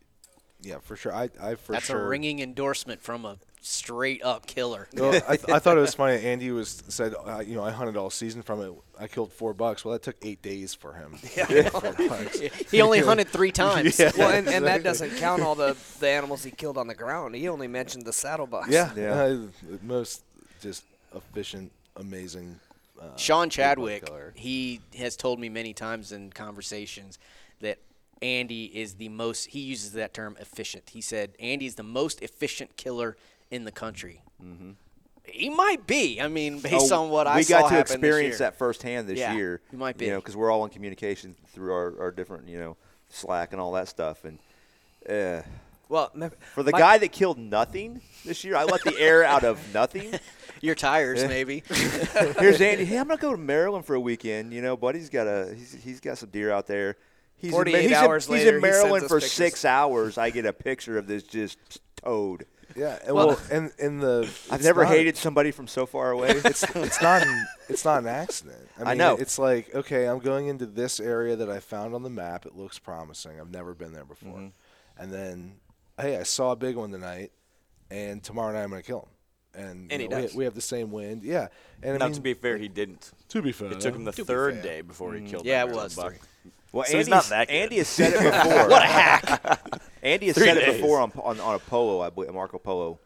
Yeah, 0.62 0.78
for 0.82 0.96
sure. 0.96 1.14
I, 1.14 1.30
I 1.42 1.56
for 1.56 1.74
That's 1.74 1.86
sure. 1.88 2.06
a 2.06 2.08
ringing 2.08 2.40
endorsement 2.40 3.02
from 3.02 3.26
a 3.26 3.38
straight 3.62 4.24
up 4.24 4.46
killer. 4.48 4.88
Well, 4.94 5.22
I, 5.28 5.36
th- 5.36 5.50
I 5.50 5.60
thought 5.60 5.78
it 5.78 5.82
was 5.82 5.94
funny. 5.96 6.24
Andy 6.24 6.50
was 6.52 6.82
said, 6.88 7.14
uh, 7.26 7.40
you 7.40 7.56
know, 7.56 7.64
I 7.64 7.72
hunted 7.72 7.98
all 7.98 8.10
season 8.10 8.42
from 8.42 8.62
it. 8.62 8.72
I 9.00 9.08
killed 9.08 9.32
four 9.34 9.54
bucks. 9.54 9.84
Well, 9.84 9.92
that 9.94 10.02
took 10.02 10.16
eight 10.22 10.42
days 10.42 10.74
for 10.74 10.94
him. 10.94 11.18
Yeah. 11.36 11.70
He 12.72 12.82
only 12.82 13.00
hunted 13.00 13.28
three 13.28 13.52
times. 13.52 14.00
Well, 14.18 14.32
and, 14.32 14.48
and 14.48 14.66
that 14.66 14.84
doesn't 14.84 15.18
count 15.18 15.42
all 15.42 15.56
the, 15.56 15.76
the 16.00 16.08
animals 16.10 16.44
he 16.44 16.52
killed 16.52 16.78
on 16.78 16.88
the 16.88 16.96
ground. 16.96 17.36
He 17.36 17.48
only 17.50 17.68
mentioned 17.68 18.06
the 18.06 18.12
saddlebucks. 18.12 18.70
Yeah, 18.70 18.92
Yeah. 18.96 19.14
uh, 19.14 19.38
most 19.82 20.24
just 20.62 20.84
efficient, 21.16 21.72
amazing. 21.96 22.60
Uh, 23.02 23.16
Sean 23.16 23.50
Chadwick, 23.50 24.08
he 24.36 24.82
has 24.98 25.16
told 25.16 25.40
me 25.40 25.48
many 25.50 25.74
times 25.74 26.12
in 26.12 26.32
conversations 26.32 27.18
that 27.62 27.78
Andy 28.22 28.66
is 28.66 28.96
the 28.96 29.10
most, 29.10 29.48
he 29.48 29.60
uses 29.62 29.94
that 29.94 30.14
term 30.14 30.36
efficient. 30.40 30.90
He 30.92 31.02
said, 31.02 31.32
Andy 31.40 31.66
is 31.66 31.76
the 31.76 31.84
most 31.84 32.22
efficient 32.22 32.76
killer 32.78 33.16
in 33.52 33.64
the 33.64 33.72
country. 33.72 34.22
Mm-hmm. 34.44 34.72
He 35.26 35.50
might 35.50 35.86
be. 35.86 36.20
I 36.20 36.28
mean, 36.28 36.60
based 36.60 36.92
Oh, 36.92 37.04
on 37.04 37.10
what 37.10 37.28
I 37.28 37.42
saw, 37.42 37.58
we 37.58 37.62
got 37.62 37.70
to 37.70 37.80
experience 37.80 38.40
that 38.40 38.58
firsthand 38.58 39.08
this 39.08 39.20
Yeah, 39.20 39.36
year. 39.36 39.62
you 39.72 39.78
might 39.78 39.96
be. 39.98 40.06
You 40.06 40.12
know, 40.12 40.20
because 40.20 40.36
we're 40.36 40.52
all 40.52 40.64
in 40.66 40.72
communication 40.72 41.36
through 41.54 41.72
our, 41.74 42.00
our 42.00 42.12
different, 42.12 42.48
you 42.48 42.60
know, 42.60 42.78
Slack 43.10 43.52
and 43.52 43.62
all 43.62 43.72
that 43.74 43.88
stuff. 43.88 44.26
And 44.26 44.40
uh, 45.08 45.44
Well, 45.88 46.12
for 46.56 46.64
the 46.64 46.72
guy 46.72 46.98
that 46.98 47.12
killed 47.12 47.38
nothing 47.38 48.02
this 48.26 48.44
year, 48.44 48.56
I 48.56 48.64
let 48.64 48.84
the 48.84 48.98
air 49.00 49.24
out 49.24 49.44
of 49.44 49.60
nothing. 49.74 50.16
Your 50.62 50.76
tires, 50.76 51.24
maybe. 51.26 51.64
Here's 52.40 52.60
Andy. 52.60 52.86
Hey, 52.86 52.98
I'm 52.98 53.08
gonna 53.08 53.20
go 53.22 53.32
to 53.32 53.38
Maryland 53.38 53.86
for 53.86 53.94
a 53.96 54.00
weekend. 54.00 54.52
You 54.52 54.62
know, 54.62 54.76
buddy's 54.76 55.10
got 55.10 55.26
a 55.28 55.54
he's, 55.56 55.74
he's 55.84 56.00
got 56.00 56.18
some 56.18 56.30
deer 56.30 56.52
out 56.52 56.68
there. 56.68 56.98
He's 57.40 57.50
in, 57.50 57.52
Ma- 57.52 57.58
48 57.58 57.82
he's 57.82 57.92
in- 57.92 57.94
hours 57.98 58.28
he's 58.28 58.44
in 58.46 58.62
Maryland 58.62 59.08
for 59.08 59.18
pictures. 59.20 59.32
six 59.32 59.66
hours. 59.66 60.18
I 60.18 60.30
get 60.30 60.46
a 60.46 60.54
picture 60.54 60.98
of 60.98 61.08
this 61.08 61.24
just 61.24 61.58
toad. 61.96 62.46
Yeah, 62.76 63.00
and 63.04 63.16
well, 63.16 63.40
and 63.52 63.72
in 63.80 64.00
the 64.00 64.30
I've 64.52 64.64
never 64.64 64.84
not- 64.84 64.92
hated 64.94 65.18
somebody 65.18 65.50
from 65.52 65.68
so 65.68 65.86
far 65.88 66.12
away. 66.12 66.30
It's 66.46 66.64
it's 66.76 67.02
not 67.02 67.24
an, 67.24 67.48
it's 67.68 67.84
not 67.84 68.04
an 68.04 68.08
accident. 68.08 68.70
I, 68.78 68.82
I 68.84 68.86
mean, 68.90 68.98
know. 69.00 69.16
It's 69.18 69.40
like 69.40 69.74
okay, 69.74 70.06
I'm 70.06 70.20
going 70.20 70.48
into 70.50 70.68
this 70.68 71.00
area 71.00 71.36
that 71.38 71.50
I 71.50 71.60
found 71.60 71.96
on 71.96 72.04
the 72.04 72.12
map. 72.12 72.46
It 72.46 72.56
looks 72.56 72.78
promising. 72.78 73.40
I've 73.40 73.50
never 73.52 73.74
been 73.74 73.92
there 73.92 74.06
before, 74.06 74.38
Mm-hmm. 74.38 75.02
and 75.02 75.12
then 75.12 75.54
hey, 76.00 76.18
I 76.18 76.24
saw 76.24 76.52
a 76.52 76.56
big 76.56 76.76
one 76.76 76.92
tonight, 76.92 77.32
and 77.90 78.22
tomorrow 78.24 78.54
night 78.54 78.64
I'm 78.64 78.70
going 78.70 78.82
to 78.84 78.88
kill 78.88 79.10
him. 79.56 79.66
and, 79.66 79.92
And 79.92 80.02
you 80.04 80.08
he 80.08 80.08
know, 80.08 80.22
does. 80.22 80.34
we, 80.34 80.38
we 80.40 80.44
have 80.46 80.54
the 80.56 80.62
same 80.62 80.92
wind. 80.92 81.24
Yeah, 81.24 81.48
and 81.82 81.96
I 81.96 81.98
now, 81.98 82.06
mean, 82.06 82.14
to 82.16 82.22
be 82.22 82.36
fair, 82.36 82.58
he 82.58 82.68
didn't. 82.68 83.12
to 83.30 83.42
be 83.42 83.52
fair, 83.52 83.72
It 83.72 83.80
took 83.80 83.96
him 83.96 84.06
the 84.06 84.12
to 84.12 84.24
third 84.24 84.62
day 84.62 84.82
before 84.82 85.14
he 85.16 85.28
killed. 85.28 85.46
Yeah, 85.46 85.66
that 85.66 85.74
it 85.74 85.76
was 85.76 85.96
buck. 85.96 86.12
three. 86.12 86.20
Well, 86.72 86.86
So 86.86 86.94
Andy's, 86.94 87.08
not 87.10 87.24
that 87.26 87.48
good. 87.48 87.54
Andy 87.56 87.78
has 87.78 87.88
said 87.88 88.14
it 88.14 88.20
before. 88.46 88.70
what 88.70 88.84
a 88.84 88.86
hack! 88.86 89.82
Andy 90.04 90.28
has 90.28 90.36
Three 90.38 90.46
said 90.48 90.58
it 90.58 90.76
before 90.82 91.00
on, 91.02 91.12
on 91.22 91.40
on 91.40 91.56
a 91.56 91.60
polo, 91.60 92.02
I 92.02 92.10
believe, 92.10 92.34
Marco 92.34 92.58
Polo, 92.60 93.00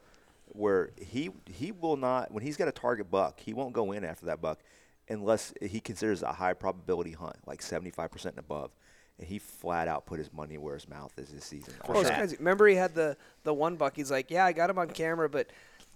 where 0.48 0.92
he 1.02 1.30
he 1.52 1.72
will 1.72 1.96
not 1.98 2.32
when 2.32 2.44
he's 2.44 2.58
got 2.58 2.68
a 2.68 2.72
target 2.74 3.10
buck, 3.10 3.40
he 3.40 3.54
won't 3.54 3.74
go 3.74 3.92
in 3.92 4.04
after 4.04 4.26
that 4.28 4.42
buck 4.42 4.60
unless 5.10 5.54
he 5.62 5.80
considers 5.80 6.24
a 6.24 6.32
high 6.34 6.54
probability 6.54 7.12
hunt, 7.12 7.36
like 7.46 7.62
seventy 7.62 7.90
five 7.92 8.12
percent 8.12 8.36
and 8.36 8.40
above. 8.46 8.72
And 9.20 9.28
he 9.28 9.38
flat 9.40 9.88
out 9.88 10.06
put 10.08 10.18
his 10.18 10.34
money 10.34 10.58
where 10.58 10.74
his 10.74 10.90
mouth 10.90 11.12
is 11.18 11.30
this 11.30 11.46
season. 11.46 11.74
Oh, 11.88 12.02
it's 12.02 12.10
crazy. 12.10 12.36
Remember, 12.38 12.68
he 12.68 12.76
had 12.76 12.96
the 12.96 13.16
the 13.44 13.54
one 13.54 13.76
buck. 13.76 13.96
He's 13.96 14.10
like, 14.12 14.30
yeah, 14.32 14.46
I 14.46 14.54
got 14.54 14.70
him 14.70 14.78
on 14.80 14.90
camera, 14.90 15.30
but 15.30 15.48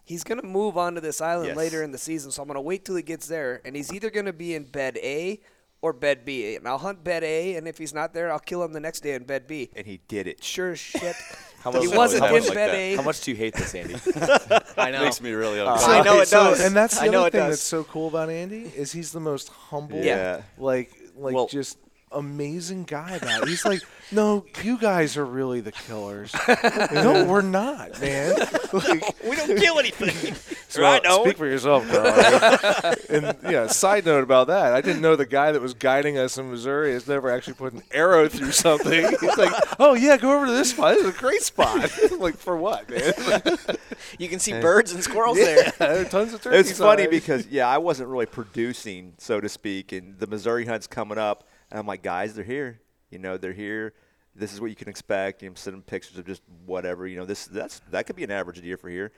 he's 0.05 0.23
gonna 0.23 0.43
move 0.43 0.77
on 0.77 0.95
to 0.95 1.01
this 1.01 1.19
island 1.19 1.47
Yes. 1.47 1.57
later 1.57 1.83
in 1.83 1.91
the 1.91 1.97
season, 1.97 2.31
so 2.31 2.41
I'm 2.41 2.47
gonna 2.47 2.61
wait 2.61 2.85
till 2.85 2.95
he 2.95 3.01
gets 3.03 3.27
there, 3.27 3.59
and 3.65 3.75
he's 3.75 3.91
either 3.91 4.09
gonna 4.11 4.33
be 4.33 4.53
in 4.55 4.63
bed 4.65 4.97
A 4.97 5.39
or 5.81 5.93
bed 5.93 6.25
B, 6.25 6.55
and 6.55 6.67
I'll 6.67 6.77
hunt 6.77 7.03
bed 7.03 7.23
A, 7.23 7.55
and 7.55 7.67
if 7.67 7.77
he's 7.77 7.93
not 7.93 8.13
there, 8.13 8.31
I'll 8.31 8.39
kill 8.39 8.63
him 8.63 8.73
the 8.73 8.79
next 8.79 9.01
day 9.01 9.13
in 9.13 9.23
bed 9.23 9.47
B. 9.47 9.69
And 9.75 9.85
he 9.85 9.99
did 10.07 10.27
it. 10.27 10.43
Sure 10.43 10.71
as 10.71 10.79
shit. 10.79 11.15
How 11.61 11.71
much, 11.71 11.81
he 11.81 11.87
wasn't 11.89 12.23
how 12.23 12.35
in 12.35 12.43
much 12.43 12.53
bed 12.53 12.69
like 12.69 12.77
A. 12.77 12.95
How 12.95 13.01
much 13.01 13.21
do 13.21 13.31
you 13.31 13.35
hate 13.37 13.53
this, 13.55 13.73
Andy? 13.75 13.95
I 14.77 14.91
know. 14.91 15.01
it 15.01 15.05
Makes 15.05 15.21
me 15.21 15.31
really 15.31 15.59
uh, 15.59 15.63
uncomfortable 15.73 15.93
I 15.99 16.03
know 16.03 16.21
it 16.21 16.27
so, 16.27 16.43
does. 16.45 16.63
And 16.63 16.75
that's 16.75 16.97
the 16.99 17.05
I 17.05 17.07
know 17.09 17.21
other 17.21 17.31
thing 17.31 17.41
does. 17.41 17.49
that's 17.53 17.61
so 17.63 17.83
cool 17.83 18.07
about 18.07 18.29
Andy 18.29 18.61
is 18.75 18.91
he's 18.91 19.11
the 19.11 19.19
most 19.19 19.49
humble, 19.49 20.01
Yeah. 20.01 20.43
like 20.57 20.91
like 21.17 21.33
Well- 21.33 21.47
just 21.47 21.77
amazing 22.11 22.83
guy 22.83 23.15
about 23.15 23.43
it. 23.43 23.49
He's 23.49 23.65
like, 23.65 23.81
no, 24.11 24.45
you 24.63 24.77
guys 24.77 25.17
are 25.17 25.25
really 25.25 25.59
the 25.59 25.71
killers. 25.71 26.33
no, 26.93 27.25
we're 27.25 27.41
not, 27.41 27.99
man. 28.01 28.35
Like, 28.73 29.01
We 29.23 29.35
don't 29.35 29.57
kill 29.57 29.79
anything. 29.79 30.35
So, 30.67 30.81
well, 30.81 30.99
uh, 31.05 31.23
Speak 31.23 31.37
for 31.37 31.47
yourself, 31.47 31.89
Carl. 31.89 32.95
and 33.09 33.37
yeah, 33.49 33.67
side 33.67 34.05
note 34.05 34.23
about 34.23 34.47
that, 34.47 34.73
I 34.73 34.81
didn't 34.81 35.01
know 35.01 35.15
the 35.15 35.25
guy 35.25 35.53
that 35.53 35.61
was 35.61 35.73
guiding 35.73 36.17
us 36.17 36.37
in 36.37 36.51
Missouri 36.51 36.91
has 36.91 37.07
never 37.07 37.29
actually 37.29 37.53
put 37.53 37.71
an 37.71 37.83
arrow 37.91 38.27
through 38.27 38.51
something. 38.51 39.07
He's 39.21 39.37
like, 39.37 39.53
oh 39.79 39.93
yeah, 39.93 40.17
go 40.17 40.35
over 40.35 40.47
to 40.47 40.51
this 40.51 40.71
spot. 40.71 40.95
This 40.95 41.05
is 41.05 41.15
a 41.15 41.17
great 41.17 41.41
spot. 41.41 41.89
like 42.19 42.35
for 42.35 42.57
what, 42.57 42.89
man? 42.89 43.13
You 44.19 44.27
can 44.27 44.39
see 44.39 44.51
birds 44.51 44.91
and 44.91 45.01
squirrels 45.01 45.37
there. 45.37 45.63
yeah, 45.65 45.71
there 45.79 46.01
are 46.01 46.05
tons 46.05 46.33
of 46.33 46.41
turkeys. 46.41 46.71
It's 46.71 46.79
funny 46.79 47.07
because 47.07 47.47
yeah, 47.47 47.67
I 47.69 47.77
wasn't 47.77 48.09
really 48.09 48.25
producing, 48.25 49.13
so 49.17 49.39
to 49.39 49.47
speak, 49.47 49.93
and 49.93 50.19
the 50.19 50.27
Missouri 50.27 50.65
hunt's 50.65 50.87
coming 50.87 51.17
up, 51.17 51.45
and 51.69 51.79
I'm 51.79 51.87
like, 51.87 52.01
guys, 52.01 52.33
they're 52.33 52.43
here. 52.43 52.79
You 53.09 53.19
know, 53.19 53.37
they're 53.37 53.53
here. 53.53 53.93
This 54.35 54.53
is 54.53 54.61
what 54.61 54.69
you 54.69 54.75
can 54.75 54.89
expect. 54.89 55.41
And 55.41 55.49
I'm 55.49 55.55
sending 55.55 55.81
pictures 55.81 56.17
of 56.17 56.25
just 56.25 56.41
whatever. 56.65 57.07
You 57.07 57.17
know, 57.17 57.25
this 57.25 57.45
that's 57.45 57.81
that 57.91 58.05
could 58.05 58.15
be 58.15 58.23
an 58.23 58.31
average 58.31 58.61
deer 58.61 58.77
for 58.77 58.89
here. 58.89 59.11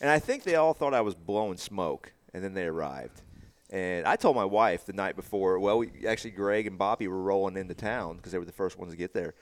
And 0.00 0.10
I 0.10 0.18
think 0.18 0.42
they 0.42 0.56
all 0.56 0.74
thought 0.74 0.94
I 0.94 1.00
was 1.00 1.14
blowing 1.14 1.56
smoke, 1.56 2.12
and 2.32 2.42
then 2.42 2.54
they 2.54 2.64
arrived. 2.64 3.22
And 3.70 4.06
I 4.06 4.16
told 4.16 4.36
my 4.36 4.44
wife 4.44 4.84
the 4.84 4.92
night 4.92 5.16
before. 5.16 5.58
Well, 5.58 5.78
we, 5.78 6.06
actually, 6.06 6.32
Greg 6.32 6.66
and 6.66 6.78
Bobby 6.78 7.08
were 7.08 7.22
rolling 7.22 7.56
into 7.56 7.74
town 7.74 8.16
because 8.16 8.32
they 8.32 8.38
were 8.38 8.44
the 8.44 8.52
first 8.52 8.78
ones 8.78 8.92
to 8.92 8.96
get 8.98 9.14
there. 9.14 9.34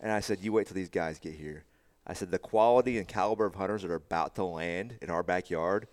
And 0.00 0.10
I 0.12 0.20
said, 0.20 0.40
"You 0.40 0.52
wait 0.52 0.66
till 0.66 0.74
these 0.74 0.88
guys 0.88 1.18
get 1.18 1.34
here." 1.34 1.64
I 2.06 2.14
said, 2.14 2.30
"The 2.30 2.38
quality 2.38 2.96
and 2.98 3.06
caliber 3.06 3.44
of 3.44 3.56
hunters 3.56 3.82
that 3.82 3.90
are 3.90 3.96
about 3.96 4.34
to 4.36 4.44
land 4.44 4.98
in 5.02 5.10
our 5.10 5.22
backyard, 5.22 5.88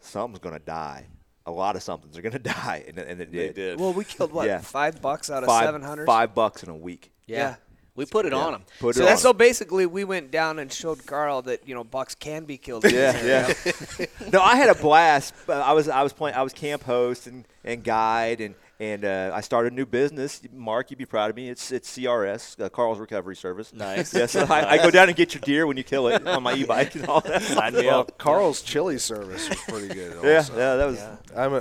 something's 0.00 0.40
gonna 0.40 0.58
die. 0.58 1.06
A 1.46 1.50
lot 1.50 1.76
of 1.76 1.82
somethings 1.82 2.16
are 2.16 2.22
gonna 2.22 2.38
die." 2.62 2.84
And, 2.88 2.98
and 2.98 3.20
it 3.20 3.30
They 3.32 3.46
did. 3.48 3.54
did. 3.54 3.80
Well, 3.80 3.92
we 3.92 4.04
killed 4.04 4.32
what 4.32 4.46
Yeah. 4.46 4.58
five 4.60 5.00
bucks 5.02 5.30
out 5.30 5.42
of 5.42 5.48
Five, 5.48 6.06
five 6.06 6.34
bucks 6.34 6.62
in 6.62 6.68
a 6.70 6.76
week. 6.76 7.10
Yeah. 7.26 7.56
We 7.96 8.06
put 8.06 8.26
it 8.26 8.32
Yeah. 8.32 8.38
on 8.40 8.52
them. 8.52 8.64
Put 8.80 8.96
So 8.96 9.02
it 9.02 9.06
that's 9.06 9.22
so 9.22 9.28
on. 9.28 9.36
basically 9.36 9.86
we 9.86 10.02
went 10.02 10.32
down 10.32 10.58
and 10.58 10.72
showed 10.72 11.06
Carl 11.06 11.42
that 11.42 11.68
you 11.68 11.74
know 11.76 11.84
bucks 11.84 12.14
can 12.16 12.44
be 12.44 12.58
killed. 12.58 12.84
Yeah, 12.90 13.22
yeah. 13.24 14.06
no, 14.32 14.40
I 14.40 14.56
had 14.56 14.68
a 14.68 14.74
blast. 14.74 15.32
Uh, 15.48 15.52
I 15.52 15.72
was 15.74 15.88
I 15.88 16.02
was 16.02 16.12
playing. 16.12 16.34
I 16.36 16.42
was 16.42 16.52
camp 16.52 16.82
host 16.82 17.28
and, 17.28 17.44
and 17.62 17.84
guide 17.84 18.40
and 18.40 18.56
and 18.80 19.04
uh, 19.04 19.30
I 19.32 19.40
started 19.40 19.72
a 19.72 19.76
new 19.76 19.86
business. 19.86 20.40
Mark, 20.52 20.90
you'd 20.90 20.98
be 20.98 21.06
proud 21.06 21.30
of 21.30 21.36
me. 21.36 21.48
It's 21.48 21.70
it's 21.70 21.96
CRS, 21.96 22.60
uh, 22.60 22.68
Carl's 22.68 22.98
Recovery 22.98 23.36
Service. 23.36 23.72
Nice. 23.72 24.12
Yes, 24.12 24.34
I, 24.34 24.70
I 24.70 24.76
go 24.78 24.90
down 24.90 25.08
and 25.08 25.16
get 25.16 25.32
your 25.34 25.40
deer 25.42 25.66
when 25.66 25.76
you 25.76 25.84
kill 25.84 26.08
it 26.08 26.26
on 26.26 26.42
my 26.42 26.54
e-bike 26.54 26.94
and 26.96 27.06
all 27.06 27.20
that. 27.20 27.42
Sign 27.42 27.74
me 27.74 27.86
Well, 27.86 28.00
up. 28.00 28.18
Carl's 28.18 28.62
chili 28.62 28.98
service 28.98 29.48
was 29.48 29.58
pretty 29.68 29.88
good. 29.94 30.16
Yeah, 30.24 30.36
Also. 30.38 30.56
yeah, 30.56 30.76
that 30.76 30.86
was. 30.86 31.00
I'm 31.36 31.52
a, 31.54 31.58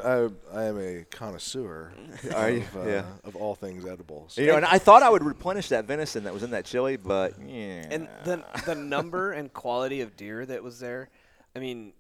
I, 0.54 0.60
I 0.60 0.64
am 0.66 0.80
a 0.80 1.04
connoisseur 1.12 1.92
Are 2.36 2.50
you? 2.50 2.60
of, 2.62 2.78
uh, 2.78 2.88
Yeah. 2.90 3.04
of 3.24 3.36
all 3.36 3.56
things 3.56 3.86
edibles. 3.86 4.38
You 4.38 4.48
know, 4.48 4.56
and 4.58 4.66
I 4.66 4.78
thought 4.80 5.04
I 5.04 5.10
would 5.10 5.24
replenish 5.24 5.70
that 5.70 5.86
venison 5.86 6.24
that 6.26 6.34
was 6.34 6.44
in 6.44 6.52
that 6.52 6.66
chili, 6.66 6.98
but 6.98 7.34
yeah. 7.46 7.86
And 7.92 8.08
the 8.24 8.44
the 8.66 8.76
number 8.76 9.32
and 9.34 9.52
quality 9.54 10.02
of 10.02 10.16
deer 10.16 10.46
that 10.46 10.64
was 10.64 10.80
there, 10.80 11.10
I 11.56 11.60
mean, 11.60 11.94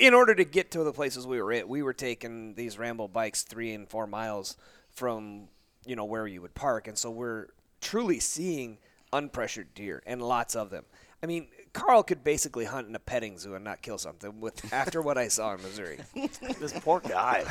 in 0.00 0.14
order 0.14 0.34
to 0.34 0.44
get 0.44 0.72
to 0.72 0.82
the 0.82 0.92
places 0.92 1.26
we 1.26 1.40
were 1.40 1.52
at, 1.52 1.68
we 1.68 1.82
were 1.82 1.92
taking 1.92 2.54
these 2.54 2.78
Rambo 2.78 3.08
bikes 3.08 3.42
three 3.42 3.72
and 3.72 3.88
four 3.88 4.06
miles 4.06 4.56
from 4.88 5.48
you 5.86 5.94
know 5.94 6.04
where 6.04 6.26
you 6.26 6.42
would 6.42 6.54
park, 6.54 6.88
and 6.88 6.98
so 6.98 7.10
we're 7.10 7.48
truly 7.80 8.18
seeing 8.18 8.78
unpressured 9.12 9.66
deer 9.74 10.02
and 10.06 10.22
lots 10.22 10.56
of 10.56 10.70
them. 10.70 10.84
I 11.22 11.26
mean, 11.26 11.48
Carl 11.72 12.02
could 12.02 12.24
basically 12.24 12.64
hunt 12.64 12.88
in 12.88 12.94
a 12.94 12.98
petting 12.98 13.38
zoo 13.38 13.54
and 13.54 13.64
not 13.64 13.82
kill 13.82 13.98
something 13.98 14.40
with 14.40 14.72
after 14.72 15.02
what 15.02 15.18
I 15.18 15.28
saw 15.28 15.54
in 15.54 15.62
Missouri. 15.62 15.98
This 16.58 16.72
poor 16.80 17.00
guy. 17.00 17.44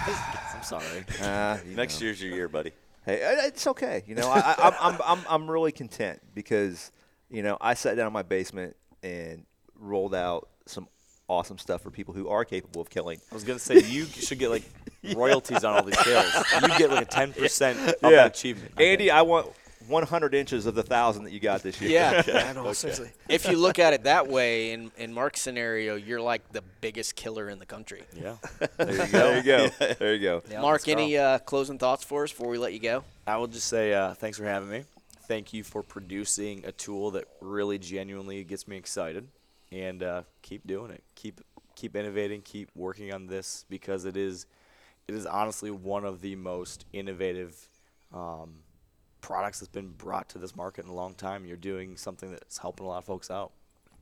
I'm 0.55 0.63
sorry. 0.63 1.05
Uh, 1.21 1.57
Next 1.67 1.99
know. 1.99 2.05
year's 2.05 2.21
your 2.21 2.33
year, 2.33 2.47
buddy. 2.47 2.71
Hey, 3.05 3.23
uh, 3.23 3.47
it's 3.47 3.65
okay. 3.67 4.03
You 4.07 4.15
know, 4.15 4.29
I, 4.29 4.39
I, 4.39 4.55
I'm, 4.57 4.73
I'm, 4.79 5.01
I'm, 5.05 5.25
I'm 5.29 5.51
really 5.51 5.71
content 5.71 6.19
because, 6.33 6.91
you 7.29 7.43
know, 7.43 7.57
I 7.61 7.73
sat 7.73 7.95
down 7.95 8.07
in 8.07 8.13
my 8.13 8.23
basement 8.23 8.75
and 9.03 9.45
rolled 9.79 10.13
out 10.13 10.49
some 10.65 10.87
awesome 11.29 11.57
stuff 11.57 11.81
for 11.81 11.91
people 11.91 12.13
who 12.13 12.27
are 12.27 12.43
capable 12.43 12.81
of 12.81 12.89
killing. 12.89 13.19
I 13.31 13.35
was 13.35 13.45
gonna 13.45 13.59
say 13.59 13.79
you 13.79 14.05
should 14.05 14.39
get 14.39 14.49
like 14.49 14.63
royalties 15.15 15.63
on 15.63 15.75
all 15.75 15.83
these 15.83 15.97
kills. 15.97 16.33
You 16.61 16.67
get 16.77 16.89
like 16.89 17.03
a 17.03 17.09
ten 17.09 17.31
percent 17.31 17.79
of 17.79 18.01
that 18.01 18.27
achievement. 18.35 18.73
Andy, 18.77 19.05
think. 19.05 19.11
I 19.11 19.21
want 19.21 19.47
100 19.89 20.33
inches 20.33 20.65
of 20.65 20.75
the 20.75 20.83
thousand 20.83 21.23
that 21.23 21.31
you 21.31 21.39
got 21.39 21.63
this 21.63 21.81
year. 21.81 21.91
Yeah. 21.91 22.45
I 22.49 22.53
know, 22.53 22.71
seriously. 22.73 23.09
if 23.27 23.47
you 23.47 23.57
look 23.57 23.79
at 23.79 23.93
it 23.93 24.03
that 24.03 24.27
way, 24.27 24.71
in, 24.71 24.91
in 24.97 25.13
Mark's 25.13 25.41
scenario, 25.41 25.95
you're 25.95 26.21
like 26.21 26.51
the 26.51 26.61
biggest 26.81 27.15
killer 27.15 27.49
in 27.49 27.59
the 27.59 27.65
country. 27.65 28.03
Yeah. 28.15 28.35
there 28.77 28.91
you 28.91 28.97
go. 28.97 29.07
there 29.07 29.37
you 29.37 29.43
go. 29.43 29.67
There 29.95 30.13
you 30.13 30.21
go. 30.21 30.43
Yeah, 30.49 30.61
Mark, 30.61 30.87
any 30.87 31.17
uh, 31.17 31.39
closing 31.39 31.79
thoughts 31.79 32.03
for 32.03 32.23
us 32.23 32.31
before 32.31 32.49
we 32.49 32.57
let 32.57 32.73
you 32.73 32.79
go? 32.79 33.03
I 33.25 33.37
will 33.37 33.47
just 33.47 33.67
say 33.67 33.93
uh, 33.93 34.13
thanks 34.13 34.37
for 34.37 34.45
having 34.45 34.69
me. 34.69 34.83
Thank 35.27 35.53
you 35.53 35.63
for 35.63 35.83
producing 35.83 36.65
a 36.65 36.71
tool 36.71 37.11
that 37.11 37.25
really 37.41 37.77
genuinely 37.77 38.43
gets 38.43 38.67
me 38.67 38.77
excited, 38.77 39.27
and 39.71 40.03
uh, 40.03 40.23
keep 40.41 40.65
doing 40.65 40.91
it. 40.91 41.03
Keep 41.15 41.41
keep 41.75 41.95
innovating. 41.95 42.41
Keep 42.41 42.69
working 42.75 43.13
on 43.13 43.27
this 43.27 43.65
because 43.69 44.05
it 44.05 44.17
is 44.17 44.45
it 45.07 45.15
is 45.15 45.25
honestly 45.25 45.71
one 45.71 46.05
of 46.05 46.21
the 46.21 46.35
most 46.35 46.85
innovative 46.93 47.67
um, 48.13 48.59
products 49.21 49.59
that's 49.59 49.71
been 49.71 49.89
brought 49.89 50.29
to 50.29 50.37
this 50.37 50.55
market 50.55 50.85
in 50.85 50.91
a 50.91 50.95
long 50.95 51.13
time. 51.15 51.45
You're 51.45 51.57
doing 51.57 51.97
something 51.97 52.31
that's 52.31 52.57
helping 52.57 52.85
a 52.85 52.89
lot 52.89 52.99
of 52.99 53.05
folks 53.05 53.31
out, 53.31 53.51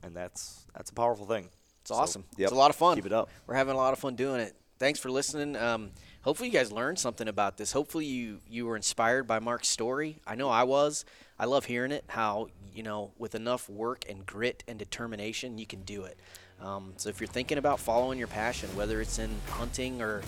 and 0.02 0.14
that's 0.14 0.66
that's 0.74 0.90
a 0.90 0.94
powerful 0.94 1.26
thing. 1.26 1.48
It's 1.82 1.90
awesome. 1.90 2.24
Yep. 2.36 2.46
It's 2.46 2.52
a 2.52 2.58
lot 2.58 2.70
of 2.70 2.76
fun. 2.76 2.96
Keep 2.96 3.06
it 3.06 3.12
up. 3.12 3.30
We're 3.46 3.54
having 3.54 3.74
a 3.74 3.78
lot 3.78 3.92
of 3.92 3.98
fun 3.98 4.14
doing 4.14 4.40
it. 4.40 4.54
Thanks 4.78 5.00
for 5.00 5.10
listening. 5.10 5.56
Um, 5.56 5.90
hopefully, 6.22 6.50
you 6.50 6.52
guys 6.52 6.70
learned 6.70 6.98
something 6.98 7.26
about 7.26 7.56
this. 7.56 7.72
Hopefully, 7.72 8.04
you 8.04 8.40
you 8.48 8.66
were 8.66 8.76
inspired 8.76 9.26
by 9.26 9.38
Mark's 9.38 9.68
story. 9.68 10.20
I 10.26 10.34
know 10.34 10.50
I 10.50 10.64
was. 10.64 11.04
I 11.38 11.46
love 11.46 11.66
hearing 11.66 11.92
it. 11.92 12.04
How 12.08 12.48
you 12.74 12.84
know, 12.84 13.10
with 13.18 13.34
enough 13.34 13.68
work 13.68 14.04
and 14.08 14.24
grit 14.24 14.62
and 14.68 14.78
determination, 14.78 15.58
you 15.58 15.66
can 15.66 15.82
do 15.82 16.04
it. 16.04 16.16
Um, 16.60 16.92
so 16.96 17.08
if 17.08 17.20
you're 17.20 17.26
thinking 17.26 17.58
about 17.58 17.80
following 17.80 18.18
your 18.18 18.28
passion, 18.28 18.68
whether 18.76 19.00
it's 19.00 19.18
in 19.18 19.30
hunting 19.48 20.00
or 20.00 20.22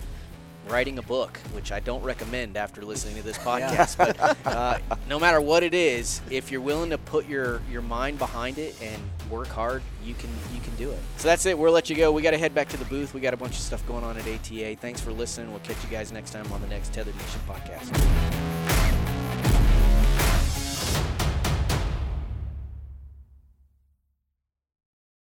writing 0.69 0.99
a 0.99 1.03
book, 1.03 1.39
which 1.53 1.73
I 1.73 1.81
don't 1.81 2.03
recommend 2.03 2.57
after 2.57 2.83
listening 2.83 3.17
to 3.17 3.23
this 3.23 3.39
podcast. 3.49 3.97
but 3.97 4.19
uh, 4.47 4.79
no 5.09 5.19
matter 5.21 5.41
what 5.41 5.63
it 5.63 5.75
is, 5.75 6.21
if 6.29 6.51
you're 6.51 6.61
willing 6.61 6.91
to 6.91 6.99
put 6.99 7.29
your, 7.29 7.63
your 7.71 7.83
mind 7.83 8.19
behind 8.19 8.59
it 8.59 8.75
and 8.83 9.01
work 9.31 9.49
hard, 9.49 9.83
you 10.05 10.15
can 10.15 10.31
you 10.53 10.61
can 10.61 10.75
do 10.75 10.91
it. 10.91 10.99
So 11.19 11.29
that's 11.29 11.47
it. 11.47 11.57
We'll 11.57 11.73
let 11.73 11.89
you 11.89 11.95
go. 11.95 12.11
We 12.11 12.21
got 12.21 12.33
to 12.33 12.39
head 12.39 12.55
back 12.55 12.69
to 12.71 12.77
the 12.77 12.85
booth. 12.87 13.15
We 13.15 13.21
got 13.21 13.35
a 13.35 13.37
bunch 13.37 13.53
of 13.53 13.61
stuff 13.61 13.87
going 13.87 14.03
on 14.03 14.17
at 14.17 14.27
ATA. 14.27 14.77
Thanks 14.81 15.01
for 15.01 15.13
listening. 15.13 15.51
We'll 15.51 15.61
catch 15.61 15.83
you 15.85 15.91
guys 15.91 16.11
next 16.11 16.33
time 16.33 16.51
on 16.53 16.61
the 16.61 16.69
next 16.69 16.93
Tethered 16.93 17.15
Nation 17.15 17.41
podcast. 17.49 18.80